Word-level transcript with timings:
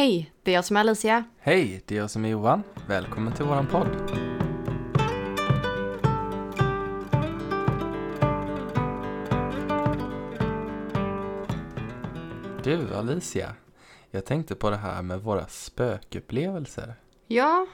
Hej, 0.00 0.32
det 0.42 0.50
är 0.50 0.54
jag 0.54 0.64
som 0.64 0.76
är 0.76 0.80
Alicia. 0.80 1.24
Hej, 1.40 1.82
det 1.86 1.94
är 1.94 1.98
jag 1.98 2.10
som 2.10 2.24
är 2.24 2.28
Johan. 2.28 2.62
Välkommen 2.88 3.32
till 3.32 3.44
våran 3.44 3.66
podd. 3.66 3.88
Du 12.64 12.94
Alicia, 12.94 13.54
jag 14.10 14.24
tänkte 14.24 14.54
på 14.54 14.70
det 14.70 14.76
här 14.76 15.02
med 15.02 15.20
våra 15.20 15.46
spökupplevelser. 15.46 16.94
Ja, 17.26 17.66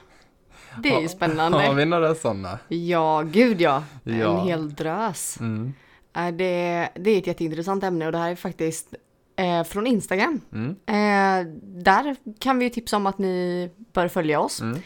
det 0.83 0.89
är 0.89 0.95
ju 0.95 1.01
Har 1.01 1.07
spännande. 1.07 1.73
vi 1.73 1.85
några 1.85 2.15
sådana? 2.15 2.59
Ja, 2.67 3.21
gud 3.21 3.61
ja. 3.61 3.83
Ja. 4.03 4.39
En 4.39 4.47
hel 4.47 4.73
drös. 4.75 5.37
Mm. 5.39 5.73
Äh, 6.15 6.27
Det, 6.31 6.89
det 6.95 7.11
är 7.11 7.17
ett 7.17 7.27
jätteintressant 7.27 7.83
ämne 7.83 8.05
och 8.05 8.11
det 8.11 8.17
här 8.17 8.31
är 8.31 8.35
faktiskt 8.35 8.93
eh, 9.37 9.63
från 9.63 9.87
Instagram. 9.87 10.41
Mm. 10.53 10.69
Eh, 10.85 11.53
där 11.83 12.15
kan 12.39 12.59
vi 12.59 12.65
ju 12.65 12.69
tipsa 12.69 12.97
om 12.97 13.05
att 13.07 13.17
ni 13.17 13.69
bör 13.93 14.07
följa 14.07 14.39
oss. 14.39 14.61
Mm. 14.61 14.79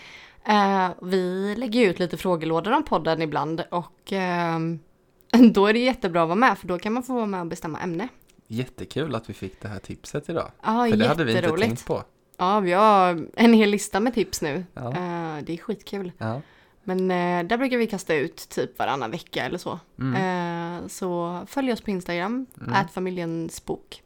Eh, 0.46 0.92
vi 1.02 1.55
lägger 1.58 1.90
ut 1.90 2.00
lite 2.00 2.18
frågelådor 2.18 2.72
om 2.73 2.84
podden 2.84 3.22
ibland 3.22 3.64
och 3.72 4.14
eh, 4.14 4.59
då 5.52 5.68
är 5.68 5.73
det 5.73 5.80
jättebra 5.80 6.22
att 6.22 6.28
vara 6.28 6.36
med 6.40 6.58
för 6.58 6.68
då 6.68 6.80
kan 6.80 6.94
man 6.94 7.04
få 7.04 7.14
vara 7.14 7.26
med 7.26 7.40
och 7.42 7.48
bestämma 7.48 7.80
ämne. 7.80 8.08
Jättekul 8.48 9.16
att 9.16 9.30
vi 9.30 9.34
fick 9.34 9.62
det 9.62 9.68
här 9.68 9.80
tipset 9.80 10.30
idag. 10.30 10.52
Ja, 10.64 10.88
För 10.90 10.98
det 10.98 11.08
hade 11.08 11.23
vi 11.23 11.38
inte 11.38 11.52
tänkt 11.58 11.86
på. 11.86 12.04
Ja, 12.38 12.59
vi 12.59 12.72
har 12.72 13.28
en 13.36 13.54
hel 13.54 13.70
lista 13.70 14.00
med 14.00 14.14
tips 14.14 14.42
nu. 14.42 14.66
Ja. 14.73 14.88
Eh, 14.88 15.44
det 15.44 15.54
är 15.54 15.58
skitkul. 15.58 16.12
Ja. 16.18 16.42
Men 16.84 17.12
eh, 17.12 17.44
där 17.48 17.58
brukar 17.58 17.78
vi 17.78 17.88
kasta 17.88 18.14
ut 18.16 18.50
typ 18.50 18.80
varannan 18.80 19.12
vecka 19.12 19.45
eller 19.45 19.58
så. 19.58 19.80
Mm. 20.00 20.90
Så 20.90 21.40
följ 21.48 21.72
oss 21.73 21.81
på 21.81 21.92
Instagram, 21.92 22.45
Mm. 22.62 22.73
ät 22.73 22.92
familjensbok. 22.92 24.02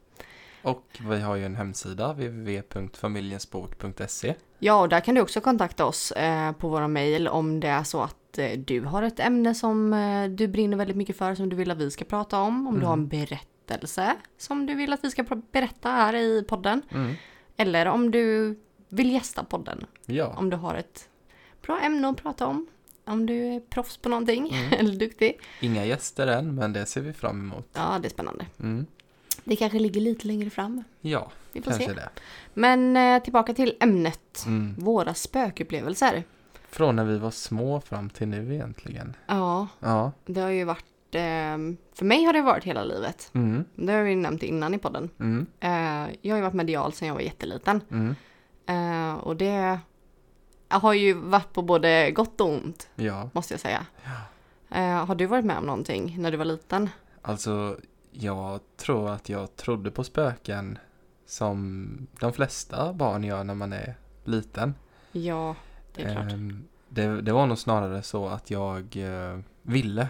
Och 0.66 0.98
vi 1.10 1.20
har 1.20 1.36
ju 1.36 1.44
en 1.44 1.56
hemsida, 1.56 2.12
www.familjensbok.se. 2.12 4.34
Ja, 4.58 4.80
och 4.80 4.88
där 4.88 5.00
kan 5.00 5.14
du 5.14 5.20
också 5.20 5.40
kontakta 5.40 5.84
oss 5.86 6.12
eh, 6.12 6.52
på 6.52 6.68
våra 6.68 6.88
mejl 6.88 7.28
om 7.28 7.60
det 7.60 7.68
är 7.68 7.84
så 7.84 8.02
att 8.02 8.38
eh, 8.38 8.50
du 8.58 8.80
har 8.80 9.02
ett 9.02 9.20
ämne 9.20 9.54
som 9.54 9.92
eh, 9.92 10.24
du 10.28 10.48
brinner 10.48 10.76
väldigt 10.76 10.96
mycket 10.96 11.16
för 11.16 11.34
som 11.34 11.48
du 11.48 11.56
vill 11.56 11.70
att 11.70 11.78
vi 11.78 11.90
ska 11.90 12.04
prata 12.04 12.40
om. 12.40 12.66
Om 12.66 12.74
du 12.74 12.78
Mm. 12.80 12.86
har 12.86 12.92
en 12.92 13.08
berättelse 13.08 14.16
som 14.38 14.66
du 14.66 14.74
vill 14.74 14.92
att 14.92 15.04
vi 15.04 15.10
ska 15.10 15.24
berätta 15.52 15.88
här 15.90 16.14
i 16.16 16.44
podden. 16.48 16.82
Mm. 16.94 17.14
Eller 17.56 17.86
om 17.86 18.10
du 18.10 18.56
vill 18.88 19.12
gästa 19.12 19.44
podden. 19.44 19.86
Ja. 20.06 20.34
Om 20.38 20.50
du 20.50 20.56
har 20.56 20.74
ett 20.74 21.08
bra 21.62 21.80
ämne 21.80 22.08
att 22.08 22.16
prata 22.22 22.46
om. 22.46 22.66
Om 23.04 23.26
du 23.26 23.46
är 23.54 23.60
proffs 23.60 23.96
på 23.96 24.08
någonting 24.08 24.48
Mm. 24.54 24.72
eller 24.78 24.96
duktig. 24.96 25.40
Inga 25.60 25.84
gäster 25.84 26.26
än, 26.26 26.54
men 26.54 26.72
det 26.72 26.86
ser 26.86 27.00
vi 27.00 27.12
fram 27.12 27.40
emot. 27.40 27.68
Ja, 27.72 27.98
det 28.02 28.08
är 28.08 28.10
spännande. 28.10 28.46
Mm. 28.60 28.86
Det 29.48 29.56
kanske 29.56 29.78
ligger 29.78 30.00
lite 30.00 30.26
längre 30.26 30.50
fram. 30.50 30.84
Ja, 31.00 31.30
Vi 31.52 31.62
får 31.62 31.70
kanske 31.70 31.88
se. 31.88 31.92
det. 31.94 32.08
Men 32.54 32.96
eh, 32.96 33.22
tillbaka 33.22 33.54
till 33.54 33.74
ämnet. 33.80 34.42
Mm. 34.46 34.74
Våra 34.78 35.14
spökupplevelser. 35.14 36.24
Från 36.68 36.96
när 36.96 37.04
vi 37.04 37.18
var 37.18 37.30
små 37.30 37.80
fram 37.80 38.10
till 38.10 38.28
nu 38.28 38.54
egentligen. 38.54 39.16
Ja, 39.26 39.68
Ja. 39.80 40.12
det 40.26 40.40
har 40.40 40.50
ju 40.50 40.64
varit... 40.64 41.14
Eh, 41.14 41.56
för 41.94 42.04
mig 42.04 42.24
har 42.24 42.32
det 42.32 42.42
varit 42.42 42.64
hela 42.64 42.84
livet. 42.84 43.30
Mm. 43.34 43.64
Det 43.74 43.92
har 43.92 44.02
vi 44.02 44.16
nämnt 44.16 44.42
innan 44.42 44.74
i 44.74 44.78
podden. 44.78 45.10
Mm. 45.20 45.46
Eh, 45.60 46.14
jag 46.22 46.34
har 46.34 46.36
ju 46.36 46.42
varit 46.42 46.54
medial 46.54 46.92
sedan 46.92 47.08
jag 47.08 47.14
var 47.14 47.20
jätteliten. 47.22 47.80
Mm. 47.90 48.14
Eh, 48.66 49.14
och 49.18 49.36
det 49.36 49.78
har 50.68 50.92
ju 50.92 51.12
varit 51.14 51.52
på 51.52 51.62
både 51.62 52.10
gott 52.10 52.40
och 52.40 52.48
ont, 52.48 52.88
Ja, 52.94 53.30
måste 53.32 53.54
jag 53.54 53.60
säga. 53.60 53.86
Eh, 54.70 55.04
har 55.06 55.14
du 55.14 55.26
varit 55.26 55.44
med 55.44 55.58
om 55.58 55.64
någonting 55.66 56.16
när 56.18 56.30
du 56.30 56.36
var 56.36 56.44
liten? 56.44 56.90
alltså 57.22 57.76
jag 58.20 58.60
tror 58.76 59.10
att 59.10 59.28
jag 59.28 59.56
trodde 59.56 59.90
på 59.90 60.04
spöken 60.04 60.78
som 61.26 61.88
de 62.20 62.32
flesta 62.32 62.92
barn 62.92 63.24
gör 63.24 63.44
när 63.44 63.54
man 63.54 63.72
är 63.72 63.94
liten. 64.24 64.74
Ja, 65.12 65.56
det 65.94 66.02
är 66.02 66.12
klart. 66.12 66.32
Ehm, 66.32 66.64
det, 66.88 67.20
det 67.22 67.32
var 67.32 67.46
nog 67.46 67.58
snarare 67.58 68.02
så 68.02 68.28
att 68.28 68.50
jag 68.50 68.96
eh, 68.96 69.38
ville 69.62 70.08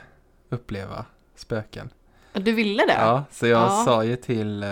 uppleva 0.48 1.04
spöken. 1.34 1.90
Du 2.32 2.52
ville 2.52 2.86
det? 2.86 2.92
Ja, 2.92 3.24
så 3.30 3.46
jag 3.46 3.62
Ja. 3.62 3.82
sa 3.86 4.04
ju 4.04 4.16
till 4.16 4.62
eh, 4.62 4.68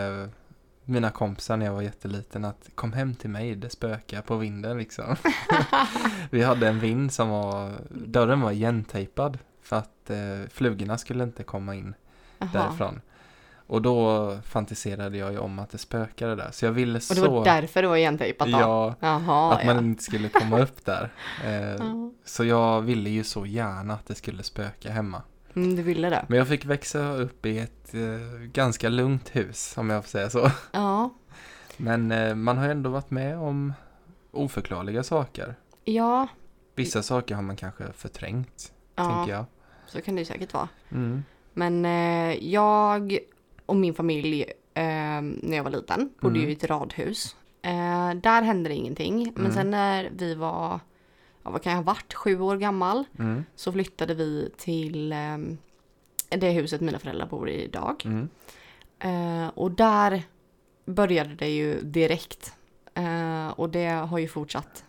mina 0.85 1.11
kompisar 1.11 1.57
när 1.57 1.67
jag 1.67 1.73
var 1.73 1.83
jätteliten 1.83 2.45
att 2.45 2.71
kom 2.75 2.93
hem 2.93 3.15
till 3.15 3.31
mig, 3.31 3.55
det 3.55 3.71
spökar 3.71 4.23
på 4.23 4.37
vinden 4.37 4.79
liksom. 4.79 5.17
Vi 6.31 6.43
hade 6.43 6.69
en 6.69 6.81
vind 6.81 7.13
som 7.13 7.29
var, 7.29 7.73
dörren 7.91 8.41
var 8.41 8.51
igentejpad 8.53 9.39
för 9.63 9.77
att 9.77 10.11
eh, 10.11 10.49
flugorna 10.51 10.99
skulle 10.99 11.25
inte 11.25 11.43
komma 11.43 11.75
in 11.75 11.95
Jaha. 12.39 12.49
därifrån. 12.53 13.01
Och 13.67 13.83
då 13.83 14.39
fantiserade 14.45 15.19
jag 15.19 15.33
ju 15.33 15.39
om 15.39 15.59
att 15.59 15.71
det 15.71 15.79
spökade 15.79 16.35
där. 16.37 16.51
Så 16.53 16.65
jag 16.65 16.73
ville 16.73 16.97
Och 16.97 17.03
så... 17.03 17.15
det 17.15 17.29
var 17.29 17.45
därför 17.45 17.83
det 17.83 17.89
var 17.89 17.97
igentejpat 17.97 18.53
då? 18.53 18.59
Ja, 18.59 18.95
Jaha, 19.01 19.55
att 19.55 19.67
man 19.67 19.77
ja. 19.77 19.83
inte 19.83 20.03
skulle 20.03 20.29
komma 20.29 20.61
upp 20.61 20.85
där. 20.85 21.13
Eh, 21.45 22.09
så 22.25 22.45
jag 22.45 22.81
ville 22.81 23.11
ju 23.11 23.25
så 23.25 23.47
gärna 23.47 23.95
att 23.95 24.07
det 24.07 24.15
skulle 24.15 24.43
spöka 24.43 24.91
hemma. 24.91 25.23
Mm, 25.57 25.77
du 25.77 25.83
ville 25.83 26.11
det? 26.11 26.25
Men 26.29 26.39
jag 26.39 26.49
fick 26.49 26.65
växa 26.65 27.13
upp 27.13 27.47
i 27.47 27.59
ett 27.59 27.95
eh, 27.95 28.01
ganska 28.53 28.89
lugnt 28.89 29.37
hus, 29.37 29.75
om 29.77 29.91
jag 29.91 30.05
får 30.05 30.11
säga 30.11 30.31
så. 30.31 30.51
Ja. 30.73 31.11
Men 31.77 32.13
eh, 32.13 32.35
man 32.35 32.59
har 32.59 32.69
ändå 32.69 32.91
varit 32.91 33.11
med 33.11 33.39
om 33.39 33.73
oförklarliga 34.31 35.03
saker. 35.03 35.55
Ja, 35.85 36.29
Vissa 36.75 37.03
saker 37.03 37.35
har 37.35 37.43
man 37.43 37.57
kanske 37.57 37.85
förträngt, 37.93 38.73
ja 38.97 39.15
tänker 39.15 39.33
jag. 39.33 39.45
så 39.87 40.01
kan 40.01 40.15
det 40.15 40.21
ju 40.21 40.25
säkert 40.25 40.55
vara. 40.55 40.69
Mm. 40.91 41.25
Men 41.53 41.85
eh, 41.85 42.45
jag 42.53 43.19
och 43.67 43.77
min 43.77 43.95
familj 43.95 44.43
eh, 44.75 44.83
när 45.23 45.57
jag 45.57 45.65
var 45.65 45.71
liten 45.71 46.11
bodde 46.21 46.35
Mm. 46.35 46.43
ju 46.43 46.49
i 46.51 46.53
ett 46.57 46.65
radhus. 46.65 47.37
Eh, 47.63 48.11
där 48.15 48.43
hände 48.43 48.69
det 48.69 48.75
ingenting. 48.75 49.33
Men 49.35 49.45
Mm. 49.45 49.53
sen 49.53 49.71
när 49.71 50.11
vi 50.17 50.35
var, 50.35 50.81
ja, 51.43 51.51
vad 51.51 51.63
kan 51.63 51.73
jag 51.73 51.77
ha 51.79 51.85
varit, 51.85 52.15
sju 52.15 52.41
år 52.41 52.57
gammal. 52.57 53.05
Mm. 53.19 53.45
Så 53.55 53.73
flyttade 53.73 54.15
vi 54.15 54.51
till 54.57 55.13
eh, 55.13 55.39
det 56.29 56.51
huset 56.51 56.81
mina 56.81 56.99
föräldrar 56.99 57.27
bor 57.27 57.49
i 57.49 57.65
idag. 57.65 58.03
Mm. 58.07 58.29
Eh, 58.99 59.49
och 59.49 59.71
där 59.71 60.23
började 60.87 61.35
det 61.35 61.49
ju 61.49 61.81
direkt. 61.83 62.55
Eh, 62.95 63.49
och 63.49 63.71
det 63.71 63.87
har 63.89 64.19
ju 64.19 64.29
fortsatt. 64.29 64.85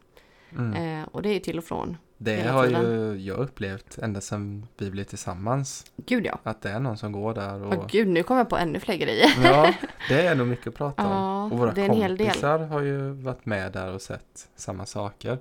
Eh, 0.75 1.08
och 1.12 1.22
det 1.22 1.30
är 1.30 1.40
till 1.40 1.58
och 1.58 1.64
från. 1.64 1.97
Det 2.18 2.42
har 2.42 2.66
ju 2.66 3.16
jag 3.18 3.38
upplevt 3.38 3.98
ända 3.98 4.22
sedan 4.22 4.68
vi 4.78 4.92
blev 4.92 5.03
tillsammans. 5.03 5.86
Gud 5.96 6.26
ja. 6.26 6.40
Att 6.44 6.62
det 6.62 6.70
är 6.70 6.80
någon 6.80 6.98
som 6.98 7.12
går 7.12 7.34
där 7.34 7.64
och... 7.64 7.74
Åh 7.74 7.88
gud, 7.88 8.08
nu 8.08 8.24
kommer 8.24 8.40
jag 8.42 8.50
på 8.50 8.58
ännu 8.58 8.80
fler 8.80 8.96
grejer. 8.96 9.30
Ja, 9.44 9.74
det 10.09 10.28
är 10.28 10.36
nog 10.36 10.48
mycket 10.48 10.68
att 10.68 10.76
prata 10.76 11.06
om. 11.06 11.12
Ja, 11.12 11.44
och 11.44 11.52
våra 11.59 11.74
kompisar 11.74 12.59
har 12.59 12.81
ju 12.81 13.09
varit 13.12 13.46
med 13.46 13.72
där 13.72 13.94
och 13.94 14.02
sett 14.02 14.48
samma 14.56 14.86
saker. 14.86 15.38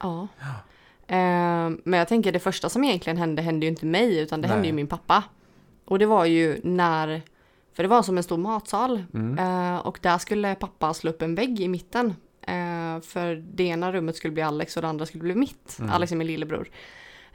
Ja. 0.00 0.28
Eh, 1.06 1.70
men 1.84 1.92
jag 1.92 2.08
tänker 2.08 2.32
det 2.32 2.38
första 2.38 2.68
som 2.68 2.84
egentligen 2.84 3.16
hände 3.16 3.42
hände 3.42 3.66
ju 3.66 3.70
inte 3.70 3.86
mig 3.86 4.18
utan 4.18 4.40
det 4.40 4.48
hände 4.48 4.60
Nej. 4.60 4.70
ju 4.70 4.74
min 4.74 4.86
pappa. 4.86 5.24
Och 5.84 5.98
det 5.98 6.06
var 6.06 6.24
ju 6.24 6.60
när, 6.62 7.22
för 7.72 7.82
det 7.82 7.88
var 7.88 8.02
som 8.02 8.16
en 8.16 8.22
stor 8.22 8.38
matsal 8.38 9.04
Mm. 9.14 9.38
eh, 9.38 9.78
och 9.78 9.98
där 10.02 10.18
skulle 10.18 10.54
pappa 10.54 10.94
slå 10.94 11.10
upp 11.10 11.22
en 11.22 11.34
vägg 11.34 11.60
i 11.60 11.68
mitten. 11.68 12.14
Eh, 12.46 13.00
för 13.00 13.34
det 13.54 13.64
ena 13.64 13.92
rummet 13.92 14.16
skulle 14.16 14.32
bli 14.34 14.42
Alex 14.42 14.76
och 14.76 14.82
det 14.82 14.88
andra 14.88 15.06
skulle 15.06 15.24
bli 15.24 15.34
mitt. 15.34 15.76
Mm. 15.78 15.90
Alex 15.92 16.12
är 16.12 16.16
min 16.16 16.26
lillebror. 16.26 16.68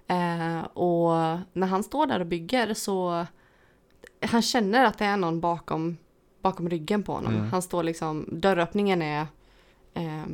Eh, 0.07 0.61
och 0.61 1.09
när 1.53 1.67
han 1.67 1.83
står 1.83 2.05
där 2.07 2.19
och 2.19 2.25
bygger 2.27 2.73
så 2.73 3.25
han 4.21 4.41
känner 4.41 4.85
att 4.85 4.97
det 4.97 5.05
är 5.05 5.17
någon 5.17 5.39
bakom, 5.39 5.97
bakom 6.41 6.69
ryggen 6.69 7.03
på 7.03 7.13
honom. 7.13 7.35
Mm. 7.35 7.51
Han 7.51 7.61
står 7.61 7.83
liksom, 7.83 8.25
dörröppningen 8.31 9.01
är 9.01 9.27
eh, 9.93 10.25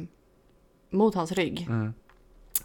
mot 0.89 1.15
hans 1.15 1.31
rygg 1.31 1.65
Mm. 1.69 1.93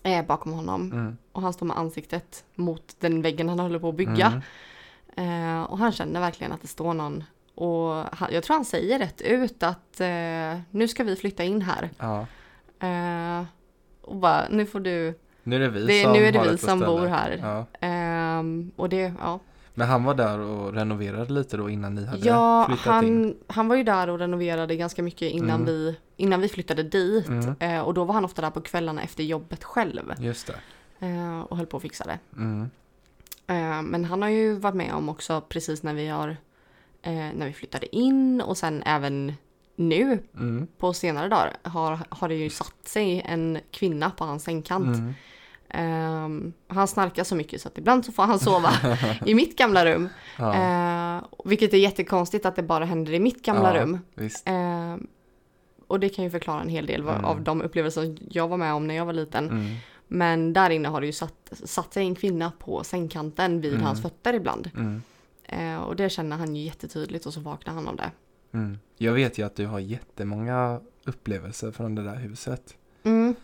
är 0.02 0.22
bakom 0.22 0.52
honom 0.52 0.92
Mm. 0.92 1.16
och 1.32 1.42
han 1.42 1.52
står 1.52 1.66
med 1.66 1.78
ansiktet 1.78 2.44
mot 2.54 2.96
den 3.00 3.22
väggen 3.22 3.48
han 3.48 3.58
håller 3.58 3.78
på 3.78 3.88
att 3.88 3.94
bygga. 3.96 4.42
Mm. 5.16 5.60
Eh, 5.60 5.62
och 5.62 5.78
han 5.78 5.92
känner 5.92 6.20
verkligen 6.20 6.52
att 6.52 6.62
det 6.62 6.68
står 6.68 6.94
någon. 6.94 7.24
Och 7.60 8.04
han, 8.12 8.28
jag 8.32 8.42
tror 8.42 8.54
han 8.56 8.64
säger 8.64 8.98
rätt 8.98 9.20
ut 9.20 9.62
att 9.62 10.00
eh, 10.00 10.60
nu 10.70 10.88
ska 10.88 11.04
vi 11.04 11.16
flytta 11.16 11.44
in 11.44 11.62
här. 11.62 11.90
Ja. 11.98 12.26
Eh, 12.88 13.44
och 14.00 14.16
bara, 14.16 14.48
nu 14.50 14.66
får 14.66 14.80
du, 14.80 15.18
Nu 15.42 15.56
är 15.56 15.60
det 15.60 15.68
vi 15.68 15.86
Det- 15.86 16.02
som 16.02 16.12
nu 16.12 16.18
är 16.18 16.32
det 16.32 16.50
vi 16.52 16.58
som 16.58 16.80
bor 16.80 17.06
här. 17.06 17.38
Ja. 17.42 17.66
ehm, 17.86 18.70
och 18.76 18.88
det, 18.88 19.14
ja. 19.20 19.38
Men 19.74 19.88
han 19.88 20.04
var 20.04 20.14
där 20.14 20.38
och 20.38 20.72
renoverade 20.74 21.32
lite 21.32 21.56
då 21.56 21.70
innan 21.70 21.94
ni 21.94 22.04
hade 22.06 22.26
Ja, 22.28 22.64
flyttat 22.68 22.86
in? 23.04 23.24
han, 23.24 23.34
han 23.46 23.68
var 23.68 23.76
ju 23.76 23.82
där 23.84 24.08
och 24.10 24.18
renoverade 24.18 24.76
ganska 24.76 25.02
mycket 25.02 25.32
innan, 25.32 25.50
Mm. 25.60 25.66
vi, 25.66 25.96
innan 26.16 26.40
vi 26.40 26.48
flyttade 26.48 26.82
dit. 26.82 27.28
Mm. 27.28 27.54
Eh, 27.60 27.80
och 27.80 27.94
då 27.94 28.04
var 28.04 28.14
han 28.14 28.24
ofta 28.24 28.42
där 28.42 28.50
på 28.50 28.60
kvällarna 28.60 29.02
efter 29.02 29.22
jobbet 29.24 29.64
själv. 29.64 30.12
Just 30.18 30.46
det. 30.98 31.06
Eh, 31.06 31.40
och 31.40 31.56
höll 31.56 31.66
på 31.66 31.76
att 31.76 31.82
fixa 31.82 32.04
det. 32.04 32.18
Mm. 32.36 32.70
Eh, 33.46 33.82
Men 33.82 34.04
han 34.04 34.22
har 34.22 34.28
ju 34.28 34.54
varit 34.54 34.74
med 34.76 34.92
om 34.94 35.08
också 35.08 35.40
precis 35.40 35.82
när 35.82 35.94
vi 35.94 36.08
har 36.08 36.36
eh, 37.02 37.12
när 37.12 37.46
vi 37.46 37.52
flyttade 37.52 37.96
in 37.96 38.40
och 38.40 38.56
sen 38.56 38.82
även 38.86 39.32
nu 39.76 40.18
Mm. 40.34 40.66
på 40.78 40.92
senare 40.92 41.28
dagar 41.28 41.56
har, 41.62 41.98
har 42.08 42.28
det 42.28 42.34
ju 42.34 42.50
satt 42.50 42.88
sig 42.88 43.22
en 43.26 43.58
kvinna 43.70 44.10
på 44.10 44.24
hans 44.24 44.44
sängkant. 44.44 44.96
Mm. 44.96 45.14
Ehm, 45.68 46.52
han 46.68 46.88
snarkar 46.88 47.24
så 47.24 47.34
mycket 47.36 47.60
så 47.60 47.68
att 47.68 47.78
ibland 47.78 48.04
så 48.04 48.12
får 48.12 48.22
han 48.22 48.38
sova 48.38 48.70
i 49.26 49.34
mitt 49.34 49.58
gamla 49.58 49.84
rum. 49.86 50.08
Ja, 50.38 50.54
Eh, 50.54 51.22
vilket 51.44 51.72
är 51.74 51.78
jättekonstigt 51.78 52.46
att 52.46 52.56
det 52.56 52.62
bara 52.62 52.84
händer 52.84 53.12
i 53.12 53.20
mitt 53.20 53.42
gamla 53.44 53.76
Ja. 53.76 53.82
rum. 53.82 53.98
Ehm, 54.44 55.06
och 55.86 56.00
det 56.00 56.08
kan 56.08 56.24
ju 56.24 56.30
förklara 56.30 56.60
en 56.60 56.68
hel 56.68 56.86
del 56.86 57.00
Mm. 57.00 57.24
av 57.24 57.42
de 57.42 57.62
upplevelser 57.62 58.16
jag 58.30 58.48
var 58.48 58.56
med 58.56 58.74
om 58.74 58.86
när 58.86 58.94
jag 58.94 59.06
var 59.06 59.12
liten. 59.12 59.48
Mm. 59.50 59.74
Men 60.08 60.52
där 60.52 60.70
inne 60.70 60.88
har 60.88 61.00
det 61.00 61.06
ju 61.06 61.12
satt, 61.12 61.52
satt 61.64 61.92
sig 61.94 62.02
en 62.06 62.14
kvinna 62.14 62.52
på 62.58 62.84
sängkanten 62.84 63.60
vid 63.60 63.72
Mm. 63.72 63.84
hans 63.86 64.02
fötter 64.02 64.34
ibland. 64.34 64.70
Eh, 65.52 65.76
och 65.76 65.96
det 65.96 66.10
känner 66.10 66.36
han 66.36 66.56
ju 66.56 66.62
jättetydligt 66.64 67.26
och 67.26 67.34
så 67.34 67.40
vaknar 67.40 67.74
han 67.74 67.88
av 67.88 67.96
det. 67.96 68.10
Mm. 68.52 68.78
Jag 68.96 69.12
vet 69.12 69.38
ju 69.38 69.46
att 69.46 69.56
du 69.56 69.66
har 69.66 69.78
jättemånga 69.78 70.80
upplevelser 71.04 71.70
från 71.72 71.94
det 71.94 72.02
där 72.04 72.16
huset. 72.16 72.74
Mm. 73.04 73.34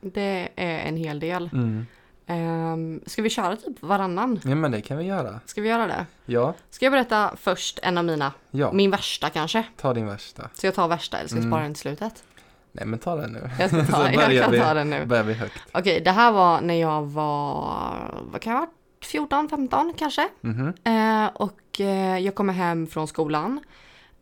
Det 0.00 0.48
är 0.56 0.78
en 0.88 0.96
hel 0.96 1.20
del. 1.20 1.50
Mm. 1.52 1.86
Um, 2.26 3.00
ska 3.06 3.22
vi 3.22 3.30
köra 3.30 3.56
typ 3.56 3.82
varannan? 3.82 4.40
Ja 4.44 4.54
men 4.54 4.70
det 4.70 4.80
kan 4.80 4.98
vi 4.98 5.04
göra. 5.04 5.40
Ska 5.46 5.60
vi 5.60 5.68
göra 5.68 5.86
det? 5.86 6.06
Ja, 6.26 6.54
Ska 6.70 6.84
jag 6.84 6.92
berätta 6.92 7.36
först 7.36 7.78
en 7.82 7.98
av 7.98 8.04
mina? 8.04 8.32
ja. 8.50 8.72
Min 8.72 8.90
värsta 8.90 9.30
kanske? 9.30 9.64
Ta 9.76 9.94
din 9.94 10.06
värsta. 10.06 10.50
Så 10.54 10.66
jag 10.66 10.74
tar 10.74 10.88
värsta 10.88 11.18
eller 11.18 11.28
ska 11.28 11.36
jag 11.36 11.42
Mm. 11.44 11.52
spara 11.52 11.62
den 11.62 11.74
till 11.74 11.80
slutet? 11.80 12.24
Nej 12.72 12.86
men 12.86 12.98
ta 12.98 13.14
den 13.16 13.32
nu. 13.32 13.50
Jag 13.58 13.68
ska 13.70 13.84
ta, 13.92 14.12
jag 14.12 14.42
kan 14.42 14.52
vi- 14.52 14.58
ta 14.60 14.74
den 14.74 14.90
nu. 14.90 15.06
Börjar 15.06 15.24
vi 15.24 15.32
högt. 15.34 15.58
Okej, 15.72 16.00
det 16.00 16.10
här 16.10 16.32
var 16.32 16.60
när 16.60 16.74
jag 16.74 17.02
var, 17.02 18.24
vad 18.32 18.40
kan 18.40 18.52
jag 18.52 18.60
ha 18.60 18.66
varit? 18.66 18.74
14, 19.04 19.48
15 19.48 19.92
kanske? 19.96 20.28
Mhm. 20.40 20.68
Eh, 20.84 21.26
och 21.34 21.80
eh, 21.80 22.18
jag 22.18 22.34
kommer 22.34 22.52
hem 22.52 22.86
från 22.86 23.08
skolan. 23.08 23.60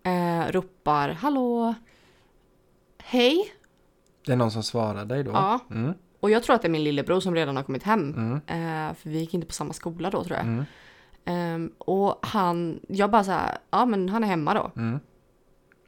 Eh, 0.02 0.52
ropar 0.52 1.08
hallå? 1.08 1.75
Hej? 2.99 3.52
Det 4.26 4.32
är 4.32 4.37
någon 4.37 4.50
som 4.50 4.62
svarar 4.62 5.05
dig 5.05 5.25
då? 5.25 5.31
Ja. 5.31 5.58
Mm. 5.70 5.94
Och 6.20 6.31
jag 6.31 6.43
tror 6.43 6.56
att 6.56 6.62
det 6.62 6.69
är 6.69 6.70
min 6.70 6.84
lillebror 6.84 7.20
som 7.20 7.34
redan 7.34 7.56
har 7.56 7.62
kommit 7.62 7.82
hem. 7.82 8.14
Mm. 8.14 8.34
Eh, 8.46 8.94
för 8.94 9.11
vi 9.11 9.19
gick 9.19 9.34
inte 9.34 9.46
på 9.46 9.52
samma 9.52 9.73
skola 9.73 10.11
då 10.11 10.25
tror 10.25 10.37
jag. 10.37 10.46
Mm. 10.46 10.64
Ehm, 11.25 11.73
och 11.78 12.19
han, 12.26 12.81
jag 12.88 13.11
bara 13.11 13.25
så 13.25 13.31
här, 13.31 13.58
ja 13.70 13.85
men 13.87 14.08
han 14.08 14.25
är 14.25 14.28
hemma 14.28 14.55
då. 14.55 14.70
Mm. 14.76 14.99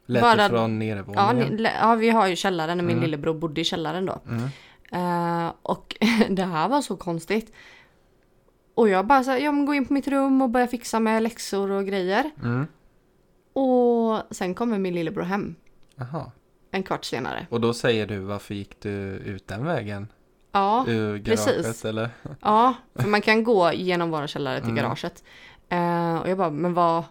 Lät 0.05 0.21
Bara- 0.21 0.49
från 0.49 0.59
Ja, 0.59 0.67
nedervåningen? 0.67 1.55
ni- 1.55 1.69
ja 1.81 1.95
vi 1.95 2.09
har 2.09 2.27
ju 2.27 2.35
källaren, 2.35 2.77
min 2.77 2.89
Mm. 2.89 3.01
lillebror 3.01 3.33
bodde 3.33 3.61
i 3.61 3.63
källaren 3.63 4.05
då. 4.05 4.19
Mm. 4.27 4.43
Eh, 4.91 5.51
och 5.61 5.95
det 6.29 6.43
här 6.43 6.69
var 6.69 6.81
så 6.81 6.95
konstigt. 6.97 7.53
Och 8.75 8.89
jag 8.89 9.07
bara 9.07 9.23
så 9.23 9.31
här, 9.31 9.37
ja 9.37 9.51
men 9.51 9.65
gå 9.65 9.73
in 9.73 9.85
på 9.85 9.93
mitt 9.93 10.07
rum 10.07 10.41
och 10.41 10.49
börja 10.49 10.67
fixa 10.67 10.99
med 10.99 11.23
läxor 11.23 11.71
och 11.71 11.85
grejer. 11.85 12.31
Mm. 12.43 12.67
Och 13.53 14.21
sen 14.35 14.55
kommer 14.55 14.77
min 14.79 14.93
lillebror 14.95 15.23
hem 15.23 15.55
Aha. 16.01 16.31
en 16.71 16.83
kvart 16.83 17.05
senare. 17.05 17.47
Och 17.49 17.61
då 17.61 17.73
säger 17.73 18.07
du 18.07 18.19
varför 18.19 18.53
gick 18.53 18.79
du 18.81 18.89
ut 19.25 19.47
den 19.47 19.65
vägen? 19.65 20.07
Ja, 20.51 20.85
Ur 20.87 21.17
garaget 21.17 21.25
precis. 21.55 21.85
eller? 21.85 22.09
ja, 22.41 22.73
för 22.95 23.07
man 23.09 23.21
kan 23.21 23.43
gå 23.43 23.73
genom 23.73 24.11
våra 24.11 24.27
källare 24.27 24.59
till 24.61 24.69
Mm. 24.69 24.83
garaget. 24.83 25.23
Eh, 25.69 26.17
och 26.17 26.29
jag 26.29 26.37
bara, 26.37 26.49
men 26.49 26.73
vad, 26.73 27.03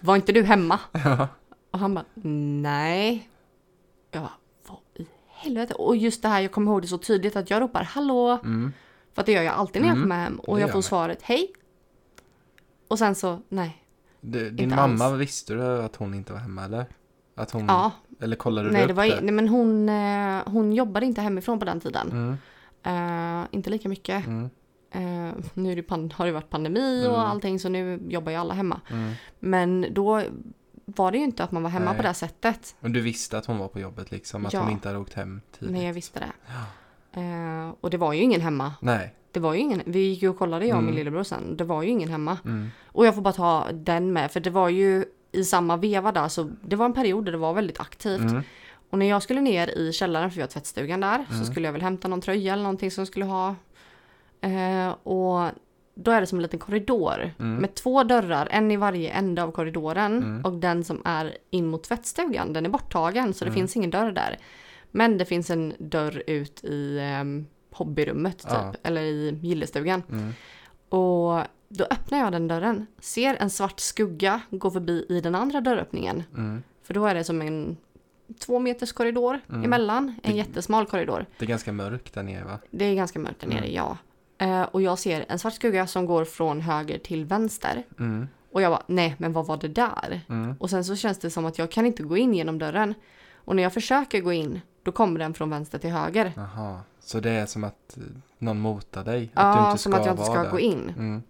var 0.00 0.16
inte 0.16 0.32
du 0.32 0.42
hemma? 0.42 0.80
Ja. 1.04 1.28
Och 1.70 1.78
han 1.78 1.94
bara, 1.94 2.04
nej. 2.62 3.28
Jag 4.10 4.22
bara, 4.22 4.32
vad 4.68 4.78
i 4.94 5.06
helvete? 5.28 5.74
Och 5.74 5.96
just 5.96 6.22
det 6.22 6.28
här, 6.28 6.40
jag 6.40 6.52
kommer 6.52 6.72
ihåg 6.72 6.82
det 6.82 6.88
så 6.88 6.98
tydligt 6.98 7.36
att 7.36 7.50
jag 7.50 7.62
ropar 7.62 7.82
hallå. 7.82 8.38
Mm. 8.44 8.72
För 9.16 9.22
att 9.22 9.26
det 9.26 9.32
gör 9.32 9.42
jag 9.42 9.54
alltid 9.54 9.82
när 9.82 9.88
jag 9.88 9.96
Mm, 9.96 10.04
kommer 10.04 10.22
hem. 10.24 10.38
Och 10.40 10.56
det 10.56 10.60
jag 10.60 10.72
får 10.72 10.82
svaret 10.82 11.22
hej. 11.22 11.52
Och 12.88 12.98
sen 12.98 13.14
så, 13.14 13.40
nej. 13.48 13.82
Du, 14.20 14.50
din 14.50 14.64
Inte 14.64 14.76
mamma, 14.76 15.04
alls. 15.04 15.20
visste 15.20 15.54
du 15.54 15.62
att 15.82 15.96
hon 15.96 16.14
inte 16.14 16.32
var 16.32 16.40
hemma 16.40 16.64
eller? 16.64 16.86
Att 17.34 17.50
hon, 17.50 17.66
Ja, 17.66 17.90
eller 18.20 18.36
kollade 18.36 18.68
du 18.68 18.72
nej, 18.72 18.82
upp 18.82 18.88
det 18.88 18.94
var, 18.94 19.04
nej 19.06 19.32
men 19.32 19.48
hon, 19.48 19.88
eh, 19.88 20.42
hon 20.46 20.72
jobbade 20.72 21.06
inte 21.06 21.20
hemifrån 21.20 21.58
på 21.58 21.64
den 21.64 21.80
tiden. 21.80 22.38
Eh, 22.82 23.42
inte 23.50 23.70
lika 23.70 23.88
mycket. 23.88 24.26
Mm. 24.26 24.50
Eh, 24.90 25.34
nu 25.54 25.74
det 25.74 25.90
har 26.14 26.26
det 26.26 26.32
varit 26.32 26.50
pandemi 26.50 27.06
och 27.08 27.14
Mm. 27.14 27.26
allting 27.30 27.58
så 27.60 27.68
nu 27.68 28.00
jobbar 28.08 28.32
ju 28.32 28.38
alla 28.38 28.54
hemma. 28.54 28.80
Mm. 28.90 29.12
Men 29.38 29.86
då 29.90 30.22
var 30.84 31.12
det 31.12 31.18
ju 31.18 31.24
inte 31.24 31.44
att 31.44 31.52
man 31.52 31.62
var 31.62 31.70
hemma 31.70 31.84
Nej. 31.90 31.96
på 31.96 32.02
det 32.02 32.14
sättet. 32.14 32.76
Och 32.80 32.90
du 32.90 33.00
visste 33.00 33.38
att 33.38 33.46
hon 33.46 33.58
var 33.58 33.68
på 33.68 33.80
jobbet 33.80 34.10
liksom? 34.10 34.46
Att 34.46 34.52
Ja. 34.52 34.60
hon 34.60 34.70
inte 34.70 34.88
hade 34.88 34.98
åkt 35.00 35.14
hem 35.14 35.40
tidigt? 35.58 35.72
Nej, 35.74 35.86
jag 35.86 35.92
visste 35.94 36.20
det. 36.20 36.32
Eh, 37.16 37.74
och 37.80 37.90
det 37.90 37.96
var 37.96 38.12
ju 38.12 38.22
ingen 38.22 38.40
hemma. 38.40 38.72
Nej. 38.80 39.14
Det 39.32 39.40
var 39.40 39.54
ju 39.54 39.60
ingen, 39.60 39.82
vi 39.86 39.98
gick 39.98 40.22
ju 40.22 40.28
och 40.28 40.38
kollade 40.38 40.66
jag 40.66 40.76
och 40.76 40.82
min 40.82 40.88
Mm. 40.88 40.98
lillebror 40.98 41.22
sen. 41.22 41.56
Det 41.56 41.64
var 41.64 41.82
ju 41.82 41.88
ingen 41.88 42.08
hemma. 42.08 42.38
Mm. 42.44 42.68
Och 42.92 43.06
jag 43.06 43.14
får 43.14 43.22
bara 43.22 43.32
ta 43.34 43.66
den 43.72 44.12
med, 44.12 44.30
för 44.32 44.40
det 44.40 44.50
var 44.50 44.68
ju 44.68 45.04
i 45.32 45.44
samma 45.44 45.76
veva 45.76 46.12
där, 46.12 46.28
så 46.28 46.50
det 46.62 46.76
var 46.76 46.86
en 46.86 46.92
period 46.92 47.24
där 47.24 47.32
det 47.32 47.38
var 47.38 47.52
väldigt 47.54 47.80
aktivt. 47.80 48.20
Mm. 48.20 48.42
Och 48.90 48.98
när 48.98 49.06
jag 49.06 49.22
skulle 49.22 49.40
ner 49.40 49.68
i 49.78 49.92
källaren, 49.92 50.30
för 50.30 50.34
vi 50.36 50.40
har 50.40 50.48
tvättstugan 50.48 51.00
där, 51.00 51.14
Mm. 51.30 51.44
så 51.44 51.50
skulle 51.52 51.68
jag 51.68 51.72
väl 51.72 51.82
hämta 51.82 52.08
någon 52.08 52.20
tröja 52.20 52.52
eller 52.52 52.62
någonting 52.62 52.90
som 52.90 53.00
jag 53.00 53.08
skulle 53.08 53.24
ha. 53.24 53.54
Eh, 54.40 54.88
och 55.02 55.50
då 55.94 56.10
är 56.10 56.20
det 56.20 56.26
som 56.26 56.38
en 56.38 56.42
liten 56.42 56.58
korridor 56.58 57.30
Mm. 57.38 57.54
med 57.56 57.74
två 57.74 58.04
dörrar, 58.04 58.48
en 58.50 58.70
i 58.70 58.76
varje 58.76 59.10
ände 59.10 59.42
av 59.42 59.50
korridoren. 59.50 60.16
Mm. 60.22 60.44
Och 60.44 60.52
den 60.52 60.84
som 60.84 61.02
är 61.04 61.36
in 61.50 61.66
mot 61.66 61.84
tvättstugan, 61.84 62.52
den 62.52 62.66
är 62.66 62.70
borttagen, 62.70 63.34
så 63.34 63.44
det 63.44 63.48
Mm. 63.48 63.54
finns 63.60 63.76
ingen 63.76 63.90
dörr 63.90 64.12
där. 64.12 64.38
Men 64.96 65.18
det 65.18 65.24
finns 65.24 65.50
en 65.50 65.74
dörr 65.78 66.22
ut 66.26 66.64
i 66.64 66.98
um, 67.20 67.46
hobbyrummet, 67.70 68.38
typ, 68.38 68.50
Ja. 68.52 68.74
eller 68.82 69.02
i 69.02 69.38
gillestugan. 69.42 70.02
Mm. 70.10 70.32
Och 70.88 71.42
då 71.68 71.84
öppnar 71.90 72.18
jag 72.18 72.32
den 72.32 72.48
dörren, 72.48 72.86
ser 73.00 73.34
en 73.40 73.50
svart 73.50 73.80
skugga 73.80 74.40
gå 74.50 74.70
förbi 74.70 75.06
i 75.08 75.20
den 75.20 75.34
andra 75.34 75.60
dörröppningen. 75.60 76.22
Mm. 76.34 76.62
För 76.82 76.94
då 76.94 77.06
är 77.06 77.14
det 77.14 77.24
som 77.24 77.42
en 77.42 77.76
två 78.46 78.58
meters 78.58 78.92
korridor 78.92 79.40
Mm. 79.48 79.64
emellan, 79.64 80.14
en 80.22 80.30
Det- 80.32 80.36
jättesmal 80.38 80.86
korridor. 80.86 81.26
Det 81.38 81.44
är 81.44 81.48
ganska 81.48 81.72
mörkt 81.72 82.14
där 82.14 82.22
nere 82.22 82.44
va? 82.44 82.58
Det 82.70 82.84
är 82.84 82.94
ganska 82.94 83.18
mörkt 83.18 83.40
där 83.40 83.48
nere, 83.48 83.58
Mm. 83.58 83.72
ja. 83.74 83.96
Eh, 84.38 84.62
och 84.62 84.82
jag 84.82 84.98
ser 84.98 85.24
en 85.28 85.38
svart 85.38 85.52
skugga 85.54 85.86
som 85.86 86.06
går 86.06 86.24
från 86.24 86.60
höger 86.60 86.98
till 86.98 87.24
vänster. 87.24 87.82
Mm. 87.98 88.28
Och 88.52 88.62
jag 88.62 88.72
bara, 88.72 88.82
nej 88.86 89.14
men 89.18 89.32
vad 89.32 89.46
var 89.46 89.56
det 89.56 89.68
där? 89.68 90.20
Mm. 90.28 90.54
Och 90.60 90.70
sen 90.70 90.84
så 90.84 90.96
känns 90.96 91.18
det 91.18 91.30
som 91.30 91.46
att 91.46 91.58
jag 91.58 91.70
kan 91.70 91.86
inte 91.86 92.02
gå 92.02 92.16
in 92.16 92.34
genom 92.34 92.58
dörren. 92.58 92.94
Och 93.34 93.56
när 93.56 93.62
jag 93.62 93.74
försöker 93.74 94.20
gå 94.20 94.32
in, 94.32 94.60
då 94.86 94.92
kommer 94.92 95.18
den 95.20 95.34
från 95.34 95.50
vänster 95.50 95.78
till 95.78 95.90
höger. 95.90 96.32
Jaha. 96.36 96.80
Så 97.00 97.20
det 97.20 97.30
är 97.30 97.46
som 97.46 97.64
att 97.64 97.96
eh, 97.96 98.02
någon 98.38 98.60
motar 98.60 99.04
dig? 99.04 99.30
att 99.34 99.54
du 99.54 99.60
Ja, 99.60 99.70
inte 99.70 99.82
som 99.82 99.94
att 99.94 100.06
jag 100.06 100.12
inte 100.12 100.24
ska 100.24 100.42
där. 100.42 100.50
gå 100.50 100.60
in. 100.60 100.92
Mm. 100.98 101.22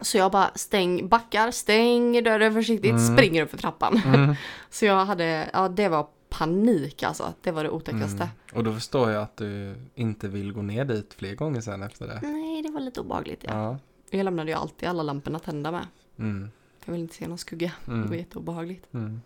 Så 0.00 0.18
jag 0.18 0.32
bara 0.32 0.50
stäng, 0.54 1.08
backar, 1.08 1.50
stänger 1.50 2.22
dörren 2.22 2.54
försiktigt, 2.54 2.90
Mm. 2.90 3.16
springer 3.16 3.42
upp 3.42 3.50
för 3.50 3.58
trappan. 3.58 4.00
Mm. 4.06 4.34
Så 4.70 4.84
jag 4.84 5.04
hade, 5.04 5.50
ja 5.52 5.68
det 5.68 5.88
var 5.88 6.06
panik 6.28 7.02
alltså. 7.02 7.32
Det 7.42 7.50
var 7.50 7.64
det 7.64 7.70
otäckaste. 7.70 8.22
Mm. 8.22 8.28
Och 8.54 8.64
då 8.64 8.72
förstår 8.74 9.10
jag 9.10 9.22
att 9.22 9.36
du 9.36 9.74
inte 9.94 10.28
vill 10.28 10.52
gå 10.52 10.62
ner 10.62 10.84
dit 10.84 11.14
fler 11.14 11.34
gånger 11.34 11.60
sen 11.60 11.82
efter 11.82 12.06
det. 12.06 12.20
Nej, 12.22 12.62
det 12.62 12.70
var 12.70 12.80
lite 12.80 13.00
obehagligt 13.00 13.44
ja. 13.44 13.50
Ja. 13.52 13.78
Jag 14.18 14.24
lämnade 14.24 14.50
ju 14.50 14.56
alltid 14.56 14.88
alla 14.88 15.02
lamporna 15.02 15.38
tända 15.38 15.70
med. 15.72 15.86
Mm. 16.18 16.50
Jag 16.84 16.92
vill 16.92 17.00
inte 17.02 17.14
se 17.14 17.28
någon 17.28 17.38
skugga. 17.38 17.72
Det 17.84 17.90
var 17.90 17.98
Mm. 17.98 18.18
jätteobehagligt. 18.18 18.94
Mm. 18.94 19.20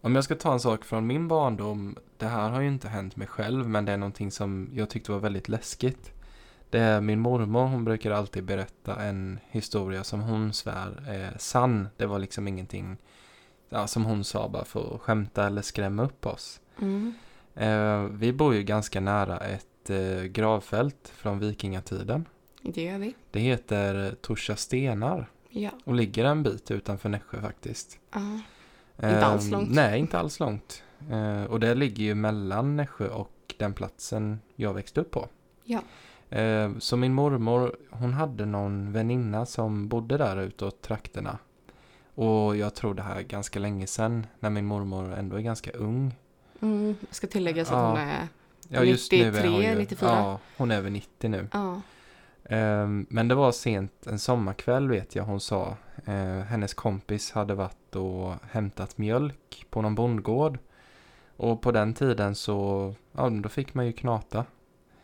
Om 0.00 0.14
jag 0.14 0.24
ska 0.24 0.34
ta 0.34 0.52
en 0.52 0.60
sak 0.60 0.84
från 0.84 1.06
min 1.06 1.28
barndom. 1.28 1.96
Det 2.16 2.26
här 2.26 2.50
har 2.50 2.60
ju 2.60 2.68
inte 2.68 2.88
hänt 2.88 3.16
mig 3.16 3.26
själv 3.28 3.68
men 3.68 3.84
det 3.84 3.92
är 3.92 3.96
någonting 3.96 4.30
som 4.30 4.70
jag 4.74 4.90
tyckte 4.90 5.12
var 5.12 5.18
väldigt 5.18 5.48
läskigt. 5.48 6.12
Det 6.70 6.78
är 6.78 7.00
min 7.00 7.20
mormor, 7.20 7.66
hon 7.66 7.84
brukar 7.84 8.10
alltid 8.10 8.44
berätta 8.44 8.96
en 9.02 9.38
historia 9.50 10.04
som 10.04 10.20
hon 10.20 10.52
svär 10.52 11.04
är 11.08 11.38
sann. 11.38 11.88
Det 11.96 12.06
var 12.06 12.18
liksom 12.18 12.48
ingenting 12.48 12.96
ja, 13.68 13.86
som 13.86 14.04
hon 14.04 14.24
sa 14.24 14.48
bara 14.48 14.64
för 14.64 14.94
att 14.94 15.00
skämta 15.00 15.46
eller 15.46 15.62
skrämma 15.62 16.02
upp 16.04 16.26
oss. 16.26 16.60
Mm. 16.80 17.14
Eh, 17.54 18.02
vi 18.02 18.32
bor 18.32 18.54
ju 18.54 18.62
ganska 18.62 19.00
nära 19.00 19.38
ett 19.38 19.90
eh, 19.90 20.22
gravfält 20.22 21.12
från 21.14 21.38
vikingatiden. 21.38 22.24
Det 22.62 22.82
gör 22.82 22.98
vi. 22.98 23.14
Det 23.30 23.40
heter 23.40 24.14
Torsa 24.20 24.56
stenar 24.56 25.30
Ja. 25.48 25.70
och 25.84 25.94
ligger 25.94 26.24
en 26.24 26.42
bit 26.42 26.70
utanför 26.70 27.08
Nässjö 27.08 27.40
faktiskt. 27.40 27.98
Ja. 28.12 28.40
Inte 29.02 29.26
alls 29.26 29.44
Ehm, 29.44 29.50
långt. 29.50 29.70
Nej, 29.74 29.98
inte 30.00 30.18
alls 30.18 30.40
långt. 30.40 30.82
Eh, 31.10 31.44
och 31.44 31.60
det 31.60 31.74
ligger 31.74 32.04
ju 32.04 32.14
mellan 32.14 32.76
Nässjö 32.76 33.08
och 33.08 33.54
den 33.58 33.72
platsen 33.74 34.40
jag 34.56 34.74
växte 34.74 35.00
upp 35.00 35.10
på. 35.10 35.28
Ja. 35.64 35.80
Eh, 36.36 36.70
så 36.78 36.96
min 36.96 37.14
mormor, 37.14 37.76
hon 37.90 38.12
hade 38.12 38.46
någon 38.46 38.92
väninna 38.92 39.46
som 39.46 39.88
bodde 39.88 40.16
där 40.16 40.36
utåt 40.36 40.82
trakterna. 40.82 41.38
Och 42.14 42.56
jag 42.56 42.74
tror 42.74 42.94
det 42.94 43.02
här 43.02 43.16
är 43.16 43.22
ganska 43.22 43.58
länge 43.58 43.86
sedan, 43.86 44.26
när 44.40 44.50
min 44.50 44.66
mormor 44.66 45.14
ändå 45.14 45.36
är 45.36 45.40
ganska 45.40 45.70
ung. 45.70 46.14
Mm. 46.60 46.96
Jag 47.08 47.14
ska 47.14 47.26
tillägga 47.26 47.64
så 47.64 47.74
att 47.74 47.80
Ja. 47.80 47.88
hon 47.88 47.98
är... 47.98 48.28
Ja, 48.68 48.84
just 48.84 49.12
nu 49.12 49.18
är 49.18 49.30
93, 49.32 49.48
hon 49.50 49.62
ju, 49.62 49.74
94. 49.74 50.08
Ja, 50.10 50.38
hon 50.56 50.70
är 50.70 50.76
över 50.76 50.90
90 50.90 51.28
nu. 51.30 51.48
Ja. 51.52 51.80
Ehm, 52.44 53.06
men 53.10 53.28
det 53.28 53.34
var 53.34 53.52
sent 53.52 54.06
en 54.06 54.18
sommarkväll 54.18 54.88
vet 54.88 55.14
jag 55.14 55.24
hon 55.24 55.40
sa. 55.40 55.76
Eh, 56.06 56.40
hennes 56.40 56.74
kompis 56.74 57.32
hade 57.32 57.54
varit 57.54 57.96
och 57.96 58.34
hämtat 58.50 58.98
mjölk 58.98 59.66
på 59.70 59.82
någon 59.82 59.94
bondgård. 59.94 60.58
Och 61.36 61.62
på 61.62 61.72
den 61.72 61.94
tiden 61.94 62.34
så, 62.34 62.94
ja 63.12 63.30
då 63.30 63.48
fick 63.48 63.74
man 63.74 63.86
ju 63.86 63.92
knata. 63.92 64.44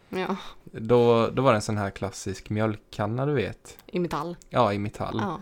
ja. 0.09 0.37
Då, 0.65 1.29
då 1.29 1.43
var 1.43 1.53
det 1.53 1.57
en 1.57 1.63
sån 1.63 1.77
här 1.77 1.91
klassisk 1.91 2.51
mjölkkanna 2.51 3.27
du 3.27 3.33
vet. 3.35 3.79
I 3.87 3.99
metall. 3.99 4.37
Ja, 4.49 4.73
i 4.73 4.79
metall. 4.79 5.19
Ja. 5.23 5.41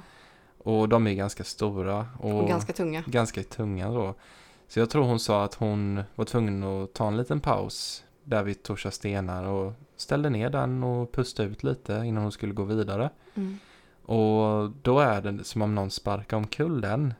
Och 0.58 0.88
de 0.88 1.06
är 1.06 1.12
ganska 1.14 1.44
stora. 1.44 2.06
Och, 2.18 2.40
Och 2.42 2.48
ganska 2.48 2.72
tunga. 2.72 3.02
ganska 3.06 3.42
tunga 3.42 3.90
då. 3.90 4.14
Så 4.68 4.78
jag 4.78 4.90
tror 4.90 5.04
hon 5.04 5.20
sa 5.20 5.44
att 5.44 5.54
hon 5.54 6.02
var 6.14 6.24
tvungen 6.24 6.62
att 6.62 6.92
ta 6.92 7.08
en 7.08 7.16
liten 7.16 7.40
paus 7.40 8.04
där 8.24 8.42
vid 8.42 8.62
Torsa 8.62 8.90
stenar 8.90 9.44
och 9.44 9.72
ställde 9.96 10.30
ner 10.30 10.50
den 10.50 10.84
och 10.84 11.12
pustade 11.12 11.48
ut 11.48 11.62
lite 11.62 11.92
innan 11.92 12.22
hon 12.22 12.32
skulle 12.32 12.52
gå 12.52 12.64
vidare. 12.64 13.10
Mm. 13.34 13.58
Och 14.04 14.70
då 14.82 14.98
är 15.00 15.20
det 15.22 15.44
som 15.44 15.62
om 15.62 15.74
någon 15.74 15.90
sparkar 15.90 16.36
omkull 16.36 16.80
den. 16.80 17.14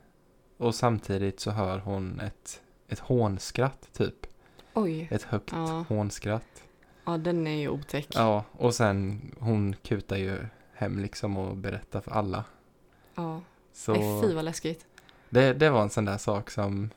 Och 0.57 0.75
samtidigt 0.75 1.40
så 1.40 1.50
hör 1.50 1.78
hon 1.78 2.21
ett 2.21 2.61
ett 2.88 2.99
hånskratt 2.99 3.88
typ. 3.93 4.26
Oj. 4.75 5.09
Ett 5.11 5.23
högt 5.23 5.52
Ja. 5.52 5.85
hånskratt. 5.88 6.62
Ja, 7.04 7.16
den 7.19 7.47
är 7.47 7.57
ju 7.61 7.69
otäck. 7.69 8.07
Ja, 8.14 8.45
och 8.52 8.75
sen 8.75 9.21
hon 9.38 9.75
kutar 9.83 10.16
ju 10.16 10.38
hem 10.75 10.99
liksom 10.99 11.37
och 11.37 11.57
berättar 11.57 12.00
för 12.00 12.11
alla. 12.11 12.45
Ja. 13.14 13.40
Så 13.73 13.95
fy 13.95 14.35
vad 14.35 14.45
läskigt. 14.45 14.87
det, 15.31 15.52
det 15.52 15.71
var 15.71 15.83
en 15.83 15.90
sån 15.90 16.04
där 16.04 16.19
sak 16.19 16.50
som 16.50 16.90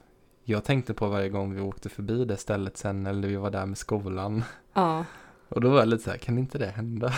jag 0.44 0.64
tänkte 0.64 0.94
på 0.94 1.08
varje 1.08 1.30
gång 1.30 1.54
vi 1.56 1.62
åkte 1.62 1.90
förbi 1.90 2.26
det 2.26 2.38
stället 2.38 2.78
sen 2.78 3.06
eller 3.08 3.28
vi 3.28 3.36
var 3.36 3.52
där 3.52 3.66
med 3.66 3.78
skolan. 3.78 4.44
Ja. 4.74 5.06
Och 5.50 5.62
då 5.62 5.70
var 5.70 5.80
jag 5.80 5.88
lite 5.88 6.04
så 6.04 6.10
här, 6.10 6.18
kan 6.18 6.38
inte 6.38 6.58
det 6.58 6.66
hända? 6.76 7.14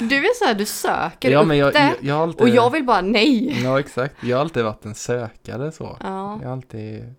Du 0.00 0.16
är 0.16 0.34
så 0.38 0.44
här, 0.44 0.54
du 0.54 0.64
söker 0.66 1.30
ja, 1.30 1.40
upp 1.40 1.46
men 1.46 1.56
jag, 1.58 1.72
det. 1.72 1.78
jag, 1.78 1.94
jag 2.00 2.18
alltid... 2.18 2.40
Och 2.42 2.48
jag 2.48 2.70
vill 2.70 2.84
bara 2.84 3.00
nej. 3.00 3.62
Ja, 3.64 3.80
exakt. 3.80 4.14
Jag 4.24 4.36
har 4.36 4.40
alltid 4.40 4.64
varit 4.64 4.84
en 4.84 4.94
sökare 4.94 5.72
så. 5.72 5.96
Ja. 6.00 6.38
Jag 6.42 6.48
har 6.48 6.52
alltid, 6.56 7.14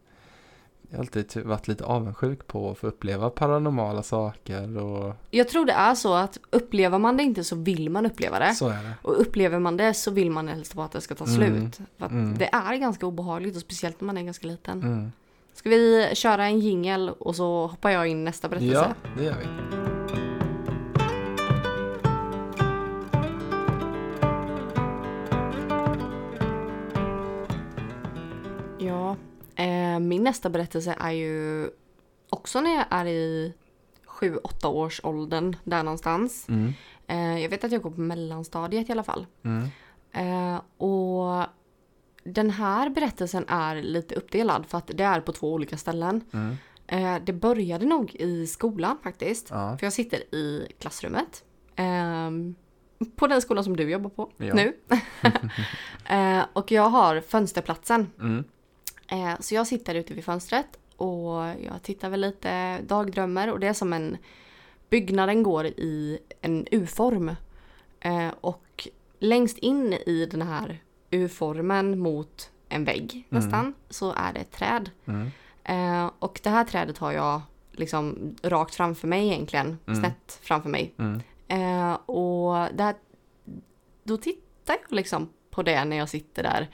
jag 0.89 0.97
har 0.97 0.99
alltid 1.03 1.29
ty- 1.29 1.41
varit 1.41 1.67
lite 1.67 1.83
avundsjuk 1.85 2.47
på 2.47 2.71
att 2.71 2.77
få 2.77 2.87
uppleva 2.87 3.29
paranormala 3.29 4.03
saker 4.03 4.77
och 4.77 5.15
Jag 5.31 5.49
tror 5.49 5.65
det 5.65 5.73
är 5.73 5.95
så 5.95 6.13
att 6.13 6.37
upplever 6.49 6.99
man 6.99 7.17
det 7.17 7.23
inte 7.23 7.43
så 7.43 7.55
vill 7.55 7.89
man 7.89 8.05
uppleva 8.05 8.39
det. 8.39 8.53
så 8.53 8.67
är 8.67 8.83
det. 8.83 8.93
Och 9.01 9.21
upplever 9.21 9.59
man 9.59 9.77
det 9.77 9.93
så 9.93 10.11
vill 10.11 10.31
man 10.31 10.47
helst 10.47 10.73
bara 10.73 10.85
att 10.85 10.91
det 10.91 11.01
ska 11.01 11.15
ta 11.15 11.25
Mm. 11.25 11.35
slut. 11.35 11.87
För 11.97 12.05
att 12.05 12.11
Mm. 12.11 12.37
Det 12.37 12.45
är 12.53 12.75
ganska 12.75 13.05
obehagligt 13.05 13.55
och 13.55 13.61
speciellt 13.61 14.01
när 14.01 14.05
man 14.05 14.17
är 14.17 14.23
ganska 14.23 14.47
liten. 14.47 14.81
Mm. 14.83 15.11
Ska 15.53 15.69
vi 15.69 16.09
köra 16.13 16.45
en 16.45 16.59
jingel 16.59 17.09
och 17.09 17.35
så 17.35 17.67
hoppar 17.67 17.89
jag 17.89 18.07
in 18.07 18.23
nästa 18.23 18.49
berättelse? 18.49 18.93
Ja, 19.03 19.09
det 19.17 19.23
gör 19.23 19.35
vi. 19.39 19.78
Min 29.99 30.23
nästa 30.23 30.49
berättelse 30.49 30.95
är 30.99 31.11
ju 31.11 31.69
också 32.29 32.61
när 32.61 32.75
jag 32.75 32.85
är 32.89 33.05
i 33.05 33.53
7-8 34.07 34.65
års 34.67 35.01
åldern 35.03 35.55
där 35.63 35.83
någonstans. 35.83 36.45
Mm. 36.49 36.73
Eh, 37.07 37.41
jag 37.41 37.49
vet 37.49 37.63
att 37.63 37.71
jag 37.71 37.81
går 37.81 37.91
på 37.91 38.01
mellanstadiet 38.01 38.89
i 38.89 38.91
alla 38.91 39.03
fall. 39.03 39.25
Mm. 39.43 39.67
Eh, 40.11 40.61
och 40.77 41.45
den 42.23 42.49
här 42.49 42.89
berättelsen 42.89 43.45
är 43.47 43.75
lite 43.81 44.15
uppdelad 44.15 44.65
för 44.65 44.77
att 44.77 44.87
det 44.87 45.03
är 45.03 45.21
på 45.21 45.31
två 45.31 45.53
olika 45.53 45.77
ställen. 45.77 46.21
Mm. 46.33 46.55
Eh, 46.87 47.23
det 47.25 47.33
började 47.33 47.85
nog 47.85 48.15
i 48.15 48.47
skolan 48.47 48.97
faktiskt. 49.03 49.47
Ja. 49.49 49.77
För 49.77 49.85
jag 49.85 49.93
sitter 49.93 50.35
i 50.35 50.67
klassrummet. 50.79 51.43
ehm, 51.75 52.55
på 53.15 53.27
den 53.27 53.41
skolan 53.41 53.63
som 53.63 53.77
du 53.77 53.89
jobbar 53.91 54.09
på 54.09 54.31
Ja. 54.37 54.53
nu. 54.53 54.73
Eh, 56.05 56.45
och 56.53 56.71
jag 56.71 56.89
har 56.89 57.21
fönsterplatsen. 57.21 58.07
Mm. 58.19 58.43
Eh, 59.11 59.33
så 59.39 59.55
jag 59.55 59.67
sitter 59.67 59.95
ute 59.95 60.13
vid 60.13 60.23
fönstret 60.25 60.79
och 60.97 61.33
jag 61.37 61.81
tittar 61.83 62.09
väl 62.09 62.21
lite, 62.21 62.81
dagdrömmer 62.81 63.51
och 63.51 63.59
det 63.59 63.67
är 63.67 63.73
som 63.73 63.93
en... 63.93 64.17
Byggnaden 64.89 65.43
går 65.43 65.65
i 65.65 66.19
en 66.41 66.67
U-form. 66.71 67.35
Eh, 67.99 68.29
och 68.41 68.87
längst 69.19 69.57
in 69.57 69.93
i 69.93 70.27
den 70.31 70.41
här 70.41 70.79
U-formen 71.09 71.99
mot 71.99 72.51
en 72.69 72.85
vägg 72.85 73.27
nästan 73.29 73.73
så 73.89 74.13
är 74.13 74.33
det 74.33 74.39
ett 74.39 74.51
träd. 74.51 74.89
Mm. 75.05 75.31
Eh, 75.63 76.11
och 76.19 76.39
det 76.43 76.49
här 76.49 76.63
trädet 76.65 76.97
har 76.97 77.11
jag 77.11 77.41
liksom 77.71 78.35
rakt 78.43 78.75
framför 78.75 79.07
mig 79.07 79.27
egentligen, 79.27 79.77
Mm. 79.87 79.99
snett 79.99 80.39
framför 80.41 80.69
mig. 80.69 80.93
Mm. 80.97 81.21
Eh, 81.47 81.93
och 81.93 82.67
där, 82.73 82.95
då 84.03 84.17
tittar 84.17 84.77
jag 84.87 84.95
liksom 84.95 85.29
på 85.49 85.63
det 85.63 85.85
när 85.85 85.97
jag 85.97 86.09
sitter 86.09 86.43
där. 86.43 86.67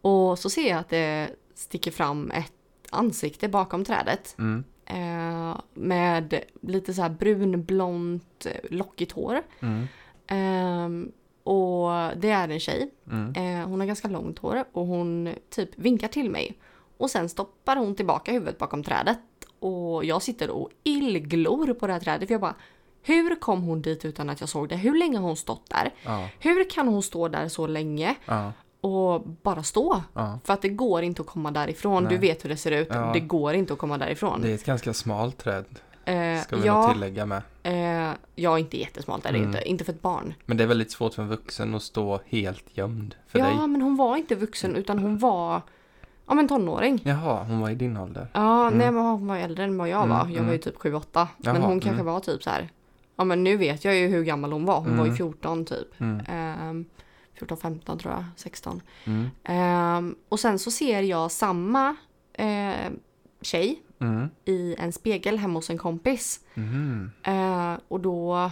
Och 0.00 0.38
så 0.38 0.50
ser 0.50 0.68
jag 0.70 0.78
att 0.78 0.88
det 0.88 1.30
sticker 1.58 1.90
fram 1.90 2.30
ett 2.30 2.52
ansikte 2.90 3.48
bakom 3.48 3.84
trädet. 3.84 4.36
Mm. 4.38 4.64
Eh, 4.86 5.60
med 5.74 6.40
lite 6.60 6.94
så 6.94 7.02
här 7.02 7.10
brunblont 7.10 8.46
eh, 8.46 8.70
lockigt 8.70 9.12
hår. 9.12 9.42
Mm. 9.60 9.88
Eh, 10.26 11.08
och 11.42 11.90
det 12.16 12.30
är 12.30 12.48
en 12.48 12.60
tjej. 12.60 12.90
Mm. 13.10 13.32
Eh, 13.34 13.68
hon 13.68 13.80
har 13.80 13.86
ganska 13.86 14.08
långt 14.08 14.38
hår 14.38 14.64
och 14.72 14.86
hon 14.86 15.34
typ 15.50 15.70
vinkar 15.78 16.08
till 16.08 16.30
mig. 16.30 16.58
Och 16.96 17.10
sen 17.10 17.28
stoppar 17.28 17.76
hon 17.76 17.94
tillbaka 17.94 18.32
huvudet 18.32 18.58
bakom 18.58 18.84
trädet. 18.84 19.18
Och 19.58 20.04
jag 20.04 20.22
sitter 20.22 20.50
och 20.50 20.70
illglor 20.82 21.74
på 21.74 21.86
det 21.86 21.92
här 21.92 22.00
trädet 22.00 22.28
för 22.28 22.34
jag 22.34 22.40
bara 22.40 22.54
hur 23.02 23.34
kom 23.34 23.62
hon 23.62 23.82
dit 23.82 24.04
utan 24.04 24.30
att 24.30 24.40
jag 24.40 24.48
såg 24.48 24.68
det? 24.68 24.76
Hur 24.76 24.98
länge 24.98 25.18
har 25.18 25.26
hon 25.26 25.36
stått 25.36 25.70
där? 25.70 25.94
Ja. 26.02 26.28
Hur 26.38 26.70
kan 26.70 26.88
hon 26.88 27.02
stå 27.02 27.28
där 27.28 27.48
så 27.48 27.66
länge 27.66 28.14
Ja 28.26 28.52
och 28.80 29.22
bara 29.42 29.62
stå. 29.62 30.02
Ja. 30.14 30.38
För 30.44 30.52
att 30.52 30.62
det 30.62 30.68
går 30.68 31.02
inte 31.02 31.22
att 31.22 31.28
komma 31.28 31.50
därifrån. 31.50 32.04
Nej. 32.04 32.12
Du 32.12 32.18
vet 32.18 32.44
hur 32.44 32.48
det 32.48 32.56
ser 32.56 32.70
ut. 32.70 32.88
Ja. 32.90 33.10
Det 33.14 33.20
går 33.20 33.54
inte 33.54 33.72
att 33.72 33.78
komma 33.78 33.98
därifrån. 33.98 34.42
Det 34.42 34.50
är 34.50 34.54
ett 34.54 34.64
ganska 34.64 34.94
smalt 34.94 35.38
träd. 35.38 35.64
Eh, 36.04 36.42
ska 36.42 36.56
vi 36.56 36.66
ja, 36.66 36.82
nog 36.82 36.92
tillägga 36.92 37.26
med. 37.26 37.42
Eh, 37.62 38.14
ja, 38.34 38.58
inte 38.58 38.80
jättesmalt 38.80 39.26
är 39.26 39.32
det 39.32 39.38
mm. 39.38 39.50
inte. 39.50 39.68
Inte 39.68 39.84
för 39.84 39.92
ett 39.92 40.02
barn. 40.02 40.34
Men 40.46 40.56
det 40.56 40.62
är 40.62 40.68
väldigt 40.68 40.90
svårt 40.90 41.14
för 41.14 41.22
en 41.22 41.28
vuxen 41.28 41.74
att 41.74 41.82
stå 41.82 42.20
helt 42.26 42.64
gömd 42.76 43.14
för 43.26 43.38
ja, 43.38 43.44
dig. 43.44 43.54
Ja, 43.54 43.66
men 43.66 43.82
hon 43.82 43.96
var 43.96 44.16
inte 44.16 44.34
vuxen 44.34 44.76
utan 44.76 44.98
hon 44.98 45.18
var 45.18 45.62
Ja 46.28 46.34
men 46.34 46.48
tonåring. 46.48 47.00
Jaha, 47.04 47.44
hon 47.44 47.60
var 47.60 47.70
i 47.70 47.74
din 47.74 47.96
ålder? 47.96 48.28
Ja, 48.32 48.66
mm. 48.66 48.78
nej 48.78 48.90
men 48.90 49.02
hon 49.02 49.26
var 49.26 49.36
äldre 49.36 49.64
än 49.64 49.78
vad 49.78 49.88
jag 49.88 50.06
var. 50.06 50.20
Mm, 50.20 50.32
jag 50.32 50.42
var 50.42 50.52
ju 50.52 50.60
mm. 50.60 50.60
typ 50.60 50.76
7-8. 50.76 51.26
Men 51.36 51.56
hon 51.56 51.64
mm. 51.64 51.80
kanske 51.80 52.02
var 52.02 52.20
typ 52.20 52.42
så 52.42 52.50
här. 52.50 52.68
Ja 53.16 53.24
men 53.24 53.44
nu 53.44 53.56
vet 53.56 53.84
jag 53.84 53.94
ju 53.96 54.08
hur 54.08 54.24
gammal 54.24 54.52
hon 54.52 54.64
var. 54.64 54.80
Hon 54.80 54.98
var 54.98 55.06
ju 55.06 55.14
14 55.14 55.64
typ. 55.64 56.00
Um, 56.00 56.84
14, 57.38 57.58
15 57.58 57.98
tror 57.98 58.14
jag, 58.14 58.24
16. 58.36 58.82
Mm. 59.04 59.28
Um, 59.98 60.16
och 60.28 60.40
sen 60.40 60.58
så 60.58 60.70
ser 60.70 61.02
jag 61.02 61.30
samma 61.30 61.96
uh, 62.40 62.90
tjej 63.40 63.82
mm. 63.98 64.28
i 64.44 64.76
en 64.78 64.92
spegel 64.92 65.38
hemma 65.38 65.54
hos 65.54 65.70
en 65.70 65.78
kompis. 65.78 66.40
Mm. 66.54 67.10
Uh, 67.28 67.78
och 67.88 68.00
då, 68.00 68.50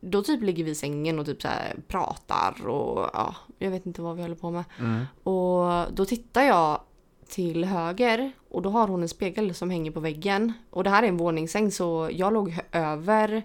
då 0.00 0.22
typ 0.22 0.42
ligger 0.42 0.64
vi 0.64 0.70
i 0.70 0.74
sängen 0.74 1.18
och 1.18 1.26
typ 1.26 1.42
så 1.42 1.48
pratar 1.88 2.66
och 2.66 3.10
ja, 3.12 3.34
jag 3.58 3.70
vet 3.70 3.86
inte 3.86 4.02
vad 4.02 4.16
vi 4.16 4.22
håller 4.22 4.34
på 4.34 4.50
med. 4.50 4.64
Mm. 4.78 5.04
Och 5.22 5.94
då 5.94 6.04
tittar 6.04 6.42
jag 6.42 6.80
till 7.28 7.64
höger 7.64 8.32
och 8.48 8.62
då 8.62 8.70
har 8.70 8.88
hon 8.88 9.02
en 9.02 9.08
spegel 9.08 9.54
som 9.54 9.70
hänger 9.70 9.90
på 9.90 10.00
väggen. 10.00 10.52
Och 10.70 10.84
det 10.84 10.90
här 10.90 11.02
är 11.02 11.08
en 11.08 11.16
våningssäng 11.16 11.70
så 11.70 12.10
jag 12.12 12.32
låg 12.32 12.58
över 12.72 13.42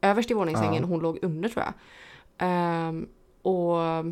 överst 0.00 0.30
i 0.30 0.34
våningssängen, 0.34 0.82
ja. 0.82 0.88
hon 0.88 1.00
låg 1.00 1.18
under 1.22 1.48
tror 1.48 1.64
jag. 1.64 1.74
Um, 2.88 3.08
och 3.48 4.04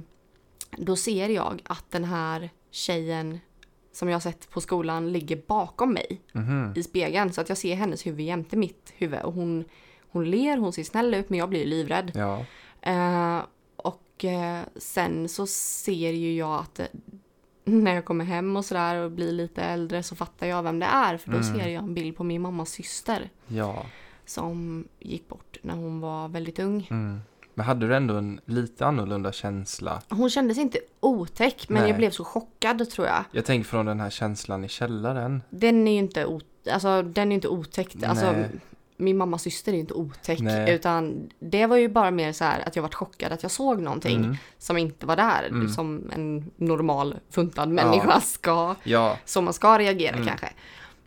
då 0.79 0.97
ser 0.97 1.29
jag 1.29 1.63
att 1.65 1.91
den 1.91 2.05
här 2.05 2.51
tjejen 2.71 3.39
som 3.93 4.09
jag 4.09 4.23
sett 4.23 4.51
på 4.51 4.61
skolan 4.61 5.13
ligger 5.13 5.43
bakom 5.47 5.93
mig 5.93 6.21
Mhm. 6.33 6.73
i 6.77 6.83
spegeln 6.83 7.33
så 7.33 7.41
att 7.41 7.49
jag 7.49 7.59
ser 7.59 7.75
hennes 7.75 8.07
huvud 8.07 8.27
jämte 8.27 8.57
mitt 8.57 8.93
huvud 8.97 9.21
och 9.23 9.33
hon, 9.33 9.65
hon 10.11 10.31
ler, 10.31 10.57
hon 10.57 10.73
ser 10.73 10.85
snäll 10.85 11.15
ut 11.15 11.31
men 11.31 11.39
jag 11.39 11.49
blir 11.49 11.65
livrädd. 11.67 12.13
Ja. 12.15 12.45
Eh, 12.83 13.43
och 13.77 14.25
eh, 14.25 14.63
sen 14.77 15.29
så 15.29 15.47
ser 15.47 16.11
ju 16.13 16.37
jag 16.37 16.55
att 16.61 16.79
eh, 16.81 16.87
när 17.65 17.95
jag 17.95 18.05
kommer 18.05 18.25
hem 18.25 18.57
och 18.57 18.65
sådär 18.65 18.97
och 18.97 19.11
blir 19.11 19.33
lite 19.33 19.63
äldre 19.63 20.03
så 20.03 20.17
fattar 20.17 20.47
jag 20.47 20.63
vem 20.63 20.79
det 20.79 20.87
är 20.87 21.17
för 21.17 21.31
då 21.31 21.37
Mm. 21.39 21.55
ser 21.55 21.69
jag 21.69 21.83
en 21.85 21.95
bild 21.95 22.17
på 22.17 22.25
min 22.25 22.43
mammas 22.43 22.71
syster 22.71 23.31
Ja. 23.49 23.87
som 24.25 24.89
gick 25.01 25.29
bort 25.29 25.59
när 25.63 25.75
hon 25.75 26.01
var 26.01 26.29
väldigt 26.29 26.59
ung. 26.59 26.87
Mm. 26.91 27.21
Men 27.59 27.67
hade 27.67 27.87
du 27.89 27.97
ändå 27.97 28.15
en 28.15 28.41
lite 28.45 28.87
annorlunda 28.87 29.33
känsla? 29.33 30.03
Hon 30.09 30.31
kändes 30.31 30.59
inte 30.59 30.79
otäck 31.01 31.69
men 31.69 31.81
Nej. 31.83 31.91
jag 31.91 31.99
blev 31.99 32.11
så 32.11 32.25
chockad 32.25 32.91
tror 32.91 33.07
jag. 33.07 33.25
Jag 33.33 33.45
tänker 33.45 33.69
från 33.69 33.87
den 33.87 34.01
här 34.01 34.11
känslan 34.11 34.65
i 34.65 34.69
källaren. 34.69 35.43
Den 35.51 35.89
är 35.89 35.93
ju 35.93 35.99
inte, 35.99 36.27
o- 36.27 36.41
alltså, 36.73 37.03
den 37.03 37.33
är 37.33 37.35
inte 37.35 37.49
otäckt. 37.49 38.05
Alltså, 38.05 38.35
min 38.97 39.17
mammas 39.17 39.43
syster 39.43 39.73
är 39.73 39.75
ju 39.75 39.81
inte 39.81 39.95
otäck 39.95 40.41
Nej. 40.41 40.75
utan 40.75 41.31
det 41.39 41.67
var 41.67 41.77
ju 41.77 41.89
bara 41.89 42.11
mer 42.11 42.33
så 42.33 42.45
här 42.45 42.63
att 42.67 42.77
jag 42.77 42.83
var 42.83 42.91
chockad 42.91 43.33
att 43.33 43.43
jag 43.43 43.53
såg 43.53 43.81
någonting 43.83 44.17
Mm. 44.25 44.37
som 44.59 44.77
inte 44.77 45.07
var 45.07 45.17
där. 45.17 45.47
Mm. 45.49 45.69
Som 45.69 46.11
en 46.15 46.51
normal 46.57 47.15
funtad 47.31 47.69
människa 47.69 48.21
ska, 48.21 48.75
Ja. 48.85 49.17
som 49.25 49.45
man 49.45 49.55
ska 49.55 49.79
reagera 49.79 50.15
Mm. 50.15 50.27
kanske. 50.27 50.49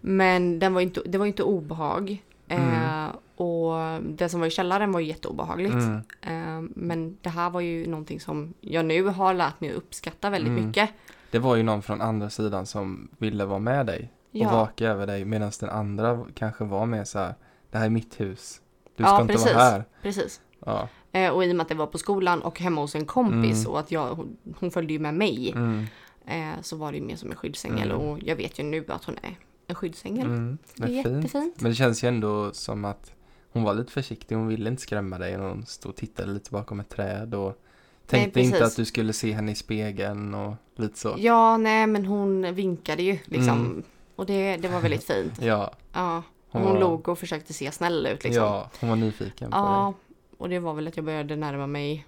Men 0.01 0.60
den 0.60 0.74
var 0.74 0.82
inte, 0.82 1.01
det 1.06 1.18
var 1.18 1.25
inte 1.25 1.44
obehag. 1.44 2.24
Mm. 2.48 2.70
Eh, 2.74 3.10
och 3.39 4.01
det 4.03 4.29
som 4.29 4.39
var 4.39 4.48
i 4.48 4.50
källaren 4.50 4.91
var 4.91 5.00
ju 5.00 5.05
jätteobehagligt. 5.08 5.74
Mm. 5.74 5.96
Eh, 6.22 6.69
men 6.75 7.17
det 7.22 7.29
här 7.29 7.50
var 7.50 7.62
ju 7.62 7.88
någonting 7.88 8.19
som 8.19 8.53
jag 8.62 8.86
nu 8.86 9.03
har 9.03 9.34
lärt 9.34 9.62
mig 9.62 9.69
att 9.69 9.75
uppskatta 9.75 10.29
väldigt 10.29 10.51
Mm. 10.51 10.65
mycket. 10.67 10.89
Det 11.31 11.39
var 11.39 11.55
ju 11.55 11.63
någon 11.63 11.81
från 11.81 12.01
andra 12.01 12.29
sidan 12.29 12.65
som 12.65 13.08
ville 13.17 13.46
vara 13.46 13.60
med 13.60 13.86
dig 13.86 14.12
och 14.31 14.38
Ja. 14.38 14.51
vaka 14.51 14.88
över 14.88 15.08
dig 15.08 15.25
medan 15.25 15.51
den 15.60 15.69
andra 15.69 16.25
kanske 16.34 16.63
var 16.63 16.86
med 16.86 17.08
så 17.08 17.19
här. 17.19 17.36
Det 17.72 17.77
här 17.77 17.86
är 17.86 17.89
mitt 17.89 18.19
hus. 18.19 18.62
Du 18.96 19.03
ska 19.03 19.12
Ja, 19.13 19.22
inte 19.22 19.34
precis. 19.34 19.53
vara 19.53 19.63
här. 19.63 19.84
Precis. 20.01 20.41
Ja. 20.65 20.88
Eh, 21.12 21.29
och 21.31 21.46
i 21.46 21.51
och 21.51 21.55
med 21.55 21.62
att 21.63 21.69
det 21.69 21.75
var 21.75 21.88
på 21.88 21.98
skolan 21.98 22.41
och 22.41 22.60
hemma 22.60 22.81
hos 22.81 22.96
en 22.96 23.05
kompis 23.05 23.60
Mm. 23.60 23.72
och 23.72 23.79
att 23.79 23.91
jag, 23.91 24.15
hon, 24.15 24.38
hon 24.60 24.72
följde 24.72 24.93
ju 24.93 25.00
med 25.00 25.13
mig. 25.13 25.51
Mm. 25.55 25.86
Eh, 26.25 26.62
så 26.62 26.75
var 26.77 26.91
det 26.91 26.98
ju 26.98 27.03
mer 27.03 27.15
som 27.15 27.29
en 27.31 27.36
skyddsängel 27.38 27.91
Mm. 27.91 28.01
och 28.01 28.19
jag 28.24 28.36
vet 28.36 28.60
ju 28.60 28.63
nu 28.63 28.86
att 28.88 29.03
hon 29.03 29.15
är 29.22 29.36
en 29.67 29.75
skyddsängel. 29.75 30.25
Mm. 30.25 30.58
Det 30.75 30.84
är 30.84 30.88
Det 30.88 31.00
är 31.00 31.03
fint. 31.03 31.15
jättefint. 31.24 31.62
Men 31.62 31.72
det 31.72 31.75
känns 31.75 32.03
ju 32.03 32.08
ändå 32.08 32.51
som 32.53 32.86
att 32.86 33.12
hon 33.51 33.63
var 33.63 33.74
lite 33.74 33.91
försiktig. 33.91 34.36
Hon 34.36 34.48
ville 34.48 34.70
inte 34.70 34.82
skrämma 34.82 35.18
dig. 35.18 35.36
Hon 35.38 35.65
stod 35.65 35.89
och 35.89 35.96
tittade 35.96 36.32
lite 36.32 36.51
bakom 36.51 36.79
ett 36.79 36.89
träd 36.89 37.34
och 37.36 37.62
tänkte 38.06 38.41
inte 38.41 38.58
precis. 38.60 38.72
att 38.74 38.75
du 38.75 38.86
skulle 38.86 39.13
se 39.13 39.32
henne 39.32 39.51
i 39.51 39.56
spegeln 39.56 40.34
och 40.34 40.53
lite 40.75 41.00
så. 41.00 41.15
Ja, 41.18 41.58
nej 41.58 41.88
men 41.88 42.06
hon 42.06 42.56
vinkade 42.56 43.03
ju 43.03 43.18
liksom. 43.25 43.60
Mm. 43.65 43.84
Och 44.15 44.25
det, 44.25 44.58
det 44.58 44.68
var 44.68 44.79
väldigt 44.79 45.03
fint. 45.03 45.41
Ja. 45.41 45.74
Ja. 45.94 46.24
Hon 46.51 46.62
Hon, 46.62 46.74
var- 46.74 46.79
log 46.79 47.10
och 47.10 47.20
försökte 47.20 47.53
se 47.53 47.72
snäll 47.72 48.06
ut 48.08 48.24
liksom. 48.24 48.44
Ja, 48.44 48.70
hon 48.79 48.89
var 48.89 48.96
nyfiken 48.96 49.51
på 49.51 49.58
Ja, 49.58 49.94
och 50.38 50.50
det 50.50 50.60
var 50.60 50.74
väl 50.74 50.88
att 50.88 50.96
jag 50.98 51.06
började 51.06 51.36
närma 51.36 51.68
mig 51.68 52.06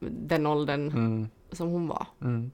den 0.00 0.46
åldern 0.46 0.88
dig. 0.88 0.98
Mm, 0.98 1.28
som 1.52 1.68
hon 1.68 1.86
var. 1.88 2.06
mm, 2.20 2.50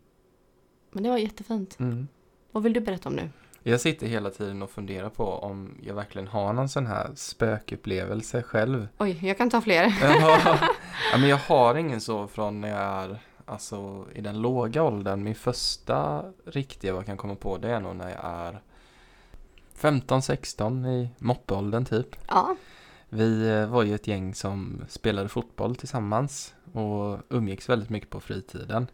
Men 0.93 1.03
det 1.03 1.09
var 1.11 1.19
jättefint. 1.19 1.79
mm. 1.81 2.09
Vad 2.53 2.63
vill 2.63 2.73
du 2.73 2.81
berätta 2.81 3.09
om 3.09 3.15
nu? 3.15 3.29
Jag 3.63 3.81
sitter 3.81 4.07
hela 4.07 4.31
tiden 4.31 4.63
och 4.63 4.71
funderar 4.71 5.09
på 5.09 5.25
om 5.25 5.75
jag 5.83 5.95
verkligen 5.95 6.29
har 6.29 6.53
någon 6.53 6.69
sån 6.69 6.87
här 6.87 7.11
spökupplevelse 7.15 8.43
själv. 8.43 8.89
Oj, 8.99 9.19
jag 9.23 9.39
kan 9.39 9.51
ta 9.51 9.61
fler. 9.61 9.85
ja, 11.13 11.19
men 11.19 11.29
jag 11.29 11.37
har 11.37 11.75
ingen 11.75 12.01
så 12.01 12.27
från 12.27 12.61
när 12.61 12.69
jag 12.69 12.79
är 12.79 13.19
alltså, 13.45 14.07
i 14.15 14.21
den 14.21 14.43
låga 14.43 14.83
åldern. 14.83 15.23
Min 15.23 15.35
första 15.35 16.25
riktiga 16.45 16.93
vad 16.93 17.01
jag 17.01 17.07
kan 17.07 17.17
komma 17.17 17.35
på 17.35 17.59
det 17.59 17.71
är 17.71 17.81
nog 17.81 17.97
när 17.97 18.11
jag 18.11 18.25
är 18.25 18.61
15-16 19.81 20.89
i 20.89 21.09
moppeåldern 21.19 21.85
typ. 21.85 22.17
Ja. 22.29 22.57
Vi 23.09 23.49
eh, 23.49 23.67
var 23.67 23.83
ju 23.83 23.95
ett 23.95 24.07
gäng 24.07 24.35
som 24.35 24.85
spelade 24.89 25.29
fotboll 25.29 25.77
tillsammans 25.77 26.55
och 26.73 27.19
umgicks 27.29 27.69
väldigt 27.69 27.91
mycket 27.91 28.11
på 28.11 28.21
fritiden. 28.21 28.87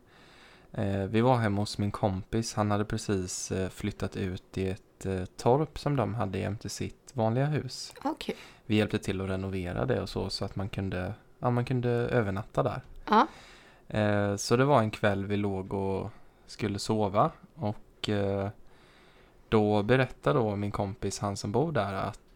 Eh, 0.77 1.05
Vi 1.05 1.21
var 1.21 1.37
hemma 1.37 1.63
hos 1.63 1.79
min 1.79 1.91
kompis, 1.91 2.55
han 2.55 2.71
hade 2.71 2.85
precis 2.85 3.53
eh, 3.53 3.69
flyttat 3.69 4.17
ut 4.17 4.59
i 4.59 4.69
ett 4.69 5.07
eh, 5.07 5.25
torp 5.25 5.79
som 5.79 5.97
de 5.97 6.15
hade 6.15 6.39
jämte 6.39 6.69
sitt 6.69 7.11
vanliga 7.13 7.47
hus. 7.47 7.95
Okej. 8.05 8.37
Vi 8.67 8.77
hjälpte 8.77 8.99
till 8.99 9.21
att 9.21 9.29
renovera 9.31 9.85
det 9.85 10.03
och 10.03 10.09
så, 10.09 10.31
så 10.31 10.45
att 10.45 10.57
man 10.57 10.69
kunde, 10.69 11.15
ja, 11.39 11.51
man 11.51 11.65
kunde 11.65 11.89
övernatta 11.91 12.63
där. 12.63 12.81
Ja. 13.09 13.27
Så 14.39 14.57
det 14.57 14.65
var 14.65 14.79
en 14.83 14.91
kväll 14.91 15.27
vi 15.27 15.37
låg 15.37 15.73
och 15.73 16.11
skulle 16.47 16.79
sova 16.79 17.31
och 17.55 18.11
då 19.49 19.83
berättade 19.83 20.39
då 20.39 20.57
min 20.57 20.71
kompis, 20.71 21.19
han 21.19 21.37
som 21.37 21.53
bor 21.53 21.73
där, 21.73 21.93
att 21.95 22.35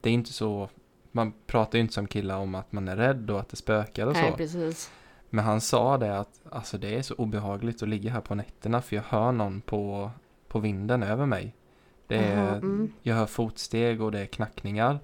det 0.00 0.10
är 0.10 0.12
inte 0.12 0.32
så, 0.32 0.68
man 1.12 1.32
pratar 1.46 1.78
ju 1.78 1.82
inte 1.82 1.94
som 1.94 2.06
killar 2.06 2.38
om 2.38 2.54
att 2.54 2.72
man 2.72 2.88
är 2.88 2.96
rädd 2.96 3.30
och 3.30 3.40
att 3.40 3.48
det 3.48 3.56
spökar 3.56 4.06
och 4.06 4.12
Nej, 4.12 4.30
så. 4.30 4.36
precis. 4.36 4.90
Men 5.30 5.44
han 5.44 5.60
sa 5.60 5.98
det 5.98 6.18
att 6.18 6.40
alltså 6.50 6.78
det 6.78 6.96
är 6.96 7.02
så 7.02 7.14
obehagligt 7.14 7.82
att 7.82 7.88
ligga 7.88 8.10
här 8.10 8.20
på 8.20 8.34
nätterna 8.34 8.82
för 8.82 8.96
jag 8.96 9.02
hör 9.02 9.32
någon 9.32 9.60
på, 9.60 10.10
på 10.48 10.58
vinden 10.58 11.02
över 11.02 11.26
mig. 11.26 11.54
Det 12.06 12.18
är, 12.18 12.56
mm. 12.56 12.92
Jag 13.02 13.14
hör 13.14 13.26
fotsteg 13.26 14.02
och 14.02 14.12
det 14.12 14.20
är 14.20 14.26
knackningar. 14.26 14.98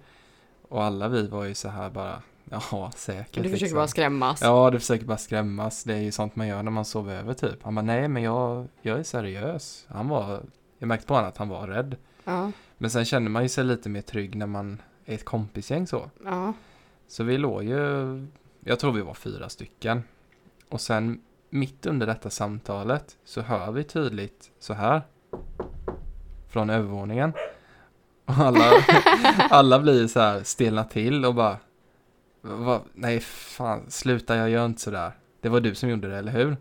Och 0.68 0.84
alla 0.84 1.08
vi 1.08 1.28
var 1.28 1.44
ju 1.44 1.54
så 1.54 1.68
här 1.68 1.90
bara, 1.90 2.22
ja 2.50 2.90
säkert. 2.96 3.34
Du 3.34 3.42
försöker 3.42 3.60
liksom. 3.60 3.76
bara 3.76 3.88
skrämmas. 3.88 4.40
Ja, 4.42 4.70
du 4.70 4.80
försöker 4.80 5.06
bara 5.06 5.18
skrämmas. 5.18 5.84
Det 5.84 5.94
är 5.94 6.00
ju 6.00 6.12
sånt 6.12 6.36
man 6.36 6.46
gör 6.46 6.62
när 6.62 6.70
man 6.70 6.84
sover 6.84 7.16
över 7.16 7.34
typ. 7.34 7.62
Han 7.62 7.74
bara, 7.74 7.82
nej 7.82 8.08
men 8.08 8.22
jag, 8.22 8.68
jag 8.82 8.98
är 8.98 9.02
seriös. 9.02 9.86
Han 9.88 10.08
var, 10.08 10.42
jag 10.78 10.86
märkte 10.86 11.06
på 11.06 11.14
honom 11.14 11.28
att 11.28 11.36
han 11.36 11.48
var 11.48 11.66
rädd. 11.66 11.96
Ja. 12.24 12.52
Men 12.78 12.90
sen 12.90 13.04
känner 13.04 13.30
man 13.30 13.42
ju 13.42 13.48
sig 13.48 13.64
lite 13.64 13.88
mer 13.88 14.02
trygg 14.02 14.36
när 14.36 14.46
man 14.46 14.82
är 15.04 15.14
ett 15.14 15.24
kompisgäng 15.24 15.86
så. 15.86 16.10
ja. 16.24 16.52
Så 17.08 17.24
vi 17.24 17.38
låg 17.38 17.64
ju, 17.64 18.26
jag 18.64 18.78
tror 18.78 18.92
vi 18.92 19.00
var 19.02 19.14
fyra 19.14 19.48
stycken. 19.48 20.02
Och 20.68 20.80
sen 20.80 21.20
mitt 21.50 21.86
under 21.86 22.06
detta 22.06 22.30
samtalet 22.30 23.16
så 23.24 23.40
hör 23.40 23.72
vi 23.72 23.84
tydligt 23.84 24.50
så 24.58 24.74
här. 24.74 25.02
Från 26.48 26.70
övervåningen. 26.70 27.32
Och 28.24 28.34
alla, 28.38 28.64
alla 29.50 29.80
blir 29.80 30.06
så 30.06 30.20
här 30.20 30.42
stelna 30.42 30.84
till 30.84 31.24
och 31.24 31.34
bara. 31.34 31.56
"Va- 32.40 32.82
nej 32.94 33.20
fan, 33.20 33.90
sluta 33.90 34.36
jag 34.36 34.50
gör 34.50 34.66
inte 34.66 34.80
sådär. 34.80 35.12
Det 35.40 35.48
var 35.48 35.60
du 35.60 35.74
som 35.74 35.88
gjorde 35.88 36.08
det, 36.08 36.16
eller 36.18 36.32
hur? 36.32 36.56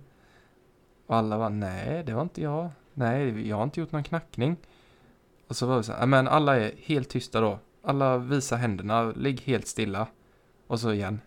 Och 1.08 1.16
alla 1.16 1.38
var 1.38 1.50
nej 1.50 2.04
det 2.04 2.14
var 2.14 2.22
inte 2.22 2.42
jag. 2.42 2.70
Nej, 2.94 3.48
jag 3.48 3.56
har 3.58 3.64
inte 3.64 3.80
gjort 3.80 3.92
någon 3.92 4.04
knackning. 4.04 4.58
Och 5.48 5.56
så 5.56 5.66
var 5.66 5.78
det 5.78 5.84
så 5.84 5.92
här, 5.92 6.00
"Ja, 6.00 6.06
men 6.06 6.28
alla 6.28 6.60
är 6.60 6.72
helt 6.78 7.10
tysta 7.10 7.42
då. 7.42 7.60
Alla 7.84 8.18
visar 8.18 8.58
händerna, 8.58 9.04
ligg 9.12 9.42
helt 9.42 9.68
stilla. 9.68 10.08
Och 10.68 10.80
så 10.80 10.92
igen. 10.92 11.22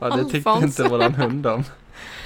Ja, 0.00 0.16
det 0.16 0.24
tyckte 0.24 0.58
inte 0.62 0.82
våran 0.82 1.14
hund 1.14 1.46
om. 1.46 1.64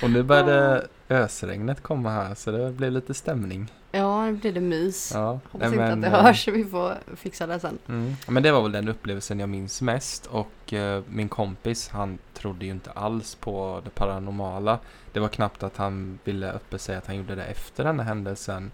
Och 0.02 0.10
nu 0.10 0.22
började 0.22 0.86
ösregnet 1.08 1.82
komma 1.82 2.10
här 2.10 2.34
så 2.34 2.50
det 2.50 2.72
blev 2.72 2.92
lite 2.92 3.14
stämning. 3.14 3.72
Ja, 3.92 4.26
nu 4.26 4.32
blir 4.32 4.52
det 4.52 4.60
mys. 4.60 5.12
Ja, 5.14 5.40
Hoppas 5.50 5.70
nej, 5.70 5.72
inte 5.72 5.92
att 5.92 6.00
det 6.02 6.06
eh, 6.06 6.24
hörs, 6.24 6.48
vi 6.48 6.64
får 6.64 6.94
fixa 7.16 7.46
det 7.46 7.60
sen. 7.60 7.78
Mm. 7.88 8.14
Men 8.28 8.42
det 8.42 8.52
var 8.52 8.62
väl 8.62 8.72
den 8.72 8.88
upplevelsen 8.88 9.40
jag 9.40 9.48
minns 9.48 9.82
mest 9.82 10.26
och 10.26 10.72
eh, 10.72 11.02
min 11.08 11.28
kompis 11.28 11.88
han 11.88 12.18
trodde 12.34 12.64
ju 12.64 12.70
inte 12.70 12.90
alls 12.90 13.34
på 13.34 13.80
det 13.84 13.90
paranormala. 13.90 14.78
Det 15.12 15.20
var 15.20 15.28
knappt 15.28 15.62
att 15.62 15.76
han 15.76 16.18
ville 16.24 16.52
öppet 16.52 16.80
säga 16.80 16.98
att 16.98 17.06
han 17.06 17.16
gjorde 17.16 17.34
det 17.34 17.44
efter 17.44 17.84
den 17.84 18.00
här 18.00 18.06
händelsen. 18.06 18.70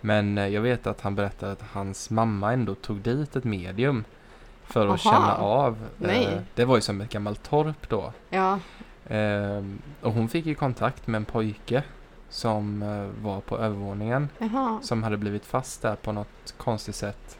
Men 0.00 0.38
eh, 0.38 0.48
jag 0.48 0.60
vet 0.60 0.86
att 0.86 1.00
han 1.00 1.14
berättade 1.14 1.52
att 1.52 1.62
hans 1.72 2.10
mamma 2.10 2.52
ändå 2.52 2.74
tog 2.74 2.98
dit 2.98 3.36
ett 3.36 3.44
medium 3.44 4.04
för 4.64 4.80
att 4.86 5.06
Aha. 5.06 5.12
känna 5.12 5.34
av. 5.36 5.76
Nej. 5.98 6.24
Eh, 6.26 6.40
det 6.54 6.64
var 6.64 6.74
ju 6.76 6.80
som 6.80 7.00
ett 7.00 7.10
gammalt 7.10 7.42
torp 7.42 7.88
då. 7.88 8.12
Ja, 8.30 8.58
Ehm, 9.08 9.78
och 10.02 10.12
hon 10.12 10.28
fick 10.28 10.46
ju 10.46 10.54
kontakt 10.54 11.06
med 11.06 11.18
en 11.18 11.24
pojke 11.24 11.82
som 12.28 12.82
eh, 12.82 13.22
var 13.24 13.40
på 13.40 13.58
övervåningen 13.58 14.28
jaha. 14.38 14.78
som 14.82 15.02
hade 15.02 15.16
blivit 15.16 15.46
fast 15.46 15.82
där 15.82 15.96
på 15.96 16.12
något 16.12 16.54
konstigt 16.56 16.94
sätt. 16.94 17.38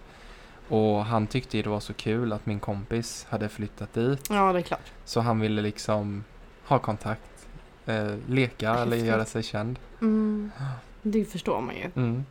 Och 0.68 1.04
han 1.04 1.26
tyckte 1.26 1.56
ju 1.56 1.62
det 1.62 1.68
var 1.70 1.80
så 1.80 1.92
kul 1.94 2.32
att 2.32 2.46
min 2.46 2.60
kompis 2.60 3.26
hade 3.30 3.48
flyttat 3.48 3.92
dit. 3.94 4.26
Ja, 4.30 4.52
det 4.52 4.58
är 4.58 4.62
klart. 4.62 4.92
Så 5.04 5.20
han 5.20 5.40
ville 5.40 5.62
liksom 5.62 6.24
ha 6.66 6.78
kontakt, 6.78 7.46
eh, 7.87 8.14
leka 8.28 8.70
eller 8.74 8.84
Häftigt. 8.96 9.04
göra 9.06 9.24
sig 9.24 9.42
känd. 9.42 9.78
Mm. 10.00 10.50
Det 11.02 11.24
förstår 11.24 11.60
man 11.60 11.74
ju. 11.76 11.90
Mm. 11.96 12.24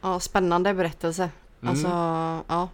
Ja, 0.00 0.20
spännande 0.20 0.74
berättelse. 0.74 1.30
Mm. 1.62 1.70
Alltså, 1.70 1.88
ja. 2.48 2.68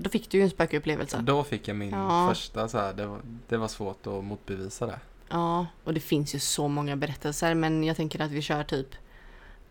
Då 0.00 0.10
fick 0.10 0.30
du 0.30 0.38
ju 0.38 0.44
en 0.44 0.50
spökupplevelse. 0.50 1.18
Då 1.18 1.44
fick 1.44 1.68
jag 1.68 1.76
min 1.76 1.90
Ja. 1.90 2.28
första 2.28 2.68
så 2.68 2.78
här, 2.78 2.92
det 2.94 3.06
var, 3.06 3.20
det 3.48 3.56
var 3.56 3.68
svårt 3.68 4.06
att 4.06 4.24
motbevisa 4.24 4.86
det. 4.86 4.98
Ja, 5.28 5.66
och 5.84 5.94
det 5.94 6.00
finns 6.00 6.34
ju 6.34 6.38
så 6.38 6.68
många 6.68 6.96
berättelser 6.96 7.54
men 7.54 7.84
jag 7.84 7.96
tänker 7.96 8.20
att 8.20 8.30
vi 8.30 8.42
kör 8.42 8.64
typ 8.64 8.86